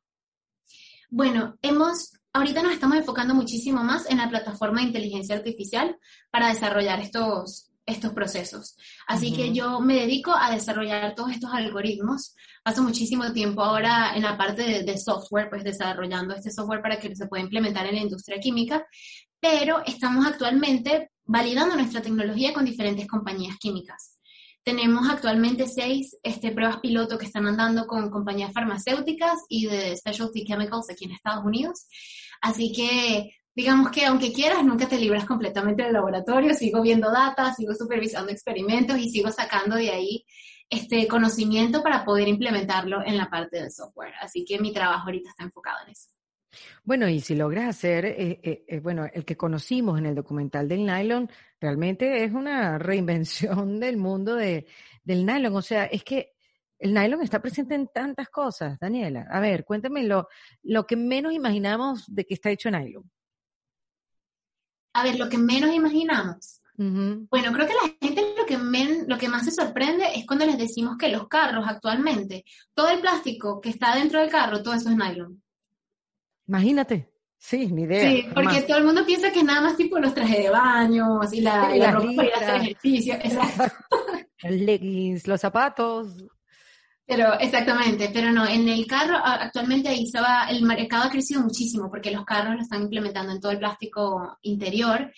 Bueno, 1.10 1.58
hemos, 1.60 2.12
ahorita 2.32 2.62
nos 2.62 2.72
estamos 2.72 2.96
enfocando 2.96 3.34
muchísimo 3.34 3.82
más 3.82 4.08
en 4.08 4.18
la 4.18 4.28
plataforma 4.28 4.80
de 4.80 4.86
inteligencia 4.86 5.34
artificial 5.34 5.98
para 6.30 6.48
desarrollar 6.48 7.00
estos, 7.00 7.73
estos 7.86 8.12
procesos. 8.12 8.76
Así 9.06 9.32
que 9.32 9.52
yo 9.52 9.80
me 9.80 9.94
dedico 9.94 10.32
a 10.32 10.50
desarrollar 10.50 11.14
todos 11.14 11.32
estos 11.32 11.52
algoritmos. 11.52 12.34
Paso 12.62 12.82
muchísimo 12.82 13.32
tiempo 13.32 13.62
ahora 13.62 14.12
en 14.14 14.22
la 14.22 14.38
parte 14.38 14.82
de, 14.82 14.98
software, 14.98 15.50
pues 15.50 15.64
desarrollando 15.64 16.34
este 16.34 16.50
software 16.50 16.80
para 16.80 16.98
que 16.98 17.14
se 17.14 17.26
pueda 17.26 17.42
implementar 17.42 17.86
en 17.86 17.96
la 17.96 18.00
industria 18.00 18.40
química, 18.40 18.86
pero 19.38 19.82
estamos 19.84 20.26
actualmente 20.26 21.10
validando 21.26 21.76
nuestra 21.76 22.00
tecnología 22.00 22.52
con 22.54 22.64
diferentes 22.64 23.06
compañías 23.06 23.56
químicas. 23.58 24.18
Tenemos 24.62 25.06
actualmente 25.10 25.66
seis 25.68 26.16
este, 26.22 26.50
pruebas 26.52 26.80
piloto 26.80 27.18
que 27.18 27.26
están 27.26 27.46
andando 27.46 27.86
con 27.86 28.10
compañías 28.10 28.52
farmacéuticas 28.54 29.40
y 29.50 29.66
de 29.66 29.94
specialty 29.94 30.44
chemicals 30.44 30.88
aquí 30.88 31.04
en 31.04 31.12
Estados 31.12 31.44
Unidos. 31.44 31.86
Así 32.40 32.72
que 32.72 33.34
digamos 33.54 33.90
que 33.90 34.04
aunque 34.04 34.32
quieras, 34.32 34.64
nunca 34.64 34.88
te 34.88 34.98
libras 34.98 35.24
completamente 35.24 35.84
del 35.84 35.92
laboratorio, 35.92 36.54
sigo 36.54 36.82
viendo 36.82 37.10
data, 37.10 37.54
sigo 37.54 37.74
supervisando 37.74 38.32
experimentos 38.32 38.98
y 38.98 39.10
sigo 39.10 39.30
sacando 39.30 39.76
de 39.76 39.90
ahí 39.90 40.24
este 40.68 41.06
conocimiento 41.06 41.82
para 41.82 42.04
poder 42.04 42.26
implementarlo 42.28 43.04
en 43.04 43.16
la 43.16 43.30
parte 43.30 43.58
del 43.58 43.70
software. 43.70 44.14
Así 44.20 44.44
que 44.44 44.58
mi 44.58 44.72
trabajo 44.72 45.06
ahorita 45.06 45.30
está 45.30 45.44
enfocado 45.44 45.78
en 45.84 45.92
eso. 45.92 46.08
Bueno, 46.84 47.08
y 47.08 47.20
si 47.20 47.34
logras 47.34 47.68
hacer, 47.68 48.04
eh, 48.04 48.40
eh, 48.42 48.64
eh, 48.66 48.80
bueno, 48.80 49.06
el 49.12 49.24
que 49.24 49.36
conocimos 49.36 49.98
en 49.98 50.06
el 50.06 50.14
documental 50.14 50.68
del 50.68 50.86
nylon, 50.86 51.28
realmente 51.60 52.24
es 52.24 52.32
una 52.32 52.78
reinvención 52.78 53.80
del 53.80 53.96
mundo 53.96 54.34
de, 54.36 54.66
del 55.02 55.26
nylon. 55.26 55.54
O 55.56 55.62
sea, 55.62 55.84
es 55.86 56.04
que 56.04 56.34
el 56.78 56.94
nylon 56.94 57.22
está 57.22 57.40
presente 57.40 57.74
en 57.74 57.88
tantas 57.88 58.28
cosas, 58.28 58.78
Daniela. 58.78 59.26
A 59.30 59.40
ver, 59.40 59.64
cuéntame 59.64 60.04
lo, 60.04 60.28
lo 60.62 60.86
que 60.86 60.96
menos 60.96 61.32
imaginamos 61.32 62.04
de 62.12 62.24
que 62.24 62.34
está 62.34 62.50
hecho 62.50 62.70
nylon 62.70 63.10
a 64.94 65.02
ver, 65.02 65.18
lo 65.18 65.28
que 65.28 65.38
menos 65.38 65.74
imaginamos. 65.74 66.60
Bueno, 66.76 67.52
creo 67.52 67.68
que 67.68 67.74
la 67.74 67.94
gente 68.00 68.34
lo 68.36 68.46
que, 68.46 68.58
lo 69.06 69.18
que 69.18 69.28
más 69.28 69.44
se 69.44 69.52
sorprende 69.52 70.06
es 70.16 70.26
cuando 70.26 70.44
les 70.44 70.58
decimos 70.58 70.96
que 70.98 71.08
los 71.08 71.28
carros 71.28 71.64
actualmente, 71.68 72.44
todo 72.74 72.88
el 72.88 73.00
plástico 73.00 73.60
que 73.60 73.68
está 73.70 73.94
dentro 73.94 74.20
del 74.20 74.30
carro, 74.30 74.62
todo 74.62 74.74
eso 74.74 74.88
es 74.90 74.96
nylon. 74.96 75.40
Imagínate. 76.48 77.10
Sí, 77.38 77.66
ni 77.66 77.82
idea. 77.82 78.10
Sí, 78.10 78.26
porque 78.34 78.62
todo 78.62 78.78
el 78.78 78.84
mundo 78.84 79.04
piensa 79.04 79.30
que 79.30 79.44
nada 79.44 79.60
más 79.60 79.76
tipo 79.76 79.98
los 79.98 80.14
trajes 80.14 80.44
de 80.44 80.50
baño, 80.50 81.20
así 81.20 81.42
la, 81.42 81.76
la 81.76 81.90
ropa 81.90 82.10
para 82.16 82.28
ir 82.28 82.34
a 82.34 82.38
hacer 82.38 82.54
ejercicio. 82.62 83.14
Exacto. 83.14 83.76
Leggings, 84.42 85.26
los 85.26 85.40
zapatos. 85.40 86.24
Pero 87.06 87.38
exactamente, 87.38 88.10
pero 88.14 88.32
no, 88.32 88.46
en 88.46 88.66
el 88.66 88.86
carro 88.86 89.16
actualmente 89.22 89.90
ahí 89.90 90.06
se 90.06 90.20
va, 90.20 90.46
el 90.48 90.62
mercado 90.62 91.04
ha 91.04 91.10
crecido 91.10 91.42
muchísimo 91.42 91.90
porque 91.90 92.10
los 92.10 92.24
carros 92.24 92.54
lo 92.54 92.62
están 92.62 92.82
implementando 92.82 93.32
en 93.32 93.40
todo 93.40 93.52
el 93.52 93.58
plástico 93.58 94.38
interior. 94.42 95.12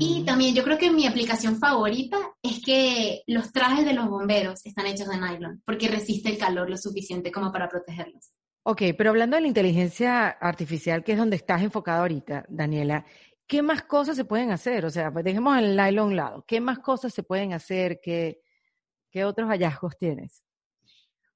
Y 0.00 0.24
también 0.24 0.56
yo 0.56 0.64
creo 0.64 0.76
que 0.76 0.90
mi 0.90 1.06
aplicación 1.06 1.56
favorita 1.58 2.18
es 2.42 2.60
que 2.64 3.22
los 3.28 3.52
trajes 3.52 3.84
de 3.84 3.92
los 3.92 4.08
bomberos 4.08 4.66
están 4.66 4.86
hechos 4.86 5.06
de 5.08 5.18
nylon 5.18 5.62
porque 5.64 5.86
resiste 5.86 6.30
el 6.30 6.38
calor 6.38 6.68
lo 6.68 6.76
suficiente 6.76 7.30
como 7.30 7.52
para 7.52 7.68
protegerlos. 7.68 8.32
Ok, 8.64 8.82
pero 8.96 9.10
hablando 9.10 9.36
de 9.36 9.42
la 9.42 9.48
inteligencia 9.48 10.28
artificial, 10.30 11.04
que 11.04 11.12
es 11.12 11.18
donde 11.18 11.36
estás 11.36 11.62
enfocado 11.62 12.00
ahorita, 12.00 12.44
Daniela, 12.48 13.04
¿qué 13.46 13.62
más 13.62 13.82
cosas 13.82 14.16
se 14.16 14.24
pueden 14.24 14.50
hacer? 14.50 14.84
O 14.84 14.90
sea, 14.90 15.12
pues 15.12 15.24
dejemos 15.24 15.56
el 15.58 15.76
nylon 15.76 15.98
a 15.98 16.04
un 16.04 16.16
lado. 16.16 16.44
¿Qué 16.46 16.60
más 16.60 16.80
cosas 16.80 17.14
se 17.14 17.22
pueden 17.22 17.52
hacer? 17.52 18.00
¿Qué, 18.02 18.40
qué 19.10 19.24
otros 19.24 19.48
hallazgos 19.48 19.96
tienes? 19.96 20.42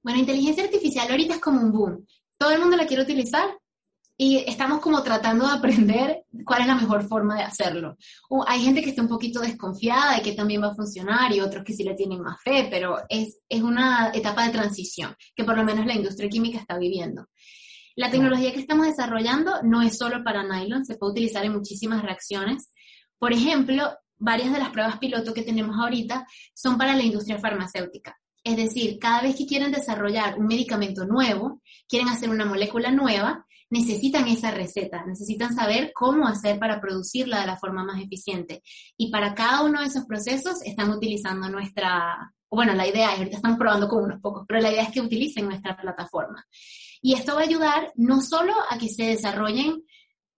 Bueno, 0.03 0.18
inteligencia 0.18 0.64
artificial 0.64 1.11
ahorita 1.11 1.34
es 1.34 1.40
como 1.40 1.61
un 1.61 1.72
boom. 1.72 2.07
Todo 2.36 2.50
el 2.50 2.61
mundo 2.61 2.76
la 2.76 2.86
quiere 2.86 3.05
utilizar 3.05 3.48
y 4.16 4.38
estamos 4.46 4.80
como 4.80 5.03
tratando 5.03 5.46
de 5.46 5.53
aprender 5.53 6.24
cuál 6.44 6.62
es 6.62 6.66
la 6.66 6.74
mejor 6.74 7.07
forma 7.09 7.36
de 7.36 7.42
hacerlo. 7.42 7.96
hay 8.46 8.62
gente 8.62 8.82
que 8.82 8.90
está 8.90 9.03
un 9.03 9.09
poquito 9.09 9.40
desconfiada 9.40 10.16
de 10.16 10.22
que 10.22 10.32
también 10.32 10.62
va 10.62 10.68
a 10.68 10.74
funcionar 10.74 11.32
y 11.32 11.40
otros 11.40 11.64
que 11.64 11.72
sí 11.72 11.84
le 11.84 11.94
tienen 11.94 12.20
más 12.20 12.40
fe, 12.42 12.68
pero 12.70 12.98
es, 13.09 13.38
es 13.48 13.62
una 13.62 14.11
etapa 14.12 14.44
de 14.44 14.53
transición 14.53 15.14
que 15.34 15.44
por 15.44 15.57
lo 15.57 15.64
menos 15.64 15.86
la 15.86 15.94
industria 15.94 16.28
química 16.28 16.59
está 16.59 16.78
viviendo. 16.78 17.26
La 17.94 18.11
tecnología 18.11 18.53
que 18.53 18.61
estamos 18.61 18.86
desarrollando 18.86 19.62
no 19.62 19.82
es 19.82 19.98
solo 19.98 20.24
para 20.24 20.42
nylon, 20.42 20.84
se 20.84 20.96
puede 20.96 21.12
utilizar 21.12 21.44
en 21.44 21.53
muchísimas 21.53 22.03
reacciones. 22.03 22.72
Por 23.18 23.32
ejemplo, 23.32 23.92
varias 24.16 24.53
de 24.53 24.59
las 24.59 24.70
pruebas 24.70 24.98
piloto 24.98 25.34
que 25.34 25.42
tenemos 25.42 25.76
ahorita 25.78 26.26
son 26.55 26.78
para 26.78 26.94
la 26.94 27.03
industria 27.03 27.38
farmacéutica. 27.38 28.16
Es 28.45 28.57
decir, 28.57 28.99
cada 28.99 29.22
vez 29.22 29.36
que 29.36 29.47
quieren 29.47 29.72
desarrollar 29.72 30.38
un 30.38 30.47
medicamento 30.47 31.05
nuevo, 31.05 31.61
quieren 31.88 32.09
hacer 32.09 32.30
una 32.30 32.45
molécula 32.45 32.90
nueva, 32.90 33.47
necesitan 33.70 34.28
esa 34.28 34.51
receta, 34.51 35.05
necesitan 35.07 35.55
saber 35.55 35.93
cómo 35.95 36.26
hacer 36.26 36.59
para 36.59 36.80
producirla 36.80 37.40
de 37.40 37.47
la 37.47 37.57
forma 37.57 37.84
más 37.84 38.03
eficiente. 38.03 38.62
Y 38.99 39.11
para 39.11 39.34
cada 39.34 39.62
uno 39.62 39.80
de 39.80 39.86
esos 39.86 40.05
procesos 40.05 40.61
están 40.62 40.90
utilizando 40.90 41.49
nuestra, 41.49 42.34
bueno, 42.51 42.74
la 42.74 42.86
idea 42.86 43.12
es, 43.12 43.18
ahorita 43.18 43.36
están 43.36 43.57
probando 43.57 43.88
con 43.88 44.05
unos 44.05 44.20
pocos, 44.20 44.45
pero 44.47 44.61
la 44.61 44.70
idea 44.70 44.82
es 44.82 44.90
que 44.90 45.01
utilicen 45.01 45.47
nuestra 45.47 45.74
plataforma. 45.74 46.45
Y 47.01 47.14
esto 47.14 47.34
va 47.34 47.40
a 47.40 47.45
ayudar 47.45 47.93
no 47.97 48.20
solo 48.20 48.53
a 48.68 48.76
que 48.76 48.88
se 48.88 49.05
desarrollen 49.05 49.82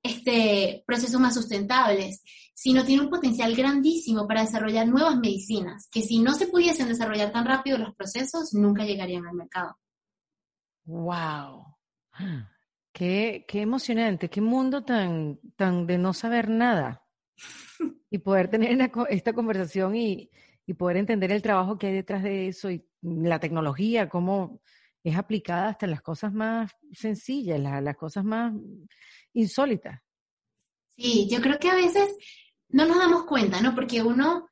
este, 0.04 0.84
procesos 0.86 1.18
más 1.18 1.34
sustentables, 1.34 2.22
sino 2.54 2.84
tiene 2.84 3.02
un 3.02 3.10
potencial 3.10 3.56
grandísimo 3.56 4.28
para 4.28 4.42
desarrollar 4.42 4.86
nuevas 4.86 5.16
medicinas, 5.16 5.88
que 5.90 6.02
si 6.02 6.18
no 6.18 6.34
se 6.34 6.46
pudiesen 6.46 6.88
desarrollar 6.88 7.32
tan 7.32 7.46
rápido 7.46 7.78
los 7.78 7.94
procesos, 7.96 8.52
nunca 8.52 8.84
llegarían 8.84 9.26
al 9.26 9.34
mercado. 9.34 9.78
¡Wow! 10.84 11.64
Qué, 12.92 13.44
qué 13.48 13.62
emocionante, 13.62 14.28
qué 14.28 14.40
mundo 14.40 14.84
tan, 14.84 15.40
tan 15.56 15.86
de 15.86 15.98
no 15.98 16.12
saber 16.12 16.48
nada. 16.48 17.02
Y 18.08 18.18
poder 18.18 18.48
tener 18.48 18.92
esta 19.08 19.32
conversación 19.32 19.96
y, 19.96 20.30
y 20.66 20.74
poder 20.74 20.98
entender 20.98 21.32
el 21.32 21.42
trabajo 21.42 21.76
que 21.78 21.88
hay 21.88 21.94
detrás 21.94 22.22
de 22.22 22.48
eso 22.48 22.70
y 22.70 22.86
la 23.02 23.40
tecnología, 23.40 24.08
cómo 24.08 24.60
es 25.02 25.16
aplicada 25.16 25.70
hasta 25.70 25.86
en 25.86 25.90
las 25.90 26.02
cosas 26.02 26.32
más 26.32 26.70
sencillas, 26.92 27.58
las 27.58 27.96
cosas 27.96 28.24
más 28.24 28.52
insólitas. 29.34 30.00
Sí, 30.96 31.28
yo 31.30 31.40
creo 31.40 31.58
que 31.58 31.70
a 31.70 31.74
veces 31.74 32.16
no 32.68 32.86
nos 32.86 32.98
damos 32.98 33.24
cuenta, 33.24 33.60
¿no? 33.60 33.74
Porque 33.74 34.02
uno, 34.02 34.48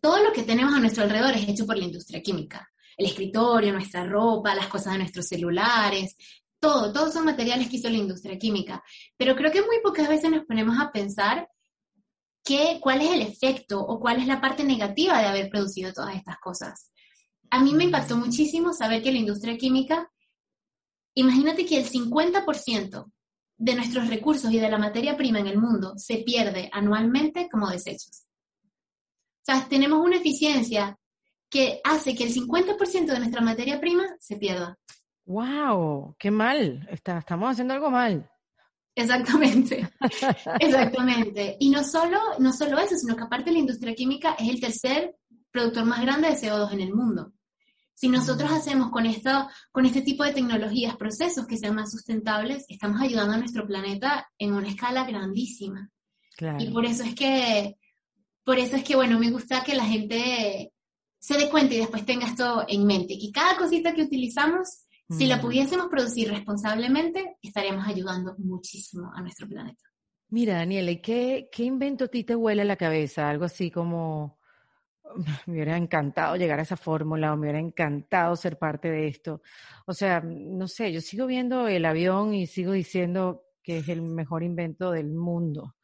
todo 0.00 0.22
lo 0.22 0.32
que 0.32 0.42
tenemos 0.42 0.74
a 0.74 0.80
nuestro 0.80 1.02
alrededor 1.02 1.34
es 1.34 1.48
hecho 1.48 1.66
por 1.66 1.76
la 1.76 1.84
industria 1.84 2.22
química. 2.22 2.70
El 2.96 3.06
escritorio, 3.06 3.72
nuestra 3.72 4.04
ropa, 4.04 4.54
las 4.54 4.68
cosas 4.68 4.92
de 4.92 5.00
nuestros 5.00 5.26
celulares, 5.26 6.16
todo, 6.60 6.92
todos 6.92 7.12
son 7.12 7.24
materiales 7.24 7.68
que 7.68 7.76
hizo 7.76 7.88
la 7.88 7.96
industria 7.96 8.38
química. 8.38 8.82
Pero 9.16 9.36
creo 9.36 9.52
que 9.52 9.62
muy 9.62 9.80
pocas 9.82 10.08
veces 10.08 10.30
nos 10.30 10.44
ponemos 10.44 10.78
a 10.80 10.90
pensar 10.90 11.48
qué, 12.44 12.78
cuál 12.80 13.02
es 13.02 13.10
el 13.10 13.22
efecto 13.22 13.80
o 13.80 14.00
cuál 14.00 14.18
es 14.18 14.26
la 14.26 14.40
parte 14.40 14.64
negativa 14.64 15.20
de 15.20 15.26
haber 15.26 15.48
producido 15.48 15.92
todas 15.92 16.16
estas 16.16 16.38
cosas. 16.38 16.90
A 17.50 17.62
mí 17.62 17.72
me 17.74 17.84
impactó 17.84 18.16
muchísimo 18.16 18.72
saber 18.72 19.02
que 19.02 19.12
la 19.12 19.18
industria 19.18 19.56
química, 19.56 20.10
imagínate 21.14 21.64
que 21.64 21.78
el 21.78 21.88
50% 21.88 23.10
de 23.58 23.74
nuestros 23.74 24.08
recursos 24.08 24.52
y 24.52 24.60
de 24.60 24.70
la 24.70 24.78
materia 24.78 25.16
prima 25.16 25.40
en 25.40 25.48
el 25.48 25.58
mundo 25.58 25.94
se 25.96 26.18
pierde 26.18 26.70
anualmente 26.72 27.48
como 27.50 27.68
desechos. 27.68 28.24
O 28.62 29.44
sea, 29.44 29.68
tenemos 29.68 29.98
una 30.00 30.16
eficiencia 30.16 30.96
que 31.50 31.80
hace 31.82 32.14
que 32.14 32.24
el 32.24 32.34
50% 32.34 33.06
de 33.06 33.18
nuestra 33.18 33.40
materia 33.40 33.80
prima 33.80 34.04
se 34.20 34.36
pierda. 34.36 34.78
¡Wow! 35.24 36.14
¡Qué 36.18 36.30
mal! 36.30 36.88
estamos 36.90 37.50
haciendo 37.50 37.74
algo 37.74 37.90
mal. 37.90 38.30
Exactamente, 38.94 39.88
exactamente. 40.60 41.56
Y 41.60 41.70
no 41.70 41.84
solo, 41.84 42.18
no 42.38 42.52
solo 42.52 42.78
eso, 42.78 42.96
sino 42.96 43.16
que 43.16 43.24
aparte 43.24 43.52
la 43.52 43.58
industria 43.58 43.94
química 43.94 44.34
es 44.38 44.48
el 44.48 44.60
tercer 44.60 45.16
productor 45.50 45.84
más 45.84 46.02
grande 46.02 46.28
de 46.28 46.34
CO2 46.34 46.72
en 46.72 46.80
el 46.80 46.94
mundo. 46.94 47.32
Si 47.98 48.08
nosotros 48.08 48.52
hacemos 48.52 48.92
con, 48.92 49.06
esto, 49.06 49.48
con 49.72 49.84
este 49.84 50.02
tipo 50.02 50.22
de 50.22 50.32
tecnologías 50.32 50.96
procesos 50.96 51.48
que 51.48 51.56
sean 51.56 51.74
más 51.74 51.90
sustentables, 51.90 52.64
estamos 52.68 53.00
ayudando 53.00 53.34
a 53.34 53.38
nuestro 53.38 53.66
planeta 53.66 54.30
en 54.38 54.52
una 54.52 54.68
escala 54.68 55.04
grandísima. 55.04 55.90
Y 56.60 56.70
por 56.70 56.86
eso 56.86 57.02
es 57.02 57.16
que, 57.16 57.76
por 58.44 58.56
eso 58.60 58.76
es 58.76 58.84
que, 58.84 58.94
bueno, 58.94 59.18
me 59.18 59.32
gusta 59.32 59.64
que 59.64 59.74
la 59.74 59.84
gente 59.84 60.72
se 61.18 61.38
dé 61.38 61.50
cuenta 61.50 61.74
y 61.74 61.78
después 61.78 62.06
tenga 62.06 62.28
esto 62.28 62.64
en 62.68 62.86
mente, 62.86 63.18
que 63.18 63.32
cada 63.32 63.56
cosita 63.56 63.92
que 63.92 64.04
utilizamos, 64.04 64.86
si 65.10 65.26
la 65.26 65.38
mm. 65.38 65.40
pudiésemos 65.40 65.88
producir 65.88 66.30
responsablemente, 66.30 67.36
estaríamos 67.42 67.84
ayudando 67.84 68.36
muchísimo 68.38 69.10
a 69.12 69.22
nuestro 69.22 69.48
planeta. 69.48 69.82
Mira, 70.28 70.54
Daniela, 70.58 70.92
¿y 70.92 71.02
qué, 71.02 71.48
qué 71.50 71.64
invento 71.64 72.04
a 72.04 72.08
ti 72.08 72.22
te 72.22 72.36
huele 72.36 72.62
a 72.62 72.64
la 72.64 72.76
cabeza? 72.76 73.28
Algo 73.28 73.44
así 73.44 73.72
como 73.72 74.37
me 75.46 75.54
hubiera 75.54 75.76
encantado 75.76 76.36
llegar 76.36 76.58
a 76.58 76.62
esa 76.62 76.76
fórmula 76.76 77.32
o 77.32 77.36
me 77.36 77.42
hubiera 77.42 77.58
encantado 77.58 78.36
ser 78.36 78.58
parte 78.58 78.90
de 78.90 79.08
esto. 79.08 79.42
O 79.86 79.94
sea, 79.94 80.20
no 80.20 80.68
sé, 80.68 80.92
yo 80.92 81.00
sigo 81.00 81.26
viendo 81.26 81.68
el 81.68 81.84
avión 81.84 82.34
y 82.34 82.46
sigo 82.46 82.72
diciendo 82.72 83.44
que 83.62 83.78
es 83.78 83.88
el 83.88 84.02
mejor 84.02 84.42
invento 84.42 84.90
del 84.90 85.14
mundo. 85.14 85.76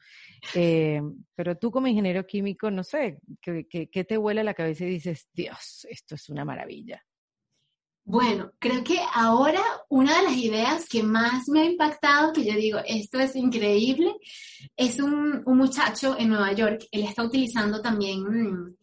Eh, 0.55 1.01
pero 1.35 1.57
tú 1.57 1.71
como 1.71 1.87
ingeniero 1.87 2.27
químico, 2.27 2.71
no 2.71 2.85
sé, 2.85 3.19
¿qué, 3.41 4.05
te 4.07 4.19
huele 4.19 4.43
a 4.43 4.45
la 4.45 4.55
cabeza 4.55 4.85
y 4.85 4.91
dices, 4.91 5.29
Dios, 5.33 5.87
esto 5.89 6.15
es 6.15 6.29
una 6.29 6.45
maravilla? 6.45 7.03
Bueno, 8.07 8.53
creo 8.59 8.85
que 8.85 8.99
ahora 9.15 9.63
una 9.89 10.19
de 10.19 10.25
las 10.25 10.37
ideas 10.37 10.87
que 10.87 11.03
más 11.03 11.49
me 11.49 11.63
ha 11.63 11.65
impactado, 11.65 12.35
que 12.35 12.45
yo 12.45 12.53
digo, 12.55 12.79
esto 12.87 13.19
es 13.19 13.35
increíble, 13.35 14.15
es 14.77 15.01
un, 15.01 15.43
un 15.47 15.57
muchacho 15.57 16.15
en 16.19 16.29
Nueva 16.29 16.53
York, 16.53 16.87
él 16.91 17.05
está 17.05 17.23
utilizando 17.23 17.81
también 17.81 18.77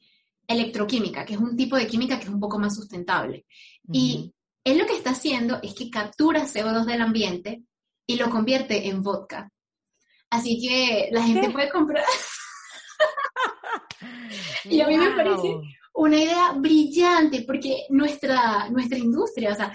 electroquímica, 0.47 1.25
que 1.25 1.33
es 1.33 1.39
un 1.39 1.55
tipo 1.55 1.75
de 1.75 1.87
química 1.87 2.17
que 2.17 2.25
es 2.25 2.29
un 2.29 2.39
poco 2.39 2.59
más 2.59 2.75
sustentable. 2.75 3.45
Y 3.91 4.33
él 4.63 4.77
lo 4.77 4.85
que 4.85 4.95
está 4.95 5.11
haciendo 5.11 5.59
es 5.61 5.73
que 5.73 5.89
captura 5.89 6.45
CO2 6.45 6.85
del 6.85 7.01
ambiente 7.01 7.63
y 8.05 8.15
lo 8.15 8.29
convierte 8.29 8.87
en 8.87 9.01
vodka. 9.01 9.51
Así 10.29 10.59
que 10.61 11.09
la 11.11 11.23
gente 11.23 11.49
puede 11.49 11.69
comprar. 11.69 12.03
y 14.65 14.81
a 14.81 14.87
mí 14.87 14.97
me 14.97 15.11
parece 15.11 15.55
una 15.93 16.17
idea 16.17 16.51
brillante 16.53 17.43
porque 17.45 17.85
nuestra, 17.89 18.69
nuestra 18.69 18.97
industria, 18.97 19.51
o 19.51 19.55
sea, 19.55 19.73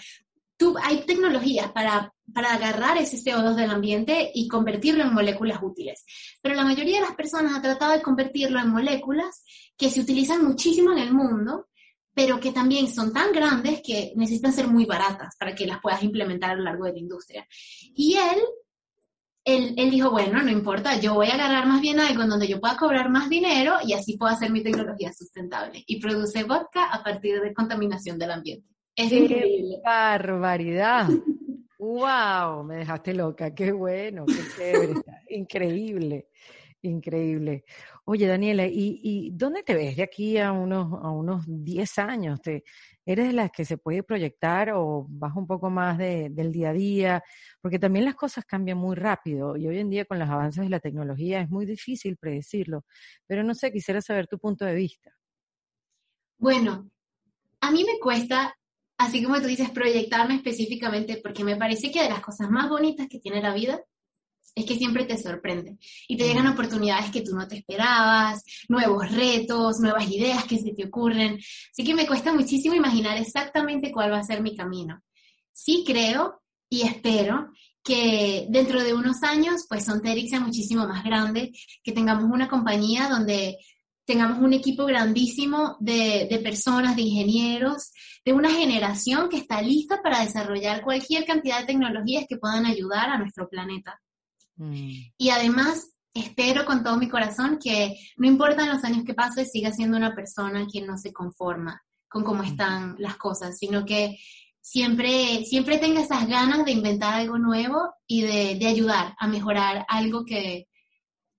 tú, 0.56 0.76
hay 0.82 1.04
tecnologías 1.04 1.70
para, 1.72 2.12
para 2.32 2.54
agarrar 2.54 2.98
ese 2.98 3.16
CO2 3.16 3.54
del 3.54 3.70
ambiente 3.70 4.30
y 4.34 4.48
convertirlo 4.48 5.04
en 5.04 5.14
moléculas 5.14 5.58
útiles. 5.62 6.04
Pero 6.42 6.54
la 6.54 6.64
mayoría 6.64 7.00
de 7.00 7.06
las 7.06 7.14
personas 7.14 7.56
ha 7.56 7.62
tratado 7.62 7.92
de 7.92 8.02
convertirlo 8.02 8.60
en 8.60 8.70
moléculas 8.70 9.44
que 9.76 9.90
se 9.90 10.00
utilizan 10.00 10.44
muchísimo 10.44 10.92
en 10.92 10.98
el 10.98 11.12
mundo, 11.12 11.68
pero 12.14 12.40
que 12.40 12.52
también 12.52 12.88
son 12.88 13.12
tan 13.12 13.32
grandes 13.32 13.80
que 13.82 14.12
necesitan 14.16 14.52
ser 14.52 14.68
muy 14.68 14.86
baratas 14.86 15.36
para 15.38 15.54
que 15.54 15.66
las 15.66 15.80
puedas 15.80 16.02
implementar 16.02 16.50
a 16.50 16.56
lo 16.56 16.64
largo 16.64 16.84
de 16.86 16.92
la 16.92 16.98
industria. 16.98 17.46
Y 17.94 18.14
él, 18.14 18.40
él, 19.44 19.74
él 19.76 19.90
dijo, 19.90 20.10
bueno, 20.10 20.42
no 20.42 20.50
importa, 20.50 20.98
yo 20.98 21.14
voy 21.14 21.28
a 21.28 21.34
agarrar 21.34 21.66
más 21.66 21.80
bien 21.80 22.00
algo 22.00 22.22
en 22.22 22.30
donde 22.30 22.48
yo 22.48 22.58
pueda 22.58 22.76
cobrar 22.76 23.10
más 23.10 23.28
dinero 23.28 23.74
y 23.84 23.92
así 23.92 24.16
puedo 24.16 24.32
hacer 24.32 24.50
mi 24.50 24.62
tecnología 24.62 25.12
sustentable. 25.12 25.84
Y 25.86 26.00
produce 26.00 26.44
vodka 26.44 26.86
a 26.86 27.02
partir 27.02 27.40
de 27.40 27.52
contaminación 27.52 28.18
del 28.18 28.30
ambiente. 28.30 28.66
Es 28.96 29.12
increíble. 29.12 29.80
barbaridad! 29.84 31.08
¡Wow! 31.86 32.64
Me 32.64 32.78
dejaste 32.78 33.14
loca. 33.14 33.54
¡Qué 33.54 33.70
bueno! 33.70 34.26
¡Qué 34.26 34.42
chévere! 34.56 34.92
increíble, 35.28 36.30
increíble. 36.82 37.64
Oye, 38.04 38.26
Daniela, 38.26 38.66
¿y, 38.66 39.30
dónde 39.32 39.62
te 39.62 39.74
ves 39.74 39.96
de 39.96 40.02
aquí 40.02 40.36
a 40.38 40.50
unos, 40.50 40.92
a 41.00 41.10
unos 41.10 41.44
10 41.46 41.96
años? 41.98 42.42
¿Te, 42.42 42.64
¿Eres 43.04 43.28
de 43.28 43.32
las 43.34 43.52
que 43.52 43.64
se 43.64 43.78
puede 43.78 44.02
proyectar 44.02 44.72
o 44.74 45.06
vas 45.08 45.36
un 45.36 45.46
poco 45.46 45.70
más 45.70 45.96
del 45.96 46.50
día 46.50 46.70
a 46.70 46.72
día? 46.72 47.24
Porque 47.60 47.78
también 47.78 48.04
las 48.04 48.16
cosas 48.16 48.44
cambian 48.44 48.78
muy 48.78 48.96
rápido 48.96 49.56
y 49.56 49.68
hoy 49.68 49.78
en 49.78 49.88
día 49.88 50.04
con 50.06 50.18
los 50.18 50.28
avances 50.28 50.64
de 50.64 50.70
la 50.70 50.80
tecnología 50.80 51.40
es 51.40 51.48
muy 51.48 51.66
difícil 51.66 52.16
predecirlo. 52.16 52.84
Pero 53.28 53.44
no 53.44 53.54
sé, 53.54 53.70
quisiera 53.70 54.02
saber 54.02 54.26
tu 54.26 54.40
punto 54.40 54.64
de 54.64 54.74
vista. 54.74 55.12
Bueno, 56.38 56.90
a 57.60 57.70
mí 57.70 57.84
me 57.84 58.00
cuesta, 58.00 58.56
así 58.98 59.22
como 59.22 59.40
tú 59.40 59.46
dices, 59.46 59.70
proyectarme 59.70 60.36
específicamente 60.36 61.20
porque 61.22 61.44
me 61.44 61.56
parece 61.56 61.90
que 61.90 62.02
de 62.02 62.08
las 62.08 62.20
cosas 62.20 62.50
más 62.50 62.68
bonitas 62.68 63.08
que 63.08 63.18
tiene 63.18 63.42
la 63.42 63.54
vida 63.54 63.80
es 64.54 64.64
que 64.64 64.76
siempre 64.76 65.04
te 65.04 65.18
sorprende 65.18 65.76
y 66.08 66.16
te 66.16 66.26
llegan 66.26 66.46
oportunidades 66.46 67.10
que 67.10 67.20
tú 67.20 67.34
no 67.34 67.46
te 67.46 67.58
esperabas, 67.58 68.42
nuevos 68.68 69.12
retos, 69.12 69.80
nuevas 69.80 70.10
ideas 70.10 70.44
que 70.44 70.58
se 70.58 70.72
te 70.72 70.86
ocurren. 70.86 71.38
Así 71.70 71.84
que 71.84 71.94
me 71.94 72.06
cuesta 72.06 72.32
muchísimo 72.32 72.74
imaginar 72.74 73.18
exactamente 73.18 73.92
cuál 73.92 74.12
va 74.12 74.18
a 74.18 74.24
ser 74.24 74.40
mi 74.40 74.56
camino. 74.56 75.02
Sí 75.52 75.84
creo 75.86 76.40
y 76.70 76.82
espero 76.82 77.50
que 77.84 78.46
dentro 78.48 78.82
de 78.82 78.94
unos 78.94 79.22
años, 79.22 79.66
pues 79.68 79.84
Sonterix 79.84 80.30
sea 80.30 80.40
muchísimo 80.40 80.88
más 80.88 81.04
grande, 81.04 81.52
que 81.84 81.92
tengamos 81.92 82.24
una 82.24 82.48
compañía 82.48 83.08
donde 83.08 83.58
tengamos 84.06 84.38
un 84.38 84.52
equipo 84.52 84.86
grandísimo 84.86 85.76
de, 85.80 86.28
de, 86.30 86.38
personas, 86.38 86.94
de 86.94 87.02
ingenieros, 87.02 87.92
de 88.24 88.32
una 88.32 88.50
generación 88.50 89.28
que 89.28 89.36
está 89.36 89.60
lista 89.60 90.00
para 90.00 90.20
desarrollar 90.20 90.82
cualquier 90.82 91.24
cantidad 91.24 91.60
de 91.60 91.66
tecnologías 91.66 92.24
que 92.28 92.38
puedan 92.38 92.66
ayudar 92.66 93.10
a 93.10 93.18
nuestro 93.18 93.48
planeta. 93.48 94.00
Mm. 94.56 94.90
Y 95.18 95.30
además, 95.30 95.90
espero 96.14 96.64
con 96.64 96.84
todo 96.84 96.96
mi 96.96 97.08
corazón 97.08 97.58
que 97.62 97.98
no 98.16 98.28
importan 98.28 98.68
los 98.68 98.84
años 98.84 99.04
que 99.04 99.14
pase, 99.14 99.44
siga 99.44 99.72
siendo 99.72 99.96
una 99.96 100.14
persona 100.14 100.66
quien 100.70 100.86
no 100.86 100.96
se 100.96 101.12
conforma 101.12 101.82
con 102.08 102.22
cómo 102.22 102.44
están 102.44 102.94
las 102.98 103.16
cosas, 103.16 103.58
sino 103.58 103.84
que 103.84 104.16
siempre, 104.60 105.44
siempre 105.44 105.78
tenga 105.78 106.00
esas 106.00 106.28
ganas 106.28 106.64
de 106.64 106.70
inventar 106.70 107.14
algo 107.14 107.38
nuevo 107.38 107.92
y 108.06 108.22
de, 108.22 108.54
de 108.54 108.66
ayudar 108.66 109.14
a 109.18 109.26
mejorar 109.26 109.84
algo 109.88 110.24
que, 110.24 110.68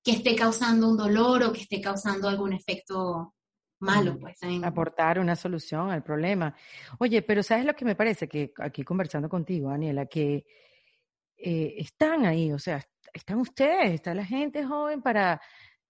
que 0.08 0.14
esté 0.14 0.38
causando 0.38 0.88
un 0.88 0.96
dolor 0.96 1.44
o 1.44 1.52
que 1.52 1.60
esté 1.60 1.82
causando 1.82 2.30
algún 2.30 2.54
efecto 2.54 3.34
malo, 3.82 4.18
pues. 4.18 4.38
Aportar 4.64 5.20
una 5.20 5.36
solución 5.36 5.92
al 5.92 6.02
problema. 6.02 6.56
Oye, 7.00 7.22
pero 7.24 7.44
¿sabes 7.44 7.66
lo 7.66 7.74
que 7.74 7.84
me 7.84 7.94
parece? 7.94 8.26
Que 8.30 8.54
aquí 8.60 8.86
conversando 8.86 9.28
contigo, 9.28 9.70
Daniela, 9.70 10.06
que 10.06 10.46
eh, 11.36 11.74
están 11.78 12.26
ahí, 12.26 12.54
o 12.54 12.58
sea, 12.58 12.82
están 13.12 13.40
ustedes, 13.40 13.96
está 13.96 14.14
la 14.14 14.24
gente 14.24 14.64
joven 14.64 15.02
para, 15.02 15.42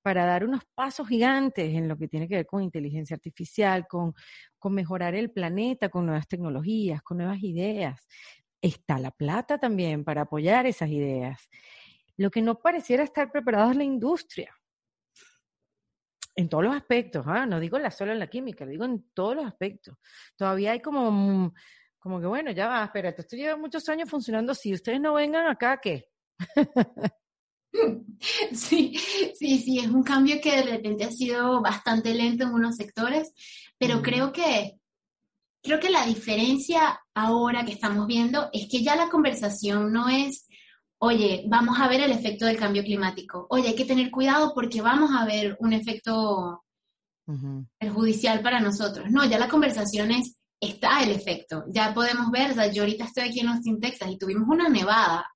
para 0.01 0.25
dar 0.25 0.43
unos 0.43 0.63
pasos 0.73 1.07
gigantes 1.07 1.75
en 1.75 1.87
lo 1.87 1.95
que 1.95 2.07
tiene 2.07 2.27
que 2.27 2.37
ver 2.37 2.47
con 2.47 2.63
inteligencia 2.63 3.13
artificial, 3.13 3.85
con, 3.87 4.15
con 4.57 4.73
mejorar 4.73 5.13
el 5.13 5.29
planeta, 5.29 5.89
con 5.89 6.07
nuevas 6.07 6.27
tecnologías, 6.27 7.03
con 7.03 7.17
nuevas 7.19 7.43
ideas. 7.43 8.07
Está 8.59 8.97
la 8.97 9.11
plata 9.11 9.59
también 9.59 10.03
para 10.03 10.23
apoyar 10.23 10.65
esas 10.65 10.89
ideas. 10.89 11.47
Lo 12.17 12.29
que 12.31 12.41
no 12.41 12.59
pareciera 12.59 13.03
estar 13.03 13.31
preparado 13.31 13.71
es 13.71 13.77
la 13.77 13.83
industria 13.83 14.53
en 16.37 16.49
todos 16.49 16.63
los 16.63 16.75
aspectos, 16.75 17.25
¿ah? 17.27 17.47
no 17.47 17.59
digo 17.59 17.79
la 17.79 17.89
solo 17.89 18.11
en 18.11 18.19
la 18.19 18.27
química, 18.27 18.65
digo 18.65 18.85
en 18.85 19.09
todos 19.13 19.35
los 19.35 19.45
aspectos. 19.45 19.97
Todavía 20.35 20.71
hay 20.71 20.79
como, 20.79 21.11
mm, 21.11 21.53
como 21.97 22.21
que, 22.21 22.27
bueno, 22.27 22.51
ya 22.51 22.67
va, 22.67 22.83
espérate, 22.83 23.23
esto 23.23 23.35
lleva 23.35 23.57
muchos 23.57 23.89
años 23.89 24.07
funcionando 24.09 24.53
Si 24.53 24.71
ustedes 24.71 25.01
no 25.01 25.15
vengan 25.15 25.47
acá, 25.47 25.79
¿qué? 25.81 26.09
Sí, 28.51 28.97
sí, 29.35 29.59
sí, 29.59 29.79
es 29.79 29.87
un 29.87 30.01
cambio 30.01 30.41
que 30.41 30.55
de 30.55 30.63
repente 30.63 31.03
ha 31.03 31.11
sido 31.11 31.61
bastante 31.61 32.15
lento 32.15 32.45
en 32.45 32.53
unos 32.53 32.75
sectores, 32.75 33.31
pero 33.77 34.01
creo 34.01 34.31
que 34.31 34.79
creo 35.61 35.79
que 35.79 35.91
la 35.91 36.05
diferencia 36.05 36.99
ahora 37.13 37.63
que 37.63 37.73
estamos 37.73 38.07
viendo 38.07 38.49
es 38.53 38.67
que 38.71 38.81
ya 38.81 38.95
la 38.95 39.09
conversación 39.09 39.91
no 39.91 40.09
es 40.09 40.46
oye, 40.99 41.43
vamos 41.47 41.79
a 41.79 41.87
ver 41.87 42.01
el 42.01 42.11
efecto 42.11 42.45
del 42.45 42.57
cambio 42.57 42.83
climático, 42.83 43.47
oye, 43.49 43.69
hay 43.69 43.75
que 43.75 43.85
tener 43.85 44.09
cuidado 44.09 44.53
porque 44.53 44.81
vamos 44.81 45.11
a 45.13 45.25
ver 45.25 45.57
un 45.59 45.73
efecto 45.73 46.63
perjudicial 47.77 48.41
para 48.41 48.61
nosotros. 48.61 49.11
No, 49.11 49.25
ya 49.25 49.37
la 49.37 49.49
conversación 49.49 50.11
es, 50.11 50.37
está 50.59 51.03
el 51.03 51.11
efecto, 51.11 51.65
ya 51.69 51.93
podemos 51.93 52.31
ver, 52.31 52.51
o 52.51 52.53
sea, 52.55 52.71
yo 52.71 52.83
ahorita 52.83 53.05
estoy 53.05 53.23
aquí 53.23 53.41
en 53.41 53.49
Austin, 53.49 53.79
Texas, 53.79 54.09
y 54.09 54.17
tuvimos 54.17 54.47
una 54.47 54.69
nevada, 54.69 55.29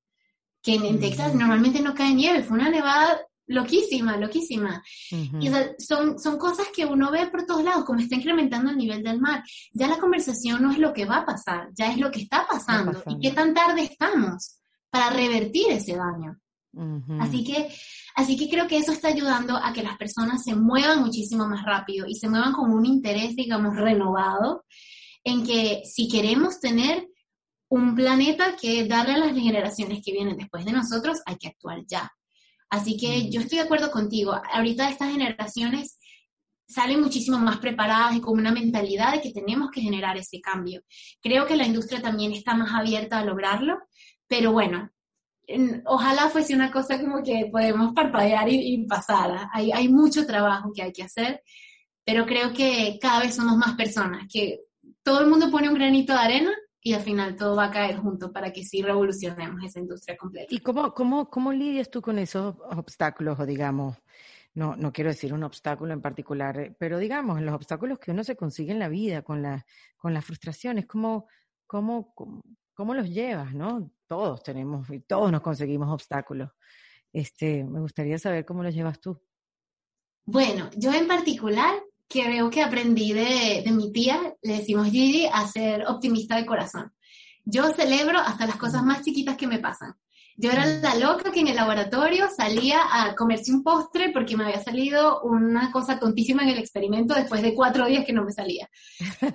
que 0.63 0.75
en, 0.75 0.99
Texas 0.99 1.33
normalmente 1.35 1.81
no 1.81 1.93
cae 1.93 2.13
nieve, 2.13 2.43
fue 2.43 2.57
una 2.57 2.69
nevada 2.69 3.19
loquísima, 3.47 4.15
loquísima. 4.17 4.81
Y 5.09 5.49
son, 5.79 6.19
son 6.19 6.37
cosas 6.37 6.67
que 6.73 6.85
uno 6.85 7.11
ve 7.11 7.27
por 7.27 7.45
todos 7.45 7.63
lados, 7.63 7.83
como 7.83 7.99
está 7.99 8.15
incrementando 8.15 8.69
el 8.69 8.77
nivel 8.77 9.03
del 9.03 9.19
mar. 9.19 9.43
Ya 9.73 9.87
la 9.87 9.97
conversación 9.97 10.61
no 10.61 10.71
es 10.71 10.77
lo 10.77 10.93
que 10.93 11.05
va 11.05 11.17
a 11.17 11.25
pasar, 11.25 11.69
ya 11.73 11.91
es 11.91 11.97
lo 11.97 12.11
que 12.11 12.21
está 12.21 12.47
pasando. 12.47 13.03
¿Y 13.07 13.19
qué 13.19 13.31
tan 13.31 13.53
tarde 13.53 13.81
estamos? 13.81 14.60
Para 14.91 15.09
revertir 15.09 15.71
ese 15.71 15.95
daño. 15.95 16.37
Así 17.19 17.43
que, 17.43 17.67
así 18.15 18.37
que 18.37 18.49
creo 18.49 18.67
que 18.67 18.77
eso 18.77 18.91
está 18.91 19.09
ayudando 19.09 19.57
a 19.57 19.73
que 19.73 19.83
las 19.83 19.97
personas 19.97 20.43
se 20.43 20.55
muevan 20.55 21.01
muchísimo 21.01 21.47
más 21.47 21.65
rápido 21.65 22.05
y 22.07 22.15
se 22.15 22.29
muevan 22.29 22.53
con 22.53 22.71
un 22.71 22.85
interés, 22.85 23.35
digamos, 23.35 23.75
renovado 23.75 24.63
en 25.23 25.45
que 25.45 25.81
si 25.85 26.07
queremos 26.07 26.59
tener 26.59 27.07
un 27.69 27.95
planeta 27.95 28.55
que 28.55 28.85
darle 28.85 29.13
a 29.13 29.17
las 29.17 29.33
generaciones 29.33 30.01
que 30.03 30.11
vienen 30.11 30.37
después 30.37 30.65
de 30.65 30.73
nosotros, 30.73 31.21
hay 31.25 31.37
que 31.37 31.47
actuar 31.47 31.83
ya. 31.85 32.11
Así 32.69 32.97
que 32.97 33.29
yo 33.29 33.41
estoy 33.41 33.57
de 33.57 33.65
acuerdo 33.65 33.91
contigo. 33.91 34.33
Ahorita 34.53 34.89
estas 34.89 35.11
generaciones 35.11 35.97
salen 36.67 37.01
muchísimo 37.01 37.37
más 37.37 37.57
preparadas 37.59 38.15
y 38.15 38.21
con 38.21 38.39
una 38.39 38.51
mentalidad 38.51 39.13
de 39.13 39.21
que 39.21 39.31
tenemos 39.31 39.69
que 39.71 39.81
generar 39.81 40.17
ese 40.17 40.39
cambio. 40.39 40.81
Creo 41.21 41.45
que 41.45 41.57
la 41.57 41.65
industria 41.65 42.01
también 42.01 42.31
está 42.31 42.55
más 42.55 42.73
abierta 42.73 43.19
a 43.19 43.25
lograrlo 43.25 43.77
pero 44.31 44.53
bueno, 44.53 44.89
ojalá 45.83 46.29
fuese 46.29 46.55
una 46.55 46.71
cosa 46.71 47.01
como 47.01 47.21
que 47.21 47.49
podemos 47.51 47.93
parpadear 47.93 48.47
y, 48.47 48.85
pasar. 48.87 49.49
Hay, 49.51 49.73
hay 49.73 49.89
mucho 49.89 50.25
trabajo 50.25 50.71
que 50.73 50.83
hay 50.83 50.93
que 50.93 51.03
hacer, 51.03 51.43
pero 52.05 52.25
creo 52.25 52.53
que 52.53 52.97
cada 53.01 53.19
vez 53.19 53.35
somos 53.35 53.57
más 53.57 53.75
personas, 53.75 54.29
que 54.31 54.61
todo 55.03 55.19
el 55.19 55.29
mundo 55.29 55.51
pone 55.51 55.67
un 55.67 55.75
granito 55.75 56.13
de 56.13 56.19
arena 56.19 56.51
y 56.79 56.93
al 56.93 57.01
final 57.01 57.35
todo 57.35 57.57
va 57.57 57.65
a 57.65 57.71
caer 57.71 57.97
junto 57.97 58.31
para 58.31 58.53
que 58.53 58.63
sí 58.63 58.81
revolucionemos 58.81 59.61
esa 59.65 59.81
industria 59.81 60.15
completa. 60.15 60.47
¿Y 60.49 60.59
cómo, 60.59 60.93
cómo, 60.93 61.29
cómo 61.29 61.51
lidias 61.51 61.91
tú 61.91 62.01
con 62.01 62.17
esos 62.17 62.55
obstáculos 62.71 63.37
o 63.37 63.45
digamos, 63.45 63.97
no, 64.53 64.77
no 64.77 64.93
quiero 64.93 65.09
decir 65.09 65.33
un 65.33 65.43
obstáculo 65.43 65.91
en 65.91 66.01
particular, 66.01 66.57
eh, 66.57 66.73
pero 66.79 66.99
digamos, 66.99 67.41
los 67.41 67.53
obstáculos 67.53 67.99
que 67.99 68.11
uno 68.11 68.23
se 68.23 68.37
consigue 68.37 68.71
en 68.71 68.79
la 68.79 68.87
vida, 68.87 69.23
con, 69.23 69.41
la, 69.41 69.65
con 69.97 70.13
las 70.13 70.23
frustraciones, 70.23 70.85
¿cómo, 70.85 71.27
cómo, 71.67 72.13
cómo 72.73 72.93
los 72.93 73.09
llevas, 73.09 73.53
no? 73.53 73.91
Todos 74.11 74.43
tenemos 74.43 74.89
y 74.89 74.99
todos 74.99 75.31
nos 75.31 75.39
conseguimos 75.39 75.89
obstáculos. 75.89 76.49
Este, 77.13 77.63
me 77.63 77.79
gustaría 77.79 78.17
saber 78.17 78.43
cómo 78.43 78.61
los 78.61 78.75
llevas 78.75 78.99
tú. 78.99 79.17
Bueno, 80.25 80.69
yo 80.75 80.91
en 80.91 81.07
particular 81.07 81.81
creo 82.09 82.49
que 82.49 82.61
aprendí 82.61 83.13
de, 83.13 83.61
de 83.63 83.71
mi 83.71 83.89
tía, 83.93 84.35
le 84.41 84.57
decimos 84.57 84.89
Gigi, 84.89 85.27
a 85.31 85.47
ser 85.47 85.85
optimista 85.87 86.35
de 86.35 86.45
corazón. 86.45 86.91
Yo 87.45 87.71
celebro 87.71 88.19
hasta 88.19 88.45
las 88.47 88.57
cosas 88.57 88.83
más 88.83 89.01
chiquitas 89.01 89.37
que 89.37 89.47
me 89.47 89.59
pasan. 89.59 89.95
Yo 90.35 90.51
era 90.51 90.65
la 90.65 90.95
loca 90.95 91.31
que 91.31 91.39
en 91.39 91.47
el 91.47 91.55
laboratorio 91.55 92.27
salía 92.35 92.81
a 92.91 93.15
comerse 93.15 93.53
un 93.53 93.63
postre 93.63 94.09
porque 94.11 94.35
me 94.35 94.43
había 94.43 94.61
salido 94.61 95.21
una 95.21 95.71
cosa 95.71 95.99
tontísima 95.99 96.43
en 96.43 96.49
el 96.49 96.59
experimento 96.59 97.13
después 97.13 97.41
de 97.41 97.55
cuatro 97.55 97.85
días 97.85 98.03
que 98.03 98.11
no 98.11 98.25
me 98.25 98.33
salía. 98.33 98.69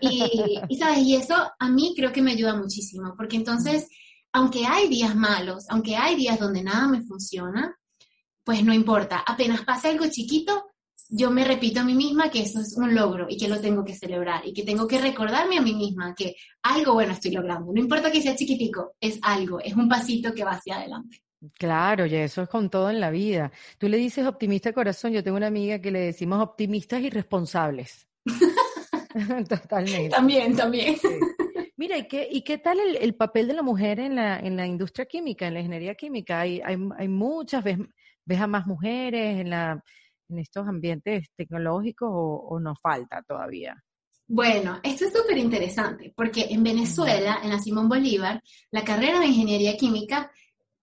Y, 0.02 0.60
y 0.68 0.76
¿sabes? 0.76 0.98
Y 0.98 1.16
eso 1.16 1.34
a 1.58 1.68
mí 1.70 1.94
creo 1.96 2.12
que 2.12 2.20
me 2.20 2.32
ayuda 2.32 2.54
muchísimo, 2.54 3.14
porque 3.16 3.36
entonces, 3.36 3.88
aunque 4.36 4.66
hay 4.66 4.86
días 4.88 5.16
malos, 5.16 5.64
aunque 5.70 5.96
hay 5.96 6.14
días 6.14 6.38
donde 6.38 6.62
nada 6.62 6.86
me 6.88 7.00
funciona, 7.00 7.74
pues 8.44 8.62
no 8.62 8.74
importa. 8.74 9.24
Apenas 9.26 9.64
pase 9.64 9.88
algo 9.88 10.04
chiquito, 10.10 10.72
yo 11.08 11.30
me 11.30 11.42
repito 11.42 11.80
a 11.80 11.84
mí 11.84 11.94
misma 11.94 12.30
que 12.30 12.42
eso 12.42 12.60
es 12.60 12.76
un 12.76 12.94
logro 12.94 13.26
y 13.30 13.38
que 13.38 13.48
lo 13.48 13.58
tengo 13.62 13.82
que 13.82 13.94
celebrar 13.94 14.46
y 14.46 14.52
que 14.52 14.62
tengo 14.62 14.86
que 14.86 15.00
recordarme 15.00 15.56
a 15.56 15.62
mí 15.62 15.74
misma 15.74 16.14
que 16.14 16.34
algo 16.64 16.92
bueno 16.92 17.14
estoy 17.14 17.30
logrando. 17.30 17.72
No 17.72 17.80
importa 17.80 18.12
que 18.12 18.20
sea 18.20 18.36
chiquitico, 18.36 18.94
es 19.00 19.18
algo, 19.22 19.58
es 19.58 19.74
un 19.74 19.88
pasito 19.88 20.34
que 20.34 20.44
va 20.44 20.50
hacia 20.50 20.76
adelante. 20.76 21.22
Claro, 21.54 22.04
y 22.04 22.14
eso 22.14 22.42
es 22.42 22.48
con 22.50 22.68
todo 22.68 22.90
en 22.90 23.00
la 23.00 23.10
vida. 23.10 23.50
Tú 23.78 23.88
le 23.88 23.96
dices 23.96 24.26
optimista 24.26 24.74
corazón, 24.74 25.12
yo 25.12 25.24
tengo 25.24 25.38
una 25.38 25.46
amiga 25.46 25.80
que 25.80 25.90
le 25.90 26.00
decimos 26.00 26.42
optimistas 26.42 27.00
y 27.00 27.08
responsables. 27.08 28.06
Totalmente. 29.48 30.10
También, 30.10 30.54
también. 30.54 30.96
Mira, 31.76 31.98
¿y 31.98 32.08
qué, 32.08 32.28
y 32.30 32.42
qué 32.42 32.58
tal 32.58 32.78
el, 32.80 33.14
papel 33.14 33.48
de 33.48 33.54
la 33.54 33.62
mujer 33.62 34.00
en 34.00 34.16
la, 34.16 34.38
en 34.38 34.56
la 34.56 34.66
industria 34.66 35.06
química, 35.06 35.46
en 35.46 35.54
la 35.54 35.60
ingeniería 35.60 35.94
química? 35.94 36.40
Hay, 36.40 36.60
hay, 36.64 36.76
hay 36.98 37.08
muchas, 37.08 37.62
ves, 37.62 37.78
ves 38.24 38.40
a 38.40 38.46
más 38.46 38.66
mujeres 38.66 39.40
en 39.40 39.50
la 39.50 39.82
en 40.28 40.38
estos 40.38 40.66
ambientes 40.66 41.28
tecnológicos 41.36 42.08
o, 42.12 42.58
nos 42.60 42.80
falta 42.80 43.22
todavía? 43.22 43.82
Bueno, 44.28 44.80
esto 44.82 45.04
es 45.04 45.12
súper 45.12 45.38
interesante 45.38 46.12
porque 46.16 46.46
en 46.50 46.62
Venezuela, 46.62 47.40
en 47.42 47.50
la 47.50 47.60
Simón 47.60 47.88
Bolívar, 47.88 48.42
la 48.70 48.84
carrera 48.84 49.20
de 49.20 49.26
ingeniería 49.26 49.76
química 49.76 50.30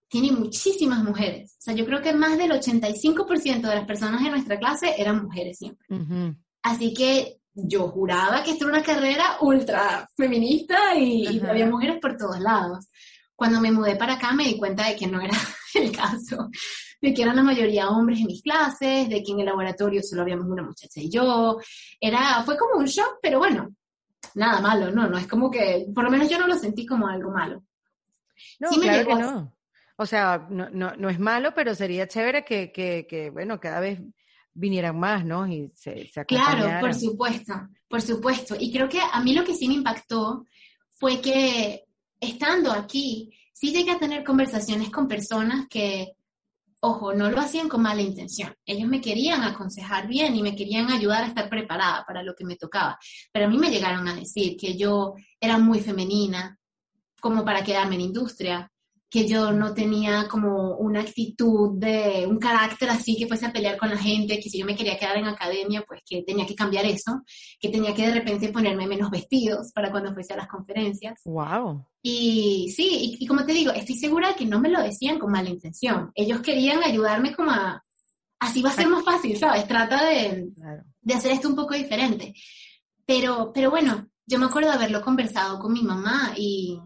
tiene 0.07 0.31
muchísimas 0.31 1.03
mujeres. 1.03 1.55
O 1.59 1.61
sea, 1.61 1.73
yo 1.73 1.85
creo 1.85 2.01
que 2.01 2.13
más 2.13 2.37
del 2.37 2.51
85% 2.51 3.61
de 3.61 3.75
las 3.75 3.85
personas 3.85 4.21
en 4.21 4.31
nuestra 4.31 4.57
clase 4.57 4.93
eran 4.97 5.23
mujeres 5.23 5.57
siempre. 5.57 5.85
Así 6.61 6.93
que 6.93 7.39
yo 7.53 7.87
juraba 7.89 8.43
que 8.43 8.51
esto 8.51 8.65
era 8.65 8.77
una 8.77 8.83
carrera 8.83 9.37
ultra 9.41 10.07
feminista 10.15 10.95
y, 10.95 11.39
había 11.39 11.67
mujeres 11.67 11.99
por 12.01 12.17
todos 12.17 12.39
lados. 12.39 12.87
Cuando 13.35 13.59
me 13.59 13.71
mudé 13.71 13.95
para 13.95 14.13
acá 14.13 14.31
me 14.31 14.45
di 14.45 14.57
cuenta 14.57 14.87
de 14.87 14.95
que 14.95 15.07
no 15.07 15.21
era 15.21 15.37
el 15.75 15.91
caso 15.91 16.49
de 17.03 17.13
que 17.13 17.21
eran 17.21 17.35
la 17.35 17.43
mayoría 17.43 17.89
hombres 17.89 18.21
en 18.21 18.27
mis 18.27 18.41
clases, 18.41 19.09
de 19.09 19.21
que 19.21 19.33
en 19.33 19.41
el 19.41 19.45
laboratorio 19.45 20.01
solo 20.01 20.21
habíamos 20.21 20.47
una 20.47 20.63
muchacha 20.63 21.01
y 21.01 21.09
yo. 21.09 21.59
Era, 21.99 22.41
fue 22.45 22.57
como 22.57 22.79
un 22.79 22.85
shock, 22.85 23.17
pero 23.21 23.39
bueno, 23.39 23.75
nada 24.35 24.61
malo, 24.61 24.89
no, 24.89 25.09
no 25.09 25.17
es 25.17 25.27
como 25.27 25.51
que, 25.51 25.85
por 25.93 26.05
lo 26.05 26.09
menos 26.09 26.29
yo 26.29 26.39
no 26.39 26.47
lo 26.47 26.57
sentí 26.57 26.85
como 26.85 27.05
algo 27.07 27.29
malo. 27.29 27.61
No, 28.57 28.69
claro 28.69 29.05
que 29.05 29.15
no. 29.15 29.53
O 29.97 30.05
sea, 30.05 30.47
no, 30.49 30.69
no, 30.69 30.95
no, 30.95 31.09
es 31.09 31.19
malo, 31.19 31.53
pero 31.53 31.75
sería 31.75 32.07
chévere 32.07 32.45
que, 32.45 32.71
que, 32.71 33.05
que, 33.05 33.29
bueno, 33.29 33.59
cada 33.59 33.81
vez 33.81 33.99
vinieran 34.53 34.99
más, 34.99 35.25
¿no? 35.25 35.47
Y 35.47 35.71
se, 35.75 36.07
se 36.07 36.25
Claro, 36.25 36.79
por 36.79 36.93
supuesto, 36.93 37.53
por 37.87 38.01
supuesto. 38.01 38.55
Y 38.59 38.71
creo 38.71 38.87
que 38.87 38.99
a 38.99 39.19
mí 39.21 39.33
lo 39.33 39.43
que 39.43 39.55
sí 39.55 39.67
me 39.67 39.75
impactó 39.75 40.45
fue 40.89 41.21
que 41.21 41.85
estando 42.19 42.71
aquí, 42.71 43.31
sí 43.53 43.71
llegué 43.71 43.91
a 43.91 43.99
tener 43.99 44.23
conversaciones 44.23 44.89
con 44.89 45.07
personas 45.07 45.67
que 45.69 46.15
ojo, 46.85 47.13
no 47.13 47.31
lo 47.31 47.39
hacían 47.39 47.69
con 47.69 47.81
mala 47.81 48.01
intención. 48.01 48.53
Ellos 48.65 48.89
me 48.89 48.99
querían 48.99 49.41
aconsejar 49.43 50.05
bien 50.05 50.35
y 50.35 50.41
me 50.41 50.53
querían 50.53 50.91
ayudar 50.91 51.23
a 51.23 51.27
estar 51.27 51.47
preparada 51.49 52.03
para 52.05 52.23
lo 52.23 52.35
que 52.35 52.43
me 52.43 52.57
tocaba. 52.57 52.99
Pero 53.31 53.45
a 53.45 53.49
mí 53.49 53.57
me 53.57 53.69
llegaron 53.69 54.05
a 54.09 54.13
decir 54.13 54.57
que 54.57 54.75
yo 54.75 55.13
era 55.39 55.57
muy 55.57 55.79
femenina, 55.79 56.59
como 57.21 57.45
para 57.45 57.63
quedarme 57.63 57.95
en 57.95 58.01
industria, 58.01 58.69
que 59.13 59.27
yo 59.27 59.51
no 59.51 59.75
tenía 59.75 60.27
como 60.27 60.75
una 60.77 61.01
actitud 61.01 61.77
de 61.77 62.25
un 62.27 62.39
carácter 62.39 62.89
así 62.89 63.15
que 63.15 63.27
fuese 63.27 63.45
a 63.45 63.53
pelear 63.53 63.77
con 63.77 63.91
la 63.91 63.97
gente, 63.99 64.39
que 64.39 64.49
si 64.49 64.57
yo 64.57 64.65
me 64.65 64.75
quería 64.75 64.97
quedar 64.97 65.17
en 65.17 65.27
academia, 65.27 65.85
pues 65.87 66.01
que 66.03 66.23
tenía 66.23 66.47
que 66.47 66.55
cambiar 66.55 66.83
eso, 66.85 67.21
que 67.59 67.69
tenía 67.69 67.93
que 67.93 68.07
de 68.07 68.13
repente 68.15 68.51
ponerme 68.51 68.87
menos 68.87 69.11
vestidos 69.11 69.71
para 69.71 69.91
cuando 69.91 70.15
fuese 70.15 70.33
a 70.33 70.37
las 70.37 70.47
conferencias. 70.47 71.21
Wow. 71.25 71.85
Y 72.01 72.73
sí, 72.75 73.15
y, 73.19 73.27
como 73.27 73.45
te 73.45 73.53
digo, 73.53 73.71
estoy 73.71 73.95
segura 73.97 74.33
que 74.33 74.47
no 74.47 74.59
me 74.59 74.69
lo 74.69 74.81
decían 74.81 75.19
con 75.19 75.31
mala 75.31 75.51
intención. 75.51 76.11
Ellos 76.15 76.41
querían 76.41 76.83
ayudarme 76.83 77.35
como 77.35 77.51
a, 77.51 77.83
así 78.39 78.63
va 78.63 78.71
a 78.71 78.73
ser 78.73 78.87
más 78.87 79.05
fácil, 79.05 79.37
¿sabes? 79.37 79.67
Trata 79.67 80.05
de, 80.05 80.49
de 81.01 81.13
hacer 81.13 81.33
esto 81.33 81.49
un 81.49 81.55
poco 81.55 81.75
diferente. 81.75 82.33
Pero, 83.05 83.51
pero 83.53 83.69
bueno, 83.69 84.07
yo 84.25 84.39
me 84.39 84.47
acuerdo 84.47 84.69
de 84.69 84.75
haberlo 84.77 85.03
conversado 85.03 85.59
con 85.59 85.71
mi 85.71 85.83
mamá 85.83 86.33
y, 86.35 86.79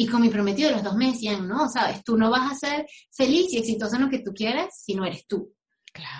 y 0.00 0.06
con 0.06 0.22
mi 0.22 0.28
prometido, 0.28 0.70
los 0.70 0.84
dos 0.84 0.94
me 0.94 1.10
decían, 1.10 1.48
no, 1.48 1.68
sabes, 1.68 2.04
tú 2.04 2.16
no 2.16 2.30
vas 2.30 2.52
a 2.52 2.54
ser 2.54 2.86
feliz 3.10 3.52
y 3.52 3.58
exitoso 3.58 3.96
en 3.96 4.02
lo 4.02 4.08
que 4.08 4.20
tú 4.20 4.32
quieres 4.32 4.68
si 4.80 4.94
no 4.94 5.04
eres 5.04 5.26
tú. 5.26 5.52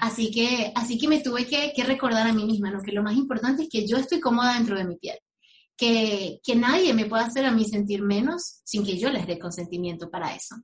Así, 0.00 0.32
que, 0.32 0.72
así 0.74 0.98
que 0.98 1.06
me 1.06 1.20
tuve 1.20 1.46
que, 1.46 1.72
que, 1.74 1.84
recordar 1.84 2.26
a 2.26 2.32
mí 2.32 2.44
misma, 2.44 2.72
¿no? 2.72 2.82
que 2.82 2.90
lo 2.90 3.04
más 3.04 3.14
importante 3.14 3.62
es 3.62 3.68
que 3.68 3.86
yo 3.86 3.96
estoy 3.96 4.18
cómoda 4.18 4.54
dentro 4.54 4.76
de 4.76 4.84
mi 4.84 4.96
piel, 4.96 5.16
que, 5.76 6.40
que 6.42 6.56
nadie 6.56 6.92
me 6.92 7.06
pueda 7.06 7.26
hacer 7.26 7.46
a 7.46 7.52
mí 7.52 7.64
sentir 7.64 8.02
menos 8.02 8.62
sin 8.64 8.84
que 8.84 8.98
yo 8.98 9.10
les 9.10 9.28
dé 9.28 9.38
consentimiento 9.38 10.10
para 10.10 10.34
eso. 10.34 10.56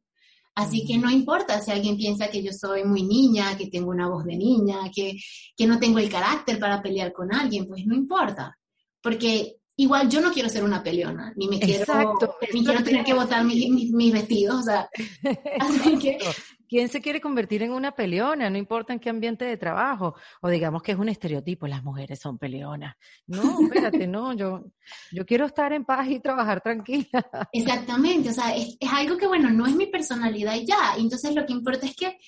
Así 0.57 0.85
que 0.85 0.99
no 0.99 1.09
importa 1.09 1.61
si 1.61 1.71
alguien 1.71 1.97
piensa 1.97 2.27
que 2.27 2.43
yo 2.43 2.53
soy 2.53 2.83
muy 2.83 3.05
niña, 3.05 3.57
que 3.57 3.69
tengo 3.69 3.91
una 3.91 4.09
voz 4.09 4.25
de 4.25 4.37
niña, 4.37 4.91
que, 4.93 5.17
que 5.57 5.67
no 5.69 5.79
tengo 5.79 6.01
el 6.01 6.11
carácter 6.11 6.59
para 6.59 6.83
pelear 6.83 7.12
con 7.12 7.33
alguien, 7.33 7.69
pues 7.69 7.87
no 7.87 7.95
importa. 7.95 8.59
Porque 9.01 9.59
igual 9.77 10.09
yo 10.09 10.20
no 10.20 10.33
quiero 10.33 10.49
ser 10.49 10.64
una 10.64 10.83
peleona, 10.83 11.33
ni 11.37 11.49
me 11.49 11.59
quiero, 11.59 12.14
ni 12.53 12.64
quiero 12.64 12.85
tener 12.85 13.05
que 13.05 13.14
botar 13.14 13.45
mis 13.45 13.93
mi, 13.93 14.11
vestidos, 14.11 14.61
o 14.61 14.62
sea, 14.62 14.89
así 15.61 15.99
que... 15.99 16.18
¿Quién 16.66 16.89
se 16.89 17.01
quiere 17.01 17.20
convertir 17.20 17.62
en 17.62 17.72
una 17.72 17.93
peleona? 17.93 18.51
No 18.51 18.57
importa 18.57 18.93
en 18.93 18.99
qué 18.99 19.09
ambiente 19.11 19.45
de 19.45 19.57
trabajo. 19.57 20.16
O 20.41 20.49
digamos 20.49 20.83
que 20.83 20.93
es 20.93 20.99
un 20.99 21.09
estereotipo, 21.09 21.68
las 21.68 21.85
mujeres 21.85 22.18
son 22.18 22.39
peleonas. 22.39 22.97
No, 23.27 23.61
espérate, 23.61 24.07
no, 24.09 24.33
yo, 24.33 24.64
yo 25.12 25.25
quiero 25.25 25.47
estar 25.47 25.72
en 25.72 25.85
paz 25.85 26.09
y 26.09 26.18
trabajar 26.18 26.62
tranquila. 26.62 27.07
Exactamente, 27.53 28.31
o 28.31 28.33
sea, 28.33 28.57
es, 28.57 28.77
es 28.81 28.91
algo 28.91 29.16
que, 29.16 29.27
bueno, 29.29 29.51
no 29.51 29.66
es 29.66 29.77
mi 29.77 29.87
personalidad 29.87 30.57
y 30.57 30.66
ya. 30.66 30.95
Entonces 30.97 31.35
lo 31.35 31.45
que 31.47 31.53
importa 31.53 31.87
es 31.87 31.95
que 31.95 32.18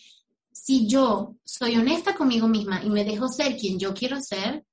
si 0.52 0.86
yo 0.86 1.36
soy 1.44 1.76
honesta 1.76 2.14
conmigo 2.14 2.46
misma 2.46 2.82
y 2.84 2.90
me 2.90 3.04
dejo 3.04 3.28
ser 3.28 3.56
quien 3.56 3.78
yo 3.78 3.94
quiero 3.94 4.20
ser, 4.20 4.64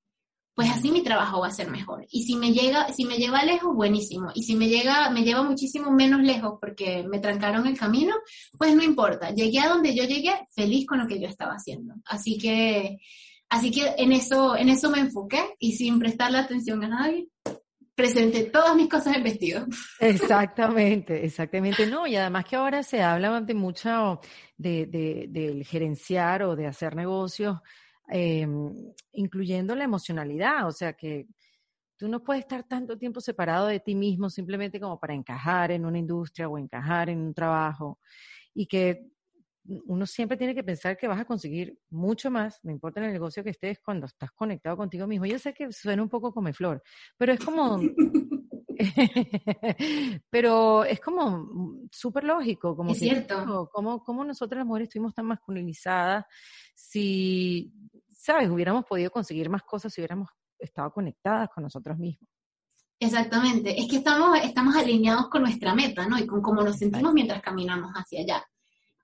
pues 0.56 0.70
así 0.70 0.92
mi 0.92 1.02
trabajo 1.02 1.40
va 1.40 1.48
a 1.48 1.52
ser 1.52 1.70
mejor. 1.72 2.06
Y 2.12 2.24
si 2.24 2.36
me 2.36 2.52
llega, 2.52 2.92
si 2.94 3.06
me 3.06 3.18
lleva 3.18 3.44
lejos, 3.44 3.76
buenísimo. 3.76 4.30
Y 4.36 4.44
si 4.44 4.56
me 4.56 4.68
llega, 4.68 5.10
me 5.10 5.24
lleva 5.24 5.42
muchísimo 5.42 5.92
menos 5.92 6.22
lejos 6.22 6.60
porque 6.60 7.04
me 7.10 7.20
trancaron 7.20 7.66
el 7.66 7.78
camino, 7.78 8.14
pues 8.58 8.76
no 8.76 8.84
importa. 8.84 9.32
Llegué 9.32 9.60
a 9.60 9.70
donde 9.70 9.96
yo 9.96 10.04
llegué, 10.04 10.48
feliz 10.56 10.86
con 10.86 11.00
lo 11.00 11.08
que 11.08 11.20
yo 11.20 11.28
estaba 11.28 11.54
haciendo. 11.54 11.96
Así 12.06 12.38
que, 12.38 13.00
así 13.50 13.72
que 13.72 13.96
en 13.98 14.12
eso, 14.12 14.56
en 14.56 14.70
eso 14.70 14.92
me 14.92 15.00
enfoqué 15.00 15.56
y 15.58 15.72
sin 15.72 15.98
prestarle 15.98 16.38
atención 16.38 16.84
a 16.84 16.88
nadie, 16.88 17.30
presenté 17.96 18.44
todas 18.44 18.76
mis 18.76 18.90
cosas 18.90 19.16
en 19.18 19.24
vestido. 19.24 19.66
Exactamente, 20.00 21.26
exactamente. 21.26 21.88
No, 21.88 22.06
y 22.06 22.16
además 22.16 22.46
que 22.46 22.58
ahora 22.58 22.84
se 22.84 23.02
habla 23.02 23.42
de 23.42 23.54
mucho 23.56 24.20
de, 24.56 24.86
de, 24.86 25.26
del 25.30 25.66
gerenciar 25.66 26.44
o 26.44 26.56
de 26.56 26.68
hacer 26.68 26.96
negocios 26.96 27.60
eh, 28.12 28.48
incluyendo 29.14 29.76
la 29.76 29.84
emocionalidad, 29.84 30.68
o 30.68 30.72
sea 30.72 30.94
que 30.94 31.28
tú 31.98 32.08
no 32.08 32.24
puedes 32.24 32.42
estar 32.42 32.64
tanto 32.64 32.98
tiempo 32.98 33.22
separado 33.22 33.68
de 33.68 33.80
ti 33.80 33.96
mismo 33.96 34.30
simplemente 34.30 34.80
como 34.80 35.00
para 35.00 35.14
encajar 35.14 35.72
en 35.72 35.86
una 35.86 36.00
industria 36.00 36.50
o 36.50 36.58
encajar 36.58 37.10
en 37.10 37.20
un 37.20 37.34
trabajo 37.34 38.00
y 38.54 38.66
que 38.68 39.08
uno 39.66 40.06
siempre 40.06 40.38
tiene 40.38 40.54
que 40.54 40.64
pensar 40.64 40.98
que 40.98 41.08
vas 41.08 41.20
a 41.20 41.26
conseguir 41.26 41.80
mucho 41.90 42.30
más, 42.30 42.60
no 42.64 42.72
importa 42.72 43.00
en 43.00 43.08
el 43.08 43.14
negocio 43.14 43.44
que 43.44 43.52
estés, 43.52 43.80
cuando 43.80 44.08
estás 44.08 44.32
conectado 44.32 44.76
contigo 44.76 45.08
mismo. 45.08 45.26
Yo 45.26 45.40
sé 45.40 45.54
que 45.54 45.72
suena 45.72 46.04
un 46.04 46.10
poco 46.10 46.34
como 46.34 46.52
flor, 46.54 46.84
pero 47.18 47.32
es 47.32 47.40
como, 47.40 47.80
pero 50.30 50.84
es 50.84 51.00
como 51.00 51.88
súper 51.92 52.26
lógico, 52.26 52.76
como 52.76 52.92
es 52.92 53.00
cierto. 53.00 53.70
Como, 53.72 54.04
como 54.04 54.26
nosotras 54.26 54.60
las 54.60 54.68
mujeres 54.68 54.90
estuvimos 54.90 55.14
tan 55.14 55.28
masculinizadas, 55.28 56.26
si 56.76 57.72
¿sabes? 58.24 58.50
Hubiéramos 58.50 58.86
podido 58.86 59.12
conseguir 59.12 59.50
más 59.50 59.64
cosas 59.64 59.94
si 59.94 60.00
hubiéramos 60.00 60.30
estado 60.58 60.92
conectadas 60.92 61.50
con 61.54 61.64
nosotros 61.64 61.98
mismos. 61.98 62.30
Exactamente, 62.98 63.78
es 63.78 63.90
que 63.90 63.98
estamos, 63.98 64.40
estamos 64.42 64.76
alineados 64.78 65.28
con 65.28 65.42
nuestra 65.42 65.76
meta, 65.76 66.08
¿no? 66.08 66.18
Y 66.18 66.26
con 66.26 66.42
cómo 66.42 66.62
nos 66.62 66.78
sentimos 66.78 67.14
mientras 67.14 67.42
caminamos 67.42 67.92
hacia 67.94 68.22
allá. 68.22 68.46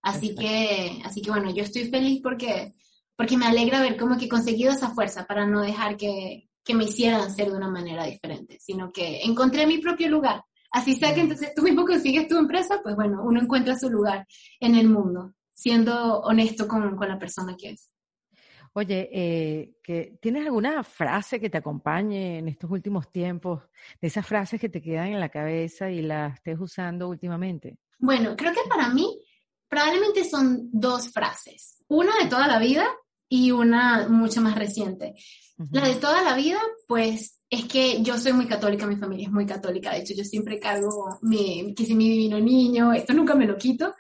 Así 0.02 0.34
que, 0.36 1.02
así 1.04 1.22
que 1.22 1.32
bueno, 1.32 1.54
yo 1.54 1.64
estoy 1.64 1.90
feliz 1.90 2.22
porque, 2.24 2.72
porque 3.18 3.36
me 3.36 3.46
alegra 3.46 3.82
ver 3.82 3.98
cómo 3.98 4.18
que 4.18 4.26
he 4.26 4.30
conseguido 4.30 4.72
esa 4.72 4.92
fuerza 4.92 5.26
para 5.26 5.46
no 5.46 5.60
dejar 5.60 5.98
que, 5.98 6.48
que 6.64 6.74
me 6.74 6.86
hicieran 6.86 7.30
ser 7.36 7.52
de 7.52 7.58
una 7.58 7.68
manera 7.68 8.06
diferente, 8.06 8.58
sino 8.62 8.90
que 8.94 9.22
encontré 9.24 9.68
mi 9.68 9.80
propio 9.80 10.08
lugar. 10.08 10.46
Así 10.72 10.96
sea 10.96 11.14
que 11.14 11.22
entonces 11.22 11.52
tú 11.54 11.64
mismo 11.64 11.86
consigues 11.86 12.30
tu 12.30 12.38
empresa, 12.38 12.80
pues 12.82 12.96
bueno, 12.96 13.22
uno 13.26 13.42
encuentra 13.42 13.78
su 13.78 13.90
lugar 13.90 14.26
en 14.62 14.76
el 14.76 14.88
mundo, 14.88 15.34
siendo 15.54 16.22
honesto 16.22 16.70
con, 16.70 16.96
con 16.96 17.10
la 17.10 17.20
persona 17.20 17.58
que 17.58 17.72
es. 17.72 17.90
Oye, 18.74 19.10
eh, 19.12 19.74
que, 19.84 20.18
¿tienes 20.22 20.46
alguna 20.46 20.84
frase 20.84 21.40
que 21.40 21.50
te 21.50 21.58
acompañe 21.58 22.40
en 22.40 22.48
estos 22.48 22.70
últimos 22.70 23.12
tiempos? 23.12 23.64
De 24.02 24.08
esas 24.08 24.26
frases 24.26 24.60
que 24.60 24.70
te 24.70 24.82
quedan 24.82 25.08
en 25.08 25.20
la 25.20 25.30
cabeza 25.30 25.90
y 25.90 26.02
las 26.02 26.36
estés 26.36 26.60
usando 26.60 27.08
últimamente. 27.08 27.78
Bueno, 27.98 28.36
creo 28.36 28.54
que 28.54 28.70
para 28.70 28.90
mí 28.90 29.20
probablemente 29.68 30.24
son 30.24 30.70
dos 30.72 31.10
frases. 31.12 31.84
Una 31.88 32.12
de 32.22 32.30
toda 32.30 32.48
la 32.48 32.60
vida 32.60 32.86
y 33.28 33.52
una 33.52 34.08
mucho 34.10 34.42
más 34.42 34.56
reciente. 34.56 35.14
La 35.72 35.86
de 35.88 35.96
toda 35.96 36.24
la 36.24 36.36
vida, 36.36 36.60
pues 36.88 37.40
es 37.50 37.66
que 37.66 38.02
yo 38.02 38.18
soy 38.18 38.32
muy 38.32 38.48
católica, 38.48 38.88
mi 38.88 38.96
familia 38.96 39.28
es 39.28 39.32
muy 39.32 39.46
católica, 39.46 39.92
de 39.92 40.00
hecho 40.00 40.14
yo 40.16 40.24
siempre 40.24 40.60
cargo 40.60 41.18
mi, 41.22 41.74
que 41.76 41.84
si 41.84 41.96
mi 41.96 42.10
divino 42.10 42.40
niño, 42.40 42.94
esto 42.94 43.14
nunca 43.14 43.36
me 43.36 43.46
lo 43.46 43.58
quito. 43.58 43.94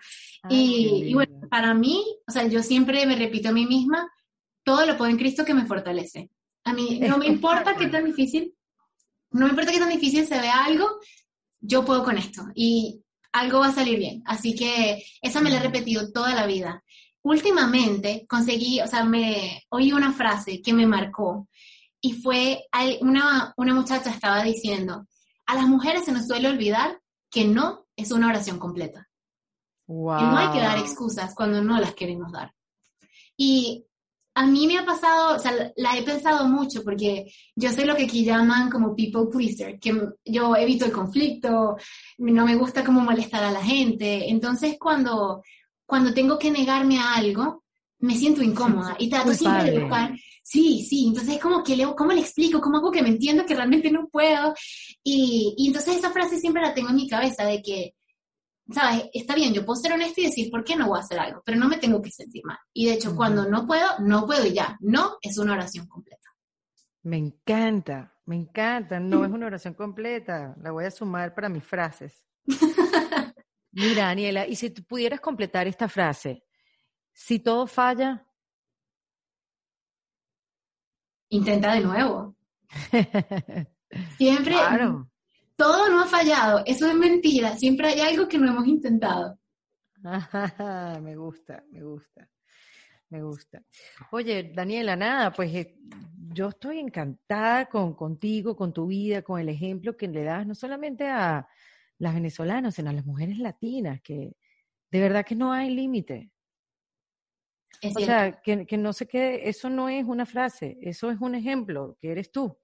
y, 0.49 1.03
y, 1.07 1.13
bueno, 1.13 1.41
para 1.49 1.73
mí, 1.73 2.01
o 2.25 2.31
sea, 2.31 2.47
yo 2.47 2.63
siempre 2.63 3.05
me 3.05 3.17
repito 3.17 3.49
a 3.49 3.51
mí 3.51 3.65
misma, 3.65 4.09
todo 4.69 4.85
lo 4.85 4.95
puedo 4.95 5.09
en 5.09 5.17
Cristo 5.17 5.43
que 5.43 5.55
me 5.55 5.65
fortalece. 5.65 6.29
A 6.63 6.73
mí 6.73 6.99
no 6.99 7.17
me 7.17 7.25
importa 7.35 7.75
qué 7.75 7.87
tan 7.87 8.05
difícil, 8.05 8.53
no 9.31 9.45
me 9.45 9.49
importa 9.49 9.71
qué 9.71 9.79
tan 9.79 9.89
difícil 9.89 10.27
se 10.27 10.39
vea 10.39 10.63
algo, 10.63 10.87
yo 11.59 11.83
puedo 11.83 12.03
con 12.03 12.19
esto 12.19 12.43
y 12.53 13.01
algo 13.31 13.61
va 13.61 13.69
a 13.69 13.73
salir 13.73 13.97
bien. 13.97 14.21
Así 14.27 14.55
que 14.55 15.03
esa 15.23 15.41
me 15.41 15.49
la 15.49 15.57
he 15.57 15.63
repetido 15.63 16.11
toda 16.11 16.35
la 16.35 16.45
vida. 16.45 16.83
Últimamente 17.23 18.27
conseguí, 18.29 18.79
o 18.79 18.85
sea, 18.85 19.03
me 19.03 19.63
oí 19.69 19.91
una 19.91 20.13
frase 20.13 20.61
que 20.61 20.71
me 20.71 20.85
marcó 20.85 21.47
y 21.99 22.13
fue 22.13 22.67
una, 23.01 23.51
una 23.57 23.73
muchacha 23.73 24.11
estaba 24.11 24.43
diciendo, 24.43 25.07
a 25.47 25.55
las 25.55 25.67
mujeres 25.67 26.05
se 26.05 26.11
nos 26.11 26.27
suele 26.27 26.47
olvidar 26.47 27.01
que 27.31 27.43
no 27.43 27.87
es 27.95 28.11
una 28.11 28.27
oración 28.27 28.59
completa. 28.59 29.09
Wow. 29.87 30.21
no 30.21 30.37
hay 30.37 30.51
que 30.51 30.59
dar 30.59 30.77
excusas 30.77 31.33
cuando 31.33 31.63
no 31.63 31.79
las 31.79 31.95
queremos 31.95 32.31
dar. 32.31 32.53
Y 33.35 33.87
a 34.39 34.45
mí 34.45 34.67
me 34.67 34.77
ha 34.77 34.85
pasado, 34.85 35.35
o 35.35 35.39
sea, 35.39 35.51
la 35.75 35.97
he 35.97 36.01
pensado 36.01 36.47
mucho 36.47 36.81
porque 36.81 37.29
yo 37.55 37.73
soy 37.73 37.83
lo 37.83 37.93
que 37.93 38.05
aquí 38.05 38.23
llaman 38.23 38.69
como 38.69 38.95
people 38.95 39.25
pleaser, 39.29 39.77
que 39.77 39.93
yo 40.23 40.55
evito 40.55 40.85
el 40.85 40.93
conflicto, 40.93 41.75
no 42.19 42.45
me 42.45 42.55
gusta 42.55 42.85
como 42.85 43.01
molestar 43.01 43.43
a 43.43 43.51
la 43.51 43.61
gente. 43.61 44.29
Entonces, 44.29 44.77
cuando, 44.79 45.43
cuando 45.85 46.13
tengo 46.13 46.39
que 46.39 46.51
negarme 46.51 46.97
a 46.99 47.15
algo, 47.15 47.65
me 47.99 48.15
siento 48.15 48.41
incómoda 48.41 48.95
y 48.97 49.09
trato 49.09 49.33
siempre 49.33 49.71
de 49.71 49.79
buscar, 49.79 50.15
sí, 50.41 50.87
sí, 50.89 51.07
entonces 51.09 51.35
es 51.35 51.41
como 51.41 51.61
que 51.61 51.75
le, 51.75 51.93
¿cómo 51.93 52.13
le 52.13 52.21
explico? 52.21 52.61
¿Cómo 52.61 52.77
hago 52.77 52.91
que 52.91 53.03
me 53.03 53.09
entienda 53.09 53.45
que 53.45 53.55
realmente 53.55 53.91
no 53.91 54.07
puedo? 54.07 54.53
Y, 55.03 55.53
y 55.57 55.67
entonces 55.67 55.97
esa 55.97 56.11
frase 56.11 56.39
siempre 56.39 56.61
la 56.61 56.73
tengo 56.73 56.91
en 56.91 56.95
mi 56.95 57.09
cabeza 57.09 57.43
de 57.43 57.61
que 57.61 57.93
¿sabes? 58.71 59.09
Está 59.13 59.35
bien, 59.35 59.53
yo 59.53 59.65
puedo 59.65 59.79
ser 59.79 59.93
honesta 59.93 60.21
y 60.21 60.25
decir, 60.25 60.51
¿por 60.51 60.63
qué 60.63 60.75
no 60.75 60.87
voy 60.87 60.97
a 60.97 61.01
hacer 61.01 61.19
algo? 61.19 61.41
Pero 61.45 61.57
no 61.57 61.67
me 61.67 61.77
tengo 61.77 62.01
que 62.01 62.11
sentir 62.11 62.43
mal. 62.45 62.57
Y 62.73 62.87
de 62.87 62.93
hecho, 62.93 63.15
cuando 63.15 63.47
no 63.47 63.65
puedo, 63.65 63.99
no 63.99 64.25
puedo 64.25 64.45
y 64.45 64.53
ya. 64.53 64.77
No 64.81 65.17
es 65.21 65.37
una 65.37 65.53
oración 65.53 65.87
completa. 65.87 66.29
Me 67.03 67.17
encanta, 67.17 68.13
me 68.25 68.35
encanta. 68.35 68.99
No 68.99 69.25
es 69.25 69.31
una 69.31 69.47
oración 69.47 69.73
completa. 69.73 70.55
La 70.61 70.71
voy 70.71 70.85
a 70.85 70.91
sumar 70.91 71.33
para 71.33 71.49
mis 71.49 71.63
frases. 71.63 72.25
Mira, 73.71 74.05
Daniela, 74.05 74.47
y 74.47 74.55
si 74.55 74.69
tú 74.69 74.83
pudieras 74.83 75.19
completar 75.19 75.67
esta 75.67 75.87
frase, 75.87 76.43
si 77.13 77.39
todo 77.39 77.67
falla. 77.67 78.25
Intenta 81.29 81.73
de 81.73 81.81
nuevo. 81.81 82.35
Siempre, 84.17 84.53
claro 84.53 85.08
todo 85.59 85.89
no 85.89 86.01
ha 86.01 86.07
fallado, 86.07 86.63
eso 86.65 86.87
es 86.87 86.95
mentira, 86.95 87.57
siempre 87.57 87.89
hay 87.89 87.99
algo 87.99 88.29
que 88.29 88.37
no 88.37 88.49
hemos 88.49 88.65
intentado. 88.65 89.37
me 91.03 91.17
gusta, 91.17 91.65
me 91.69 91.83
gusta, 91.83 92.29
me 93.09 93.21
gusta. 93.21 93.61
Oye, 94.11 94.53
Daniela, 94.55 94.95
nada, 94.95 95.33
pues 95.33 95.53
eh, 95.53 95.75
yo 96.33 96.47
estoy 96.47 96.79
encantada 96.79 97.65
con 97.65 97.93
contigo, 97.93 98.55
con 98.55 98.71
tu 98.71 98.87
vida, 98.87 99.21
con 99.21 99.37
el 99.37 99.49
ejemplo 99.49 99.97
que 99.97 100.07
le 100.07 100.23
das 100.23 100.47
no 100.47 100.55
solamente 100.55 101.09
a 101.09 101.45
las 101.97 102.13
venezolanas, 102.13 102.75
sino 102.75 102.91
a 102.91 102.93
las 102.93 103.05
mujeres 103.05 103.37
latinas, 103.37 103.99
que, 104.01 104.37
de 104.89 104.99
verdad 105.01 105.25
que 105.25 105.35
no 105.35 105.51
hay 105.51 105.75
límite. 105.75 106.31
o 107.83 107.99
sea, 107.99 108.39
que, 108.41 108.65
que 108.65 108.77
no 108.77 108.93
se 108.93 109.09
quede, 109.09 109.49
eso 109.49 109.69
no 109.69 109.89
es 109.89 110.05
una 110.05 110.25
frase, 110.25 110.77
eso 110.81 111.11
es 111.11 111.19
un 111.19 111.35
ejemplo, 111.35 111.97
que 111.99 112.11
eres 112.11 112.31
tú. 112.31 112.57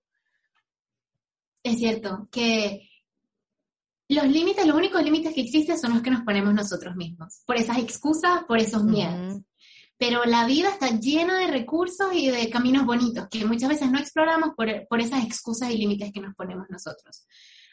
Es 1.65 1.79
cierto, 1.79 2.29
que 2.31 2.87
los 4.07 4.27
límites, 4.27 4.67
los 4.67 4.77
únicos 4.77 5.03
límites 5.03 5.33
que 5.33 5.41
existen 5.41 5.79
son 5.79 5.95
los 5.95 6.03
que 6.03 6.11
nos 6.11 6.21
ponemos 6.21 6.53
nosotros 6.53 6.95
mismos, 6.95 7.41
por 7.43 7.55
esas 7.55 7.79
excusas, 7.79 8.43
por 8.47 8.59
esos 8.59 8.83
miedos. 8.83 9.41
Pero 9.97 10.25
la 10.25 10.45
vida 10.45 10.69
está 10.69 10.91
llena 10.91 11.39
de 11.39 11.47
recursos 11.47 12.13
y 12.13 12.29
de 12.29 12.51
caminos 12.51 12.85
bonitos 12.85 13.27
que 13.31 13.43
muchas 13.45 13.69
veces 13.69 13.89
no 13.89 13.97
exploramos 13.97 14.51
por, 14.55 14.87
por 14.87 15.01
esas 15.01 15.25
excusas 15.25 15.71
y 15.71 15.79
límites 15.79 16.11
que 16.13 16.19
nos 16.19 16.35
ponemos 16.35 16.67
nosotros. 16.69 17.25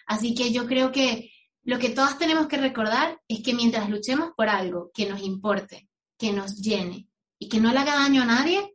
Así 0.07 0.35
que 0.35 0.51
yo 0.53 0.67
creo 0.67 0.91
que 0.91 1.31
lo 1.63 1.79
que 1.79 1.91
todas 1.91 2.17
tenemos 2.17 2.47
que 2.47 2.57
recordar 2.57 3.21
es 3.29 3.43
que 3.43 3.53
mientras 3.53 3.91
luchemos 3.91 4.31
por 4.35 4.49
algo 4.49 4.91
que 4.95 5.07
nos 5.07 5.21
importe, 5.21 5.91
que 6.17 6.33
nos 6.33 6.57
llene 6.63 7.09
y 7.39 7.51
que 7.51 7.61
no 7.61 7.71
le 7.71 7.81
haga 7.81 7.97
daño 7.97 8.23
a 8.23 8.27
nadie, 8.27 8.75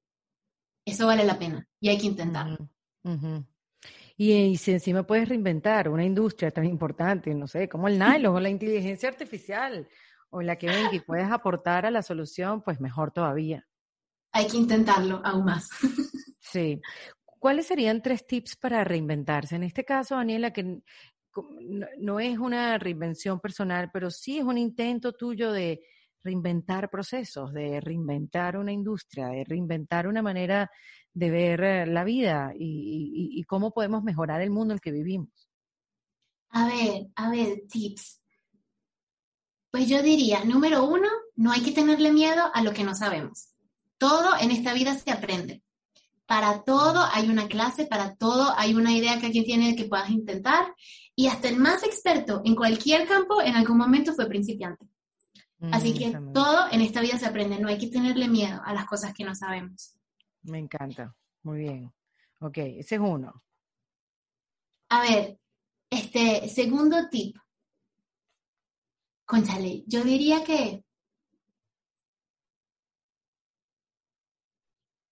eso 0.85 1.07
vale 1.07 1.25
la 1.25 1.39
pena 1.39 1.67
y 1.79 1.89
hay 1.89 1.97
que 1.97 2.05
intentarlo. 2.05 2.69
Y, 4.19 4.57
si 4.57 4.71
encima 4.71 5.03
puedes 5.03 5.29
reinventar 5.29 5.89
una 5.89 6.03
industria 6.03 6.49
tan 6.49 6.65
importante, 6.65 7.33
no 7.35 7.47
sé, 7.47 7.69
como 7.69 7.87
el 7.87 7.99
nylon 7.99 8.35
o 8.35 8.39
la 8.39 8.49
inteligencia 8.49 9.09
artificial 9.09 9.87
o 10.31 10.41
la 10.41 10.57
que 10.57 10.67
ven 10.67 10.89
que 10.89 11.01
puedes 11.01 11.29
aportar 11.31 11.85
a 11.85 11.91
la 11.91 12.01
solución, 12.01 12.63
pues 12.63 12.81
mejor 12.81 13.11
todavía. 13.11 13.67
Hay 14.31 14.47
que 14.47 14.57
intentarlo 14.57 15.21
aún 15.23 15.45
más. 15.45 15.69
Sí. 16.39 16.79
¿Cuáles 17.39 17.67
serían 17.67 18.01
tres 18.01 18.25
tips 18.25 18.55
para 18.55 18.81
reinventarse? 18.85 19.57
En 19.57 19.63
este 19.63 19.83
caso, 19.83 20.15
Daniela, 20.15 20.53
que 20.53 20.79
no 21.99 22.19
es 22.21 22.39
una 22.39 22.77
reinvención 22.77 23.41
personal, 23.41 23.89
pero 23.91 24.09
sí 24.09 24.37
es 24.37 24.45
un 24.45 24.57
intento 24.57 25.11
tuyo 25.11 25.51
de 25.51 25.81
reinventar 26.23 26.89
procesos, 26.89 27.53
de 27.53 27.81
reinventar 27.81 28.57
una 28.57 28.71
industria, 28.71 29.27
de 29.27 29.43
reinventar 29.43 30.07
una 30.07 30.21
manera 30.21 30.71
de 31.17 31.31
ver 31.31 31.63
eh, 31.63 31.85
la 31.87 32.03
vida 32.03 32.53
y, 32.55 33.43
cómo 33.47 33.71
podemos 33.71 34.03
mejorar 34.03 34.41
el 34.41 34.51
mundo 34.51 34.73
en 34.73 34.75
el 34.75 34.81
que 34.81 34.91
vivimos. 34.91 35.49
A 36.49 36.67
ver, 36.67 37.07
a 37.15 37.31
ver, 37.31 37.63
tips. 37.67 38.21
Pues 39.71 39.87
yo 39.87 40.03
diría, 40.03 40.43
número 40.43 40.85
uno, 40.85 41.07
no 41.35 41.51
hay 41.51 41.61
que 41.61 41.71
tenerle 41.71 42.11
miedo 42.11 42.51
a 42.53 42.61
lo 42.61 42.71
que 42.71 42.83
no 42.83 42.93
sabemos. 42.93 43.55
Todo 43.97 44.37
en 44.39 44.51
esta 44.51 44.73
vida 44.73 44.93
se 44.95 45.09
aprende. 45.11 45.63
Para 46.27 46.63
todo 46.63 47.03
hay 47.11 47.29
una 47.29 47.47
clase, 47.47 47.87
para 47.87 48.15
todo 48.15 48.53
hay 48.55 48.75
una 48.75 48.91
idea 48.91 49.19
que 49.19 49.27
alguien 49.27 49.45
tiene 49.45 49.75
que 49.75 49.85
puedas 49.85 50.11
intentar 50.11 50.75
y 51.15 51.27
hasta 51.27 51.49
el 51.49 51.57
más 51.57 51.83
experto 51.83 52.41
en 52.45 52.55
cualquier 52.55 53.07
campo 53.07 53.41
en 53.41 53.55
algún 53.55 53.77
momento 53.77 54.13
fue 54.13 54.27
principiante. 54.27 54.85
Así 55.71 55.93
mm, 55.93 55.97
que 55.97 56.19
todo 56.33 56.67
en 56.71 56.81
esta 56.81 57.01
vida 57.01 57.17
se 57.17 57.25
aprende, 57.25 57.59
no 57.59 57.69
hay 57.69 57.79
que 57.79 57.87
tenerle 57.87 58.27
miedo 58.27 58.61
a 58.63 58.73
las 58.73 58.85
cosas 58.85 59.13
que 59.13 59.23
no 59.23 59.33
sabemos. 59.33 59.96
Me 60.47 60.59
encanta, 60.59 61.15
muy 61.43 61.59
bien. 61.59 61.93
Ok, 62.39 62.57
ese 62.57 62.95
es 62.95 63.01
uno. 63.01 63.43
A 64.89 65.01
ver, 65.01 65.39
este 65.89 66.47
segundo 66.47 67.09
tip. 67.09 67.35
Conchale, 69.25 69.83
yo 69.87 70.03
diría 70.03 70.43
que 70.45 70.85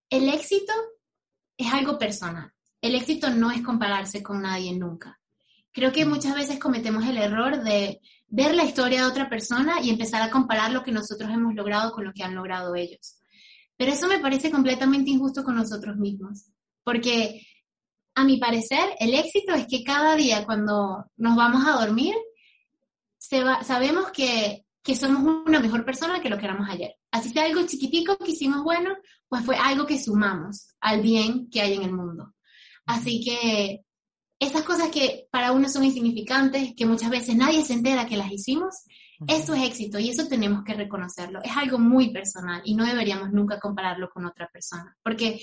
el 0.09 0.29
éxito 0.29 0.73
es 1.57 1.73
algo 1.73 1.99
personal. 1.99 2.53
El 2.79 2.95
éxito 2.95 3.29
no 3.29 3.51
es 3.51 3.61
compararse 3.61 4.23
con 4.23 4.41
nadie 4.41 4.73
nunca. 4.77 5.19
Creo 5.73 5.91
que 5.91 6.05
muchas 6.05 6.33
veces 6.33 6.59
cometemos 6.59 7.05
el 7.05 7.17
error 7.17 7.61
de 7.61 7.99
ver 8.27 8.55
la 8.55 8.63
historia 8.63 9.01
de 9.01 9.07
otra 9.07 9.27
persona 9.27 9.81
y 9.81 9.89
empezar 9.89 10.21
a 10.21 10.31
comparar 10.31 10.71
lo 10.71 10.83
que 10.83 10.93
nosotros 10.93 11.29
hemos 11.29 11.53
logrado 11.53 11.91
con 11.91 12.05
lo 12.05 12.13
que 12.13 12.23
han 12.23 12.35
logrado 12.35 12.73
ellos. 12.75 13.19
Pero 13.77 13.91
eso 13.91 14.07
me 14.07 14.19
parece 14.19 14.51
completamente 14.51 15.11
injusto 15.11 15.43
con 15.43 15.55
nosotros 15.55 15.97
mismos, 15.97 16.45
porque 16.83 17.45
a 18.15 18.23
mi 18.23 18.37
parecer 18.37 18.95
el 18.99 19.13
éxito 19.13 19.53
es 19.53 19.67
que 19.67 19.83
cada 19.83 20.15
día 20.15 20.45
cuando 20.45 21.05
nos 21.17 21.35
vamos 21.35 21.67
a 21.67 21.85
dormir, 21.85 22.15
sabemos 23.19 24.11
que, 24.11 24.65
que 24.81 24.95
somos 24.95 25.43
una 25.45 25.59
mejor 25.59 25.83
persona 25.83 26.21
que 26.21 26.29
lo 26.29 26.37
que 26.37 26.45
éramos 26.45 26.69
ayer. 26.69 26.95
Así 27.11 27.29
sea 27.29 27.45
algo 27.45 27.65
chiquitico 27.65 28.17
que 28.17 28.31
hicimos 28.31 28.63
bueno, 28.63 28.95
pues 29.27 29.43
fue 29.43 29.57
algo 29.57 29.85
que 29.85 29.99
sumamos 29.99 30.75
al 30.79 31.01
bien 31.01 31.49
que 31.49 31.61
hay 31.61 31.73
en 31.73 31.83
el 31.83 31.93
mundo. 31.93 32.33
Así 32.85 33.23
que 33.23 33.81
esas 34.39 34.63
cosas 34.63 34.89
que 34.89 35.27
para 35.31 35.51
uno 35.51 35.67
son 35.69 35.83
insignificantes, 35.83 36.73
que 36.75 36.85
muchas 36.85 37.09
veces 37.09 37.35
nadie 37.35 37.63
se 37.63 37.73
entera 37.73 38.05
que 38.05 38.17
las 38.17 38.31
hicimos, 38.31 38.75
eso 39.27 39.53
es 39.53 39.63
éxito 39.63 39.99
y 39.99 40.09
eso 40.09 40.27
tenemos 40.27 40.63
que 40.63 40.73
reconocerlo. 40.73 41.41
Es 41.43 41.55
algo 41.55 41.77
muy 41.79 42.11
personal 42.11 42.61
y 42.65 42.75
no 42.75 42.85
deberíamos 42.85 43.31
nunca 43.31 43.59
compararlo 43.59 44.09
con 44.09 44.25
otra 44.25 44.47
persona, 44.47 44.95
porque 45.03 45.39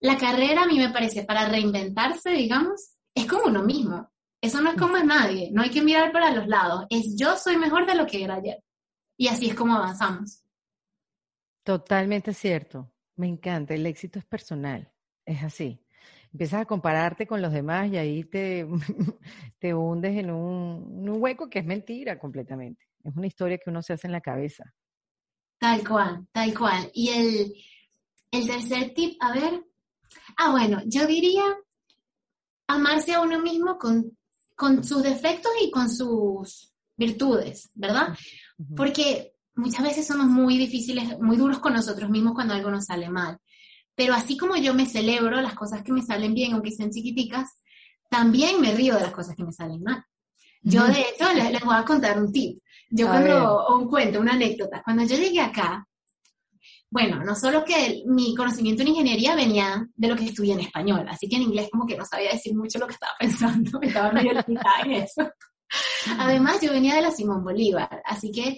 la 0.00 0.16
carrera 0.16 0.62
a 0.62 0.66
mí 0.66 0.78
me 0.78 0.90
parece 0.90 1.24
para 1.24 1.48
reinventarse, 1.48 2.30
digamos, 2.30 2.96
es 3.14 3.26
como 3.26 3.46
uno 3.46 3.62
mismo. 3.62 4.10
Eso 4.40 4.60
no 4.60 4.70
es 4.70 4.76
como 4.76 4.96
nadie, 4.98 5.50
no 5.52 5.62
hay 5.62 5.70
que 5.70 5.82
mirar 5.82 6.12
para 6.12 6.32
los 6.32 6.46
lados, 6.46 6.86
es 6.90 7.16
yo 7.16 7.36
soy 7.36 7.56
mejor 7.56 7.86
de 7.86 7.96
lo 7.96 8.06
que 8.06 8.22
era 8.22 8.36
ayer. 8.36 8.62
Y 9.16 9.28
así 9.28 9.48
es 9.48 9.54
como 9.54 9.74
avanzamos. 9.74 10.44
Totalmente 11.64 12.32
cierto. 12.32 12.92
Me 13.16 13.26
encanta, 13.26 13.74
el 13.74 13.84
éxito 13.84 14.20
es 14.20 14.24
personal, 14.24 14.92
es 15.24 15.42
así 15.42 15.84
empiezas 16.32 16.62
a 16.62 16.66
compararte 16.66 17.26
con 17.26 17.42
los 17.42 17.52
demás 17.52 17.90
y 17.90 17.96
ahí 17.96 18.24
te, 18.24 18.66
te 19.58 19.74
hundes 19.74 20.16
en 20.16 20.30
un, 20.30 21.08
hueco 21.20 21.48
que 21.48 21.60
es 21.60 21.64
mentira 21.64 22.18
completamente. 22.18 22.87
Es 23.04 23.16
una 23.16 23.26
historia 23.26 23.58
que 23.58 23.70
uno 23.70 23.82
se 23.82 23.92
hace 23.92 24.06
en 24.06 24.12
la 24.12 24.20
cabeza. 24.20 24.64
Tal 25.58 25.86
cual, 25.86 26.26
tal 26.32 26.56
cual. 26.56 26.90
Y 26.94 27.08
el, 27.10 27.54
el 28.30 28.46
tercer 28.46 28.94
tip, 28.94 29.16
a 29.20 29.32
ver. 29.32 29.64
Ah, 30.36 30.50
bueno, 30.50 30.80
yo 30.86 31.06
diría 31.06 31.44
amarse 32.68 33.14
a 33.14 33.20
uno 33.20 33.40
mismo 33.40 33.78
con, 33.78 34.16
con 34.54 34.84
sus 34.84 35.02
defectos 35.02 35.52
y 35.62 35.70
con 35.70 35.90
sus 35.90 36.72
virtudes, 36.96 37.70
¿verdad? 37.74 38.16
Porque 38.76 39.32
muchas 39.54 39.82
veces 39.82 40.06
somos 40.06 40.26
muy 40.26 40.58
difíciles, 40.58 41.18
muy 41.20 41.36
duros 41.36 41.58
con 41.60 41.72
nosotros 41.72 42.10
mismos 42.10 42.34
cuando 42.34 42.54
algo 42.54 42.70
nos 42.70 42.86
sale 42.86 43.08
mal. 43.08 43.38
Pero 43.94 44.14
así 44.14 44.36
como 44.36 44.56
yo 44.56 44.74
me 44.74 44.86
celebro 44.86 45.40
las 45.40 45.54
cosas 45.54 45.82
que 45.82 45.92
me 45.92 46.02
salen 46.02 46.34
bien, 46.34 46.52
aunque 46.52 46.70
sean 46.70 46.90
chiquiticas, 46.90 47.62
también 48.08 48.60
me 48.60 48.74
río 48.74 48.94
de 48.94 49.02
las 49.02 49.12
cosas 49.12 49.34
que 49.34 49.44
me 49.44 49.52
salen 49.52 49.82
mal. 49.82 50.04
Yo, 50.62 50.86
de 50.86 51.00
hecho, 51.00 51.32
les, 51.32 51.60
voy 51.62 51.76
a 51.76 51.84
contar 51.84 52.20
un 52.20 52.32
tip. 52.32 52.60
Yo 52.90 53.06
cuando, 53.06 53.66
o 53.66 53.78
un 53.78 53.88
cuento, 53.88 54.20
una 54.20 54.32
anécdota. 54.32 54.82
Cuando 54.82 55.04
yo 55.04 55.16
llegué 55.16 55.40
acá, 55.40 55.86
bueno, 56.90 57.22
no 57.22 57.34
solo 57.34 57.64
que 57.64 58.02
mi 58.06 58.34
conocimiento 58.34 58.82
en 58.82 58.88
ingeniería 58.88 59.34
venía 59.34 59.86
de 59.94 60.08
lo 60.08 60.16
que 60.16 60.24
estudié 60.24 60.54
en 60.54 60.60
español, 60.60 61.06
así 61.08 61.28
que 61.28 61.36
en 61.36 61.42
inglés 61.42 61.68
como 61.70 61.86
que 61.86 61.96
no 61.96 62.04
sabía 62.06 62.32
decir 62.32 62.56
mucho 62.56 62.78
lo 62.78 62.86
que 62.86 62.94
estaba 62.94 63.12
pensando, 63.18 63.78
estaba 63.82 64.12
medio 64.12 64.32
limitada 64.32 64.80
en 64.84 64.92
eso. 64.92 65.30
Además, 66.18 66.60
yo 66.62 66.72
venía 66.72 66.94
de 66.94 67.02
la 67.02 67.10
Simón 67.10 67.44
Bolívar, 67.44 68.02
así 68.06 68.32
que, 68.32 68.56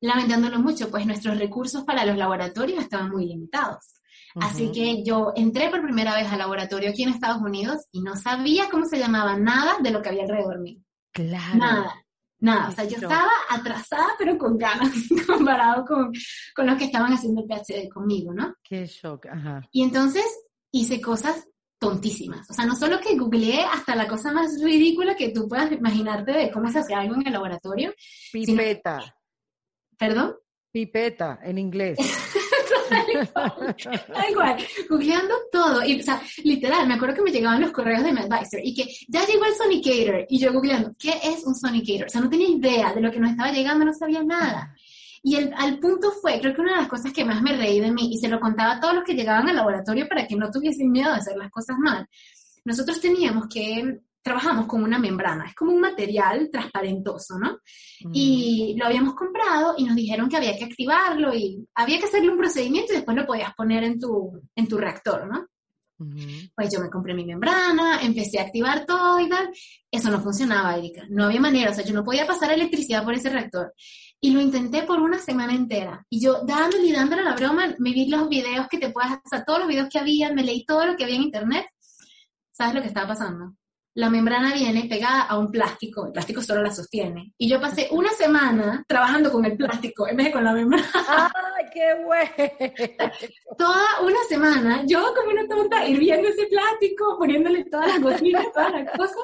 lamentándolo 0.00 0.60
mucho, 0.60 0.90
pues 0.90 1.06
nuestros 1.06 1.38
recursos 1.38 1.84
para 1.84 2.04
los 2.04 2.16
laboratorios 2.16 2.80
estaban 2.80 3.10
muy 3.10 3.26
limitados. 3.26 3.96
Así 4.38 4.70
que 4.70 5.02
yo 5.02 5.32
entré 5.34 5.70
por 5.70 5.82
primera 5.82 6.14
vez 6.14 6.30
al 6.30 6.38
laboratorio 6.38 6.90
aquí 6.90 7.02
en 7.02 7.08
Estados 7.08 7.40
Unidos 7.40 7.86
y 7.90 8.02
no 8.02 8.16
sabía 8.16 8.68
cómo 8.70 8.84
se 8.84 8.98
llamaba 8.98 9.34
nada 9.38 9.76
de 9.82 9.90
lo 9.90 10.02
que 10.02 10.10
había 10.10 10.24
alrededor 10.24 10.60
mío. 10.60 10.78
Claro. 11.10 11.56
Nada, 11.56 12.05
nada. 12.40 12.68
o 12.68 12.72
sea, 12.72 12.84
yo 12.84 12.96
estaba 12.96 13.30
atrasada, 13.48 14.08
pero 14.18 14.36
con 14.38 14.58
ganas, 14.58 14.90
comparado 15.26 15.84
con, 15.84 16.12
con 16.54 16.66
los 16.66 16.76
que 16.76 16.84
estaban 16.84 17.12
haciendo 17.12 17.42
el 17.42 17.46
PhD 17.46 17.88
conmigo, 17.88 18.32
¿no? 18.32 18.54
Qué 18.62 18.86
shock, 18.86 19.26
ajá. 19.26 19.62
Y 19.72 19.82
entonces 19.82 20.24
hice 20.70 21.00
cosas 21.00 21.46
tontísimas. 21.78 22.48
O 22.50 22.54
sea, 22.54 22.64
no 22.66 22.74
solo 22.74 23.00
que 23.00 23.16
googleé 23.16 23.60
hasta 23.64 23.94
la 23.94 24.08
cosa 24.08 24.32
más 24.32 24.62
ridícula 24.62 25.14
que 25.14 25.30
tú 25.30 25.48
puedas 25.48 25.70
imaginarte 25.72 26.32
de 26.32 26.50
cómo 26.50 26.70
se 26.70 26.78
hace 26.78 26.94
algo 26.94 27.14
en 27.16 27.26
el 27.26 27.32
laboratorio. 27.32 27.94
Pipeta. 28.32 29.00
¿Perdón? 29.98 30.36
Pipeta, 30.72 31.38
en 31.42 31.58
inglés. 31.58 31.98
Tal 33.34 34.34
cual, 34.34 34.56
googleando 34.88 35.34
todo. 35.50 35.84
Y, 35.84 36.00
o 36.00 36.02
sea, 36.02 36.20
literal, 36.44 36.86
me 36.86 36.94
acuerdo 36.94 37.16
que 37.16 37.22
me 37.22 37.30
llegaban 37.30 37.60
los 37.60 37.72
correos 37.72 38.02
de 38.02 38.12
mi 38.12 38.20
advisor 38.20 38.60
y 38.62 38.74
que 38.74 38.86
ya 39.08 39.26
llegó 39.26 39.44
el 39.44 39.54
Sonicator. 39.54 40.26
Y 40.28 40.38
yo 40.38 40.52
googleando, 40.52 40.94
¿qué 40.98 41.14
es 41.22 41.44
un 41.44 41.54
Sonicator? 41.54 42.06
O 42.06 42.10
sea, 42.10 42.20
no 42.20 42.30
tenía 42.30 42.48
idea 42.48 42.92
de 42.92 43.00
lo 43.00 43.10
que 43.10 43.20
nos 43.20 43.30
estaba 43.30 43.52
llegando, 43.52 43.84
no 43.84 43.92
sabía 43.92 44.22
nada. 44.22 44.74
Y 45.22 45.36
el, 45.36 45.52
al 45.56 45.78
punto 45.80 46.12
fue, 46.12 46.38
creo 46.40 46.54
que 46.54 46.60
una 46.60 46.74
de 46.74 46.80
las 46.82 46.88
cosas 46.88 47.12
que 47.12 47.24
más 47.24 47.42
me 47.42 47.56
reí 47.56 47.80
de 47.80 47.90
mí, 47.90 48.12
y 48.12 48.18
se 48.18 48.28
lo 48.28 48.38
contaba 48.38 48.74
a 48.74 48.80
todos 48.80 48.94
los 48.94 49.04
que 49.04 49.14
llegaban 49.14 49.48
al 49.48 49.56
laboratorio 49.56 50.06
para 50.08 50.26
que 50.26 50.36
no 50.36 50.50
tuviesen 50.50 50.92
miedo 50.92 51.10
de 51.10 51.18
hacer 51.18 51.36
las 51.36 51.50
cosas 51.50 51.76
mal. 51.78 52.08
Nosotros 52.64 53.00
teníamos 53.00 53.48
que 53.48 54.00
trabajamos 54.26 54.66
con 54.66 54.82
una 54.82 54.98
membrana, 54.98 55.46
es 55.46 55.54
como 55.54 55.70
un 55.70 55.80
material 55.80 56.50
transparentoso, 56.50 57.38
¿no? 57.38 57.60
Mm. 58.00 58.10
Y 58.12 58.74
lo 58.76 58.86
habíamos 58.86 59.14
comprado 59.14 59.76
y 59.78 59.84
nos 59.84 59.94
dijeron 59.94 60.28
que 60.28 60.36
había 60.36 60.58
que 60.58 60.64
activarlo 60.64 61.32
y 61.32 61.64
había 61.76 62.00
que 62.00 62.06
hacerle 62.06 62.30
un 62.30 62.36
procedimiento 62.36 62.92
y 62.92 62.96
después 62.96 63.16
lo 63.16 63.24
podías 63.24 63.54
poner 63.54 63.84
en 63.84 64.00
tu, 64.00 64.42
en 64.56 64.66
tu 64.66 64.78
reactor, 64.78 65.28
¿no? 65.28 65.46
Pues 66.56 66.74
yo 66.74 66.80
me 66.80 66.90
compré 66.90 67.14
mi 67.14 67.24
membrana, 67.24 68.00
empecé 68.02 68.40
a 68.40 68.42
activar 68.42 68.84
todo 68.84 69.20
y 69.20 69.28
tal. 69.28 69.48
Eso 69.92 70.10
no 70.10 70.20
funcionaba, 70.20 70.76
Erika. 70.76 71.04
No 71.08 71.26
había 71.26 71.40
manera, 71.40 71.70
o 71.70 71.74
sea, 71.74 71.84
yo 71.84 71.94
no 71.94 72.04
podía 72.04 72.26
pasar 72.26 72.52
electricidad 72.52 73.04
por 73.04 73.14
ese 73.14 73.30
reactor. 73.30 73.72
Y 74.20 74.32
lo 74.32 74.40
intenté 74.40 74.82
por 74.82 74.98
una 74.98 75.20
semana 75.20 75.54
entera. 75.54 76.04
Y 76.10 76.20
yo 76.20 76.42
dándole 76.44 76.88
y 76.88 76.92
dándole 76.92 77.22
la 77.22 77.36
broma, 77.36 77.76
me 77.78 77.92
vi 77.92 78.08
los 78.08 78.28
videos 78.28 78.66
que 78.68 78.78
te 78.78 78.90
puedas, 78.90 79.20
o 79.24 79.28
sea, 79.28 79.44
todos 79.44 79.60
los 79.60 79.68
videos 79.68 79.88
que 79.88 80.00
había, 80.00 80.32
me 80.32 80.42
leí 80.42 80.66
todo 80.66 80.84
lo 80.84 80.96
que 80.96 81.04
había 81.04 81.16
en 81.16 81.22
internet. 81.22 81.66
¿Sabes 82.50 82.74
lo 82.74 82.82
que 82.82 82.88
estaba 82.88 83.06
pasando? 83.06 83.54
La 83.96 84.10
membrana 84.10 84.52
viene 84.52 84.84
pegada 84.84 85.22
a 85.22 85.38
un 85.38 85.50
plástico, 85.50 86.04
el 86.06 86.12
plástico 86.12 86.42
solo 86.42 86.62
la 86.62 86.70
sostiene. 86.70 87.32
Y 87.38 87.48
yo 87.48 87.58
pasé 87.58 87.88
una 87.90 88.10
semana 88.10 88.84
trabajando 88.86 89.32
con 89.32 89.46
el 89.46 89.56
plástico 89.56 90.06
en 90.06 90.18
vez 90.18 90.26
de 90.26 90.32
con 90.32 90.44
la 90.44 90.52
membrana. 90.52 90.86
¡Ay, 90.92 91.64
qué 91.72 91.94
bueno! 92.04 93.12
Toda 93.56 93.82
una 94.02 94.22
semana, 94.28 94.82
yo 94.86 95.02
como 95.14 95.30
una 95.30 95.48
tonta, 95.48 95.86
hirviendo 95.88 96.28
ese 96.28 96.44
plástico, 96.46 97.16
poniéndole 97.18 97.64
todas 97.64 97.88
las 97.88 98.02
gotitas, 98.02 98.44
todas 98.52 98.72
las 98.72 98.98
cosas. 98.98 99.16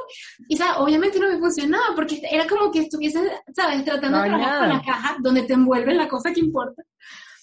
Y, 0.48 0.56
¿sabes? 0.56 0.76
Obviamente 0.78 1.20
no 1.20 1.28
me 1.28 1.38
funcionaba, 1.38 1.94
porque 1.94 2.22
era 2.30 2.46
como 2.46 2.72
que 2.72 2.80
estuviese, 2.80 3.20
¿sabes? 3.54 3.84
Tratando 3.84 4.22
de 4.22 4.28
trabajar 4.28 4.58
con 4.58 4.68
la 4.70 4.82
caja 4.82 5.16
donde 5.20 5.42
te 5.42 5.52
envuelve 5.52 5.92
la 5.92 6.08
cosa 6.08 6.32
que 6.32 6.40
importa. 6.40 6.82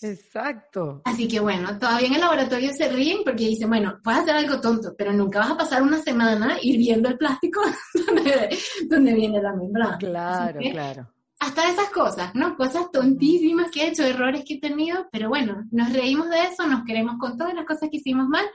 Exacto. 0.02 1.02
Así 1.06 1.28
que 1.28 1.40
bueno, 1.40 1.78
todavía 1.78 2.08
en 2.08 2.16
el 2.16 2.22
laboratorio 2.22 2.72
se 2.74 2.90
ríen 2.90 3.20
porque 3.24 3.48
dicen, 3.48 3.70
bueno, 3.70 4.00
puedes 4.04 4.22
hacer 4.22 4.36
algo 4.36 4.62
tonto, 4.62 4.96
pero 4.98 5.12
nunca 5.14 5.40
vas 5.40 5.52
a 5.52 5.58
pasar 5.58 5.82
una 5.82 6.00
semana 6.00 6.58
hirviendo 6.62 7.10
el 7.10 7.18
plástico 7.18 7.62
donde, 8.90 9.14
viene 9.14 9.42
la 9.42 9.54
membrana. 9.54 9.98
Claro, 9.98 10.60
claro. 10.60 11.14
Hasta 11.40 11.70
esas 11.70 11.90
cosas, 11.90 12.36
¿no? 12.36 12.56
Cosas 12.58 12.92
tontísimas 12.92 13.72
que 13.72 13.84
he 13.84 13.88
hecho, 13.90 14.04
errores 14.04 14.44
que 14.46 14.56
he 14.56 14.60
tenido, 14.60 15.08
pero 15.10 15.30
bueno, 15.30 15.66
nos 15.72 15.94
reímos 15.94 16.30
de 16.30 16.44
eso, 16.44 16.68
nos 16.68 16.84
queremos 16.84 17.16
con 17.18 17.38
todas 17.38 17.54
las 17.54 17.66
cosas 17.66 17.90
que 17.90 17.98
hicimos 17.98 18.28
mal, 18.28 18.46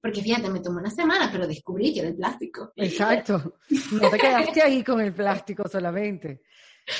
porque 0.00 0.22
fíjate, 0.22 0.50
me 0.50 0.58
tomó 0.58 0.80
una 0.80 0.90
semana, 0.90 1.28
pero 1.30 1.46
descubrí 1.46 1.94
que 1.94 2.00
era 2.00 2.08
el 2.08 2.16
plástico. 2.16 2.72
Exacto. 2.74 3.58
No 3.92 4.10
te 4.10 4.18
quedaste 4.18 4.60
ahí 4.60 4.82
con 4.82 5.00
el 5.00 5.14
plástico 5.14 5.68
solamente. 5.68 6.42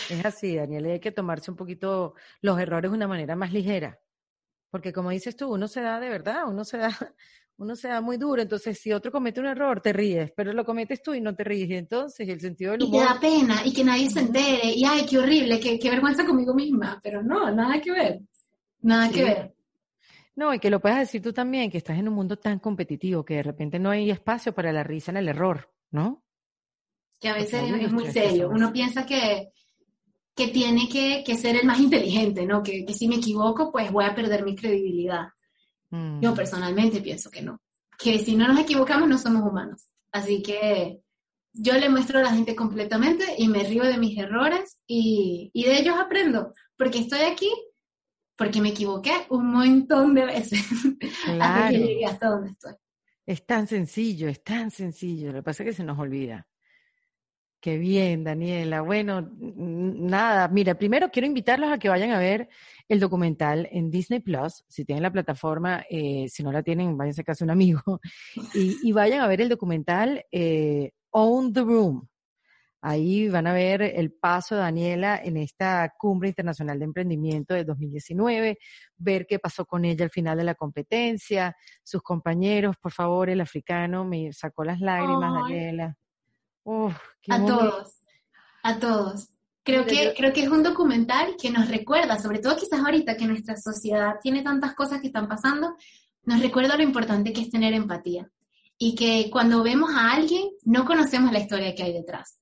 Es 0.09 0.25
así, 0.25 0.57
Daniel, 0.57 0.87
hay 0.87 1.01
que 1.01 1.13
tomarse 1.13 1.51
un 1.51 1.57
poquito 1.57 2.15
los 2.41 2.59
errores 2.61 2.91
de 2.91 2.97
una 2.97 3.09
manera 3.09 3.37
más 3.37 3.53
ligera. 3.53 3.99
Porque 4.71 4.93
como 4.93 5.11
dices 5.11 5.37
tú, 5.37 5.53
uno 5.53 5.69
se 5.69 5.83
da 5.83 6.01
de 6.01 6.09
verdad, 6.09 6.45
uno 6.49 6.65
se 6.65 6.79
da, 6.79 6.89
uno 7.59 7.77
se 7.77 7.89
da 7.89 8.01
muy 8.01 8.17
duro. 8.17 8.41
Entonces, 8.41 8.79
si 8.79 8.93
otro 8.93 9.13
comete 9.13 9.41
un 9.41 9.47
error, 9.47 9.81
te 9.81 9.93
ríes, 9.93 10.33
pero 10.35 10.53
lo 10.53 10.65
cometes 10.65 11.03
tú 11.03 11.13
y 11.13 11.21
no 11.21 11.35
te 11.35 11.45
ríes. 11.45 11.69
Y 11.69 11.75
entonces 11.75 12.29
el 12.29 12.41
sentido 12.41 12.73
del 12.73 12.85
humor. 12.85 13.03
Y 13.03 13.07
te 13.07 13.15
da 13.15 13.21
pena, 13.21 13.67
y 13.67 13.73
que 13.73 13.85
nadie 13.85 14.09
se 14.09 14.21
entere, 14.21 14.73
y 14.75 14.85
ay, 14.85 15.05
qué 15.05 15.19
horrible, 15.19 15.61
qué, 15.61 15.79
qué 15.79 15.91
vergüenza 15.91 16.25
conmigo 16.25 16.55
misma. 16.55 17.01
Pero 17.03 17.23
no, 17.23 17.51
nada 17.51 17.81
que 17.81 17.93
ver. 17.93 18.21
Nada 18.81 19.11
que 19.11 19.25
ver. 19.25 19.55
No, 20.35 20.55
y 20.55 20.59
que 20.59 20.71
lo 20.71 20.81
puedas 20.81 20.99
decir 20.99 21.21
tú 21.21 21.33
también, 21.33 21.71
que 21.71 21.79
estás 21.79 21.99
en 21.99 22.09
un 22.09 22.15
mundo 22.15 22.39
tan 22.39 22.59
competitivo 22.59 23.25
que 23.25 23.35
de 23.35 23.43
repente 23.43 23.79
no 23.79 23.91
hay 23.91 24.11
espacio 24.11 24.55
para 24.55 24.73
la 24.73 24.83
risa 24.83 25.11
en 25.11 25.19
el 25.19 25.29
error, 25.29 25.71
¿no? 25.91 26.25
Que 27.21 27.29
a 27.29 27.35
veces 27.35 27.63
es 27.71 27.93
muy 27.93 28.11
serio. 28.11 28.49
Uno 28.49 28.73
piensa 28.73 29.05
que, 29.05 29.53
que 30.35 30.49
tiene 30.49 30.89
que, 30.89 31.23
que, 31.25 31.37
ser 31.37 31.57
el 31.57 31.67
más 31.67 31.79
inteligente, 31.81 32.47
¿no? 32.47 32.63
Que, 32.63 32.85
que, 32.85 32.95
si 32.95 33.09
me 33.09 33.17
equivoco, 33.17 33.71
pues 33.71 33.91
voy 33.93 34.05
a 34.05 34.15
perder 34.15 34.45
mi 34.45 34.57
credibilidad. 34.57 35.29
Yo 35.91 36.33
mm. 36.33 36.35
personalmente 36.35 37.03
pienso 37.03 37.31
que 37.31 37.43
no. 37.43 37.61
Que 37.99 38.19
si 38.19 38.35
no 38.35 38.49
nos 38.49 38.59
equivocamos, 38.59 39.09
no 39.09 39.19
somos 39.19 39.43
humanos. 39.43 39.89
Así 40.11 40.43
que 40.43 41.01
yo 41.53 41.75
le 41.75 41.91
muestro 41.91 42.19
a 42.19 42.23
la 42.23 42.35
gente 42.35 42.57
completamente 42.57 43.25
y 43.37 43.49
me 43.49 43.63
río 43.63 43.85
de 43.85 43.99
mis 43.99 44.17
errores 44.19 44.81
y, 44.87 45.51
y 45.53 45.65
de 45.65 45.81
ellos 45.81 45.97
aprendo. 45.99 46.55
Porque 46.79 47.01
estoy 47.01 47.21
aquí, 47.21 47.51
porque 48.37 48.63
me 48.63 48.71
equivoqué 48.71 49.13
un 49.29 49.53
montón 49.53 50.15
de 50.15 50.25
veces 50.25 50.61
hasta 51.41 51.69
que 51.69 51.79
llegué 51.79 52.07
hasta 52.07 52.29
donde 52.29 52.51
estoy. 52.51 52.73
Es 53.27 53.45
tan 53.47 53.67
sencillo, 53.67 54.29
es 54.29 54.43
tan 54.43 54.71
sencillo. 54.71 55.31
Lo 55.31 55.39
que 55.39 55.43
pasa 55.43 55.63
es 55.63 55.71
que 55.71 55.77
se 55.77 55.85
nos 55.85 55.99
olvida. 55.99 56.47
Qué 57.63 57.79
bien, 57.79 58.25
Daniela. 58.25 58.81
Bueno, 58.81 59.31
nada, 59.39 60.49
mira, 60.49 60.75
primero 60.75 61.11
quiero 61.13 61.29
invitarlos 61.29 61.71
a 61.71 61.79
que 61.79 61.89
vayan 61.89 62.11
a 62.11 62.19
ver 62.19 62.49
el 62.89 62.99
documental 62.99 63.69
en 63.71 63.89
Disney 63.89 64.19
Plus, 64.19 64.65
si 64.67 64.85
tienen 64.85 65.05
la 65.05 65.13
plataforma, 65.13 65.85
eh, 65.89 66.27
si 66.29 66.43
no 66.43 66.51
la 66.51 66.65
tienen, 66.65 66.97
váyanse 66.97 67.21
a 67.21 67.25
casa 67.25 67.45
un 67.45 67.53
amigo, 67.53 68.01
y, 68.55 68.91
vayan 68.91 69.21
a 69.21 69.29
ver 69.29 69.43
el 69.43 69.49
documental 69.49 70.25
eh, 70.33 70.91
Own 71.13 71.53
the 71.53 71.61
Room. 71.61 72.09
Ahí 72.81 73.29
van 73.29 73.47
a 73.47 73.53
ver 73.53 73.81
el 73.83 74.11
paso 74.11 74.57
de 74.57 74.63
Daniela 74.63 75.21
en 75.23 75.37
esta 75.37 75.95
cumbre 75.97 76.31
internacional 76.31 76.81
de 76.81 76.87
emprendimiento 76.87 77.55
de 77.55 77.63
2019, 77.63 78.59
ver 78.97 79.25
qué 79.29 79.39
pasó 79.39 79.67
con 79.67 79.85
ella 79.85 80.05
al 80.05 80.11
final 80.11 80.37
de 80.37 80.43
la 80.43 80.57
competencia, 80.57 81.57
sus 81.85 82.03
compañeros, 82.03 82.75
por 82.83 82.91
favor, 82.91 83.31
el 83.31 83.41
africano 83.41 84.05
me 84.05 84.33
sacó 84.33 84.65
las 84.65 84.81
lágrimas, 84.81 85.33
Daniela 85.33 85.97
a 86.65 87.47
todos, 87.47 88.03
a 88.63 88.79
todos. 88.79 89.29
Creo 89.65 89.87
que, 89.87 90.13
creo 90.17 90.33
que 90.33 90.43
es 90.43 90.49
un 90.49 90.63
documental 90.63 91.37
que 91.41 91.51
nos 91.51 91.69
recuerda, 91.69 92.19
sobre 92.19 92.41
todo 92.41 92.57
quizás 92.57 92.81
ahorita 92.81 93.17
que 93.17 93.27
nuestra 93.27 93.57
sociedad 93.57 94.17
tiene 94.21 94.43
tantas 94.43 94.75
cosas 94.75 95.01
que 95.01 95.07
están 95.07 95.29
pasando, 95.29 95.77
nos 96.25 96.41
recuerda 96.41 96.77
lo 96.77 96.83
importante 96.83 97.33
que 97.33 97.43
es 97.43 97.51
tener 97.51 97.73
empatía. 97.73 98.29
Y 98.77 98.97
que 98.97 99.31
cuando 99.31 99.63
vemos 99.63 99.91
a 99.95 100.13
alguien, 100.13 100.49
no 100.65 100.85
conocemos 100.85 101.33
la 101.33 101.39
historia 101.39 101.75
que 101.75 101.85
hay 101.85 101.93
detrás. 101.93 102.41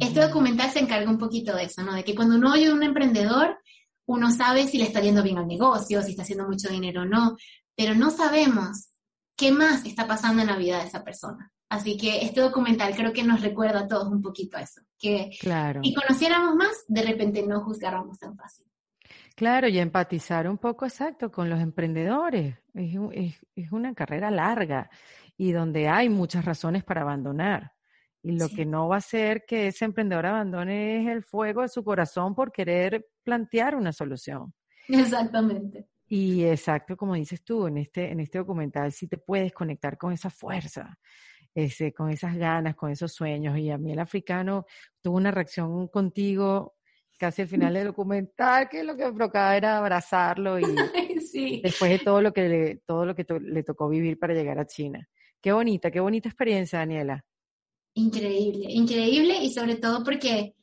Este 0.00 0.20
documental 0.20 0.70
se 0.70 0.78
encarga 0.78 1.10
un 1.10 1.18
poquito 1.18 1.54
de 1.54 1.64
eso, 1.64 1.82
¿no? 1.82 1.92
De 1.92 2.04
que 2.04 2.14
cuando 2.14 2.36
uno 2.36 2.52
oye 2.52 2.68
a 2.68 2.72
un 2.72 2.82
emprendedor, 2.82 3.58
uno 4.06 4.30
sabe 4.30 4.66
si 4.66 4.78
le 4.78 4.84
está 4.84 5.00
yendo 5.00 5.22
bien 5.22 5.36
al 5.36 5.46
negocio, 5.46 6.02
si 6.02 6.12
está 6.12 6.22
haciendo 6.22 6.48
mucho 6.48 6.70
dinero 6.70 7.02
o 7.02 7.04
no, 7.04 7.36
pero 7.76 7.94
no 7.94 8.10
sabemos 8.10 8.88
qué 9.36 9.52
más 9.52 9.84
está 9.84 10.06
pasando 10.06 10.40
en 10.40 10.48
la 10.48 10.56
vida 10.56 10.78
de 10.78 10.86
esa 10.86 11.04
persona. 11.04 11.52
Así 11.74 11.96
que 11.96 12.22
este 12.22 12.40
documental 12.40 12.94
creo 12.94 13.12
que 13.12 13.24
nos 13.24 13.40
recuerda 13.40 13.80
a 13.80 13.88
todos 13.88 14.06
un 14.06 14.22
poquito 14.22 14.56
a 14.56 14.62
eso, 14.62 14.80
que 14.96 15.30
claro. 15.40 15.80
y 15.82 15.92
conociéramos 15.92 16.54
más, 16.54 16.84
de 16.86 17.02
repente 17.02 17.44
no 17.44 17.62
juzgáramos 17.62 18.16
tan 18.16 18.36
fácil. 18.36 18.64
Claro, 19.34 19.66
y 19.66 19.80
empatizar 19.80 20.48
un 20.48 20.58
poco 20.58 20.84
exacto 20.86 21.32
con 21.32 21.50
los 21.50 21.60
emprendedores. 21.60 22.56
Es, 22.74 22.96
es, 23.12 23.34
es 23.56 23.72
una 23.72 23.92
carrera 23.92 24.30
larga 24.30 24.88
y 25.36 25.50
donde 25.50 25.88
hay 25.88 26.08
muchas 26.08 26.44
razones 26.44 26.84
para 26.84 27.02
abandonar. 27.02 27.72
Y 28.22 28.38
lo 28.38 28.48
que 28.48 28.64
no 28.64 28.86
va 28.88 28.94
a 28.94 28.98
hacer 28.98 29.44
que 29.44 29.66
ese 29.66 29.84
emprendedor 29.84 30.26
abandone 30.26 31.02
es 31.02 31.08
el 31.08 31.24
fuego 31.24 31.62
de 31.62 31.68
su 31.68 31.82
corazón 31.82 32.36
por 32.36 32.52
querer 32.52 33.08
plantear 33.24 33.74
una 33.74 33.92
solución. 33.92 34.54
Exactamente. 34.86 35.88
Y 36.06 36.44
exacto, 36.44 36.96
como 36.96 37.14
dices 37.14 37.42
tú, 37.42 37.66
en 37.66 37.78
este, 37.78 38.12
en 38.12 38.20
este 38.20 38.38
documental 38.38 38.92
sí 38.92 39.08
te 39.08 39.18
puedes 39.18 39.52
conectar 39.52 39.96
con 39.96 40.12
esa 40.12 40.30
fuerza, 40.30 40.96
ese, 41.54 41.92
con 41.92 42.10
esas 42.10 42.36
ganas, 42.36 42.74
con 42.74 42.90
esos 42.90 43.12
sueños. 43.12 43.56
Y 43.58 43.70
a 43.70 43.78
mí 43.78 43.92
el 43.92 43.98
africano 43.98 44.66
tuvo 45.00 45.16
una 45.16 45.30
reacción 45.30 45.88
contigo 45.88 46.74
casi 47.18 47.42
al 47.42 47.48
final 47.48 47.74
del 47.74 47.86
documental, 47.86 48.68
que 48.68 48.82
lo 48.82 48.96
que 48.96 49.04
me 49.04 49.12
provocaba 49.12 49.56
era 49.56 49.78
abrazarlo 49.78 50.58
y 50.58 50.64
sí. 51.32 51.60
después 51.62 51.90
de 51.90 51.98
todo 52.00 52.20
lo 52.20 52.32
que, 52.32 52.48
le, 52.48 52.76
todo 52.84 53.06
lo 53.06 53.14
que 53.14 53.24
le 53.40 53.62
tocó 53.62 53.88
vivir 53.88 54.18
para 54.18 54.34
llegar 54.34 54.58
a 54.58 54.66
China. 54.66 55.08
Qué 55.40 55.52
bonita, 55.52 55.90
qué 55.90 56.00
bonita 56.00 56.28
experiencia, 56.28 56.80
Daniela. 56.80 57.24
Increíble, 57.94 58.66
increíble 58.70 59.38
y 59.42 59.52
sobre 59.52 59.76
todo 59.76 60.02
porque 60.02 60.54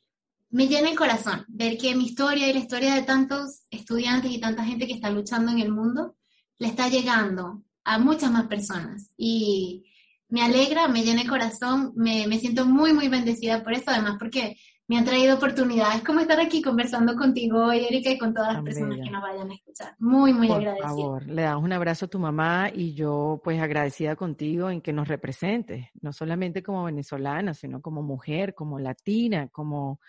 me 0.50 0.68
llena 0.68 0.90
el 0.90 0.98
corazón 0.98 1.46
ver 1.48 1.78
que 1.78 1.94
mi 1.94 2.04
historia 2.04 2.48
y 2.48 2.52
la 2.52 2.58
historia 2.58 2.94
de 2.94 3.02
tantos 3.02 3.62
estudiantes 3.70 4.30
y 4.30 4.40
tanta 4.40 4.64
gente 4.64 4.86
que 4.86 4.92
está 4.92 5.10
luchando 5.10 5.50
en 5.50 5.60
el 5.60 5.72
mundo 5.72 6.16
le 6.58 6.68
está 6.68 6.88
llegando 6.88 7.62
a 7.84 7.98
muchas 7.98 8.30
más 8.30 8.46
personas. 8.46 9.12
Y 9.16 9.91
me 10.32 10.42
alegra, 10.42 10.88
me 10.88 11.02
llena 11.02 11.20
el 11.20 11.28
corazón, 11.28 11.92
me, 11.94 12.26
me, 12.26 12.38
siento 12.38 12.64
muy, 12.64 12.94
muy 12.94 13.08
bendecida 13.08 13.62
por 13.62 13.74
eso, 13.74 13.90
además 13.90 14.16
porque 14.18 14.56
me 14.88 14.96
han 14.96 15.04
traído 15.04 15.36
oportunidades 15.36 16.02
como 16.02 16.20
estar 16.20 16.40
aquí 16.40 16.62
conversando 16.62 17.14
contigo 17.16 17.66
hoy, 17.66 17.84
Erika, 17.84 18.10
y 18.10 18.16
con 18.16 18.32
todas 18.32 18.54
las 18.54 18.62
personas 18.62 18.98
que 19.04 19.10
nos 19.10 19.20
vayan 19.20 19.50
a 19.50 19.54
escuchar. 19.54 19.94
Muy, 19.98 20.32
muy 20.32 20.50
agradecida. 20.50 20.88
Por 20.88 20.96
favor, 20.96 21.26
le 21.26 21.42
damos 21.42 21.64
un 21.64 21.72
abrazo 21.74 22.06
a 22.06 22.08
tu 22.08 22.18
mamá 22.18 22.70
y 22.72 22.94
yo 22.94 23.42
pues 23.44 23.60
agradecida 23.60 24.16
contigo 24.16 24.70
en 24.70 24.80
que 24.80 24.94
nos 24.94 25.06
representes, 25.06 25.88
no 26.00 26.14
solamente 26.14 26.62
como 26.62 26.84
venezolana, 26.84 27.52
sino 27.52 27.82
como 27.82 28.02
mujer, 28.02 28.54
como 28.54 28.78
latina, 28.78 29.48
como 29.48 30.00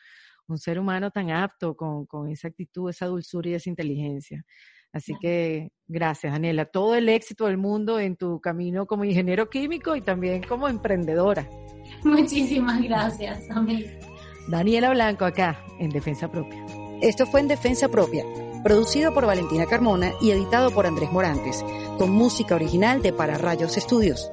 un 0.47 0.57
ser 0.57 0.79
humano 0.79 1.11
tan 1.11 1.31
apto, 1.31 1.75
con, 1.75 2.05
con 2.05 2.29
esa 2.29 2.47
actitud, 2.47 2.89
esa 2.89 3.07
dulzura 3.07 3.49
y 3.49 3.55
esa 3.55 3.69
inteligencia. 3.69 4.45
Así 4.93 5.13
que 5.19 5.71
gracias, 5.87 6.31
Daniela. 6.31 6.65
Todo 6.65 6.95
el 6.95 7.09
éxito 7.09 7.47
del 7.47 7.57
mundo 7.57 7.99
en 7.99 8.15
tu 8.15 8.39
camino 8.39 8.85
como 8.85 9.03
ingeniero 9.03 9.49
químico 9.49 9.95
y 9.95 10.01
también 10.01 10.43
como 10.43 10.69
emprendedora. 10.69 11.49
Muchísimas 12.03 12.81
gracias, 12.81 13.49
amén. 13.49 13.99
Daniela 14.47 14.91
Blanco 14.91 15.25
acá, 15.25 15.65
en 15.79 15.89
Defensa 15.89 16.31
Propia. 16.31 16.63
Esto 17.01 17.25
fue 17.25 17.41
en 17.41 17.47
Defensa 17.47 17.89
Propia, 17.89 18.23
producido 18.63 19.13
por 19.13 19.25
Valentina 19.25 19.65
Carmona 19.65 20.11
y 20.21 20.31
editado 20.31 20.71
por 20.71 20.85
Andrés 20.85 21.11
Morantes, 21.11 21.65
con 21.97 22.11
música 22.11 22.55
original 22.55 23.01
de 23.01 23.13
Para 23.13 23.37
Rayos 23.37 23.77
Estudios. 23.77 24.31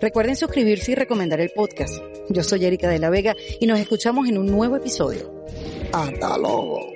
Recuerden 0.00 0.36
suscribirse 0.36 0.92
y 0.92 0.94
recomendar 0.94 1.40
el 1.40 1.50
podcast. 1.50 1.94
Yo 2.30 2.42
soy 2.42 2.64
Erika 2.64 2.88
de 2.88 2.98
la 2.98 3.10
Vega 3.10 3.34
y 3.60 3.66
nos 3.66 3.78
escuchamos 3.78 4.28
en 4.28 4.38
un 4.38 4.46
nuevo 4.46 4.76
episodio. 4.76 5.44
Hasta 5.92 6.38
luego. 6.38 6.95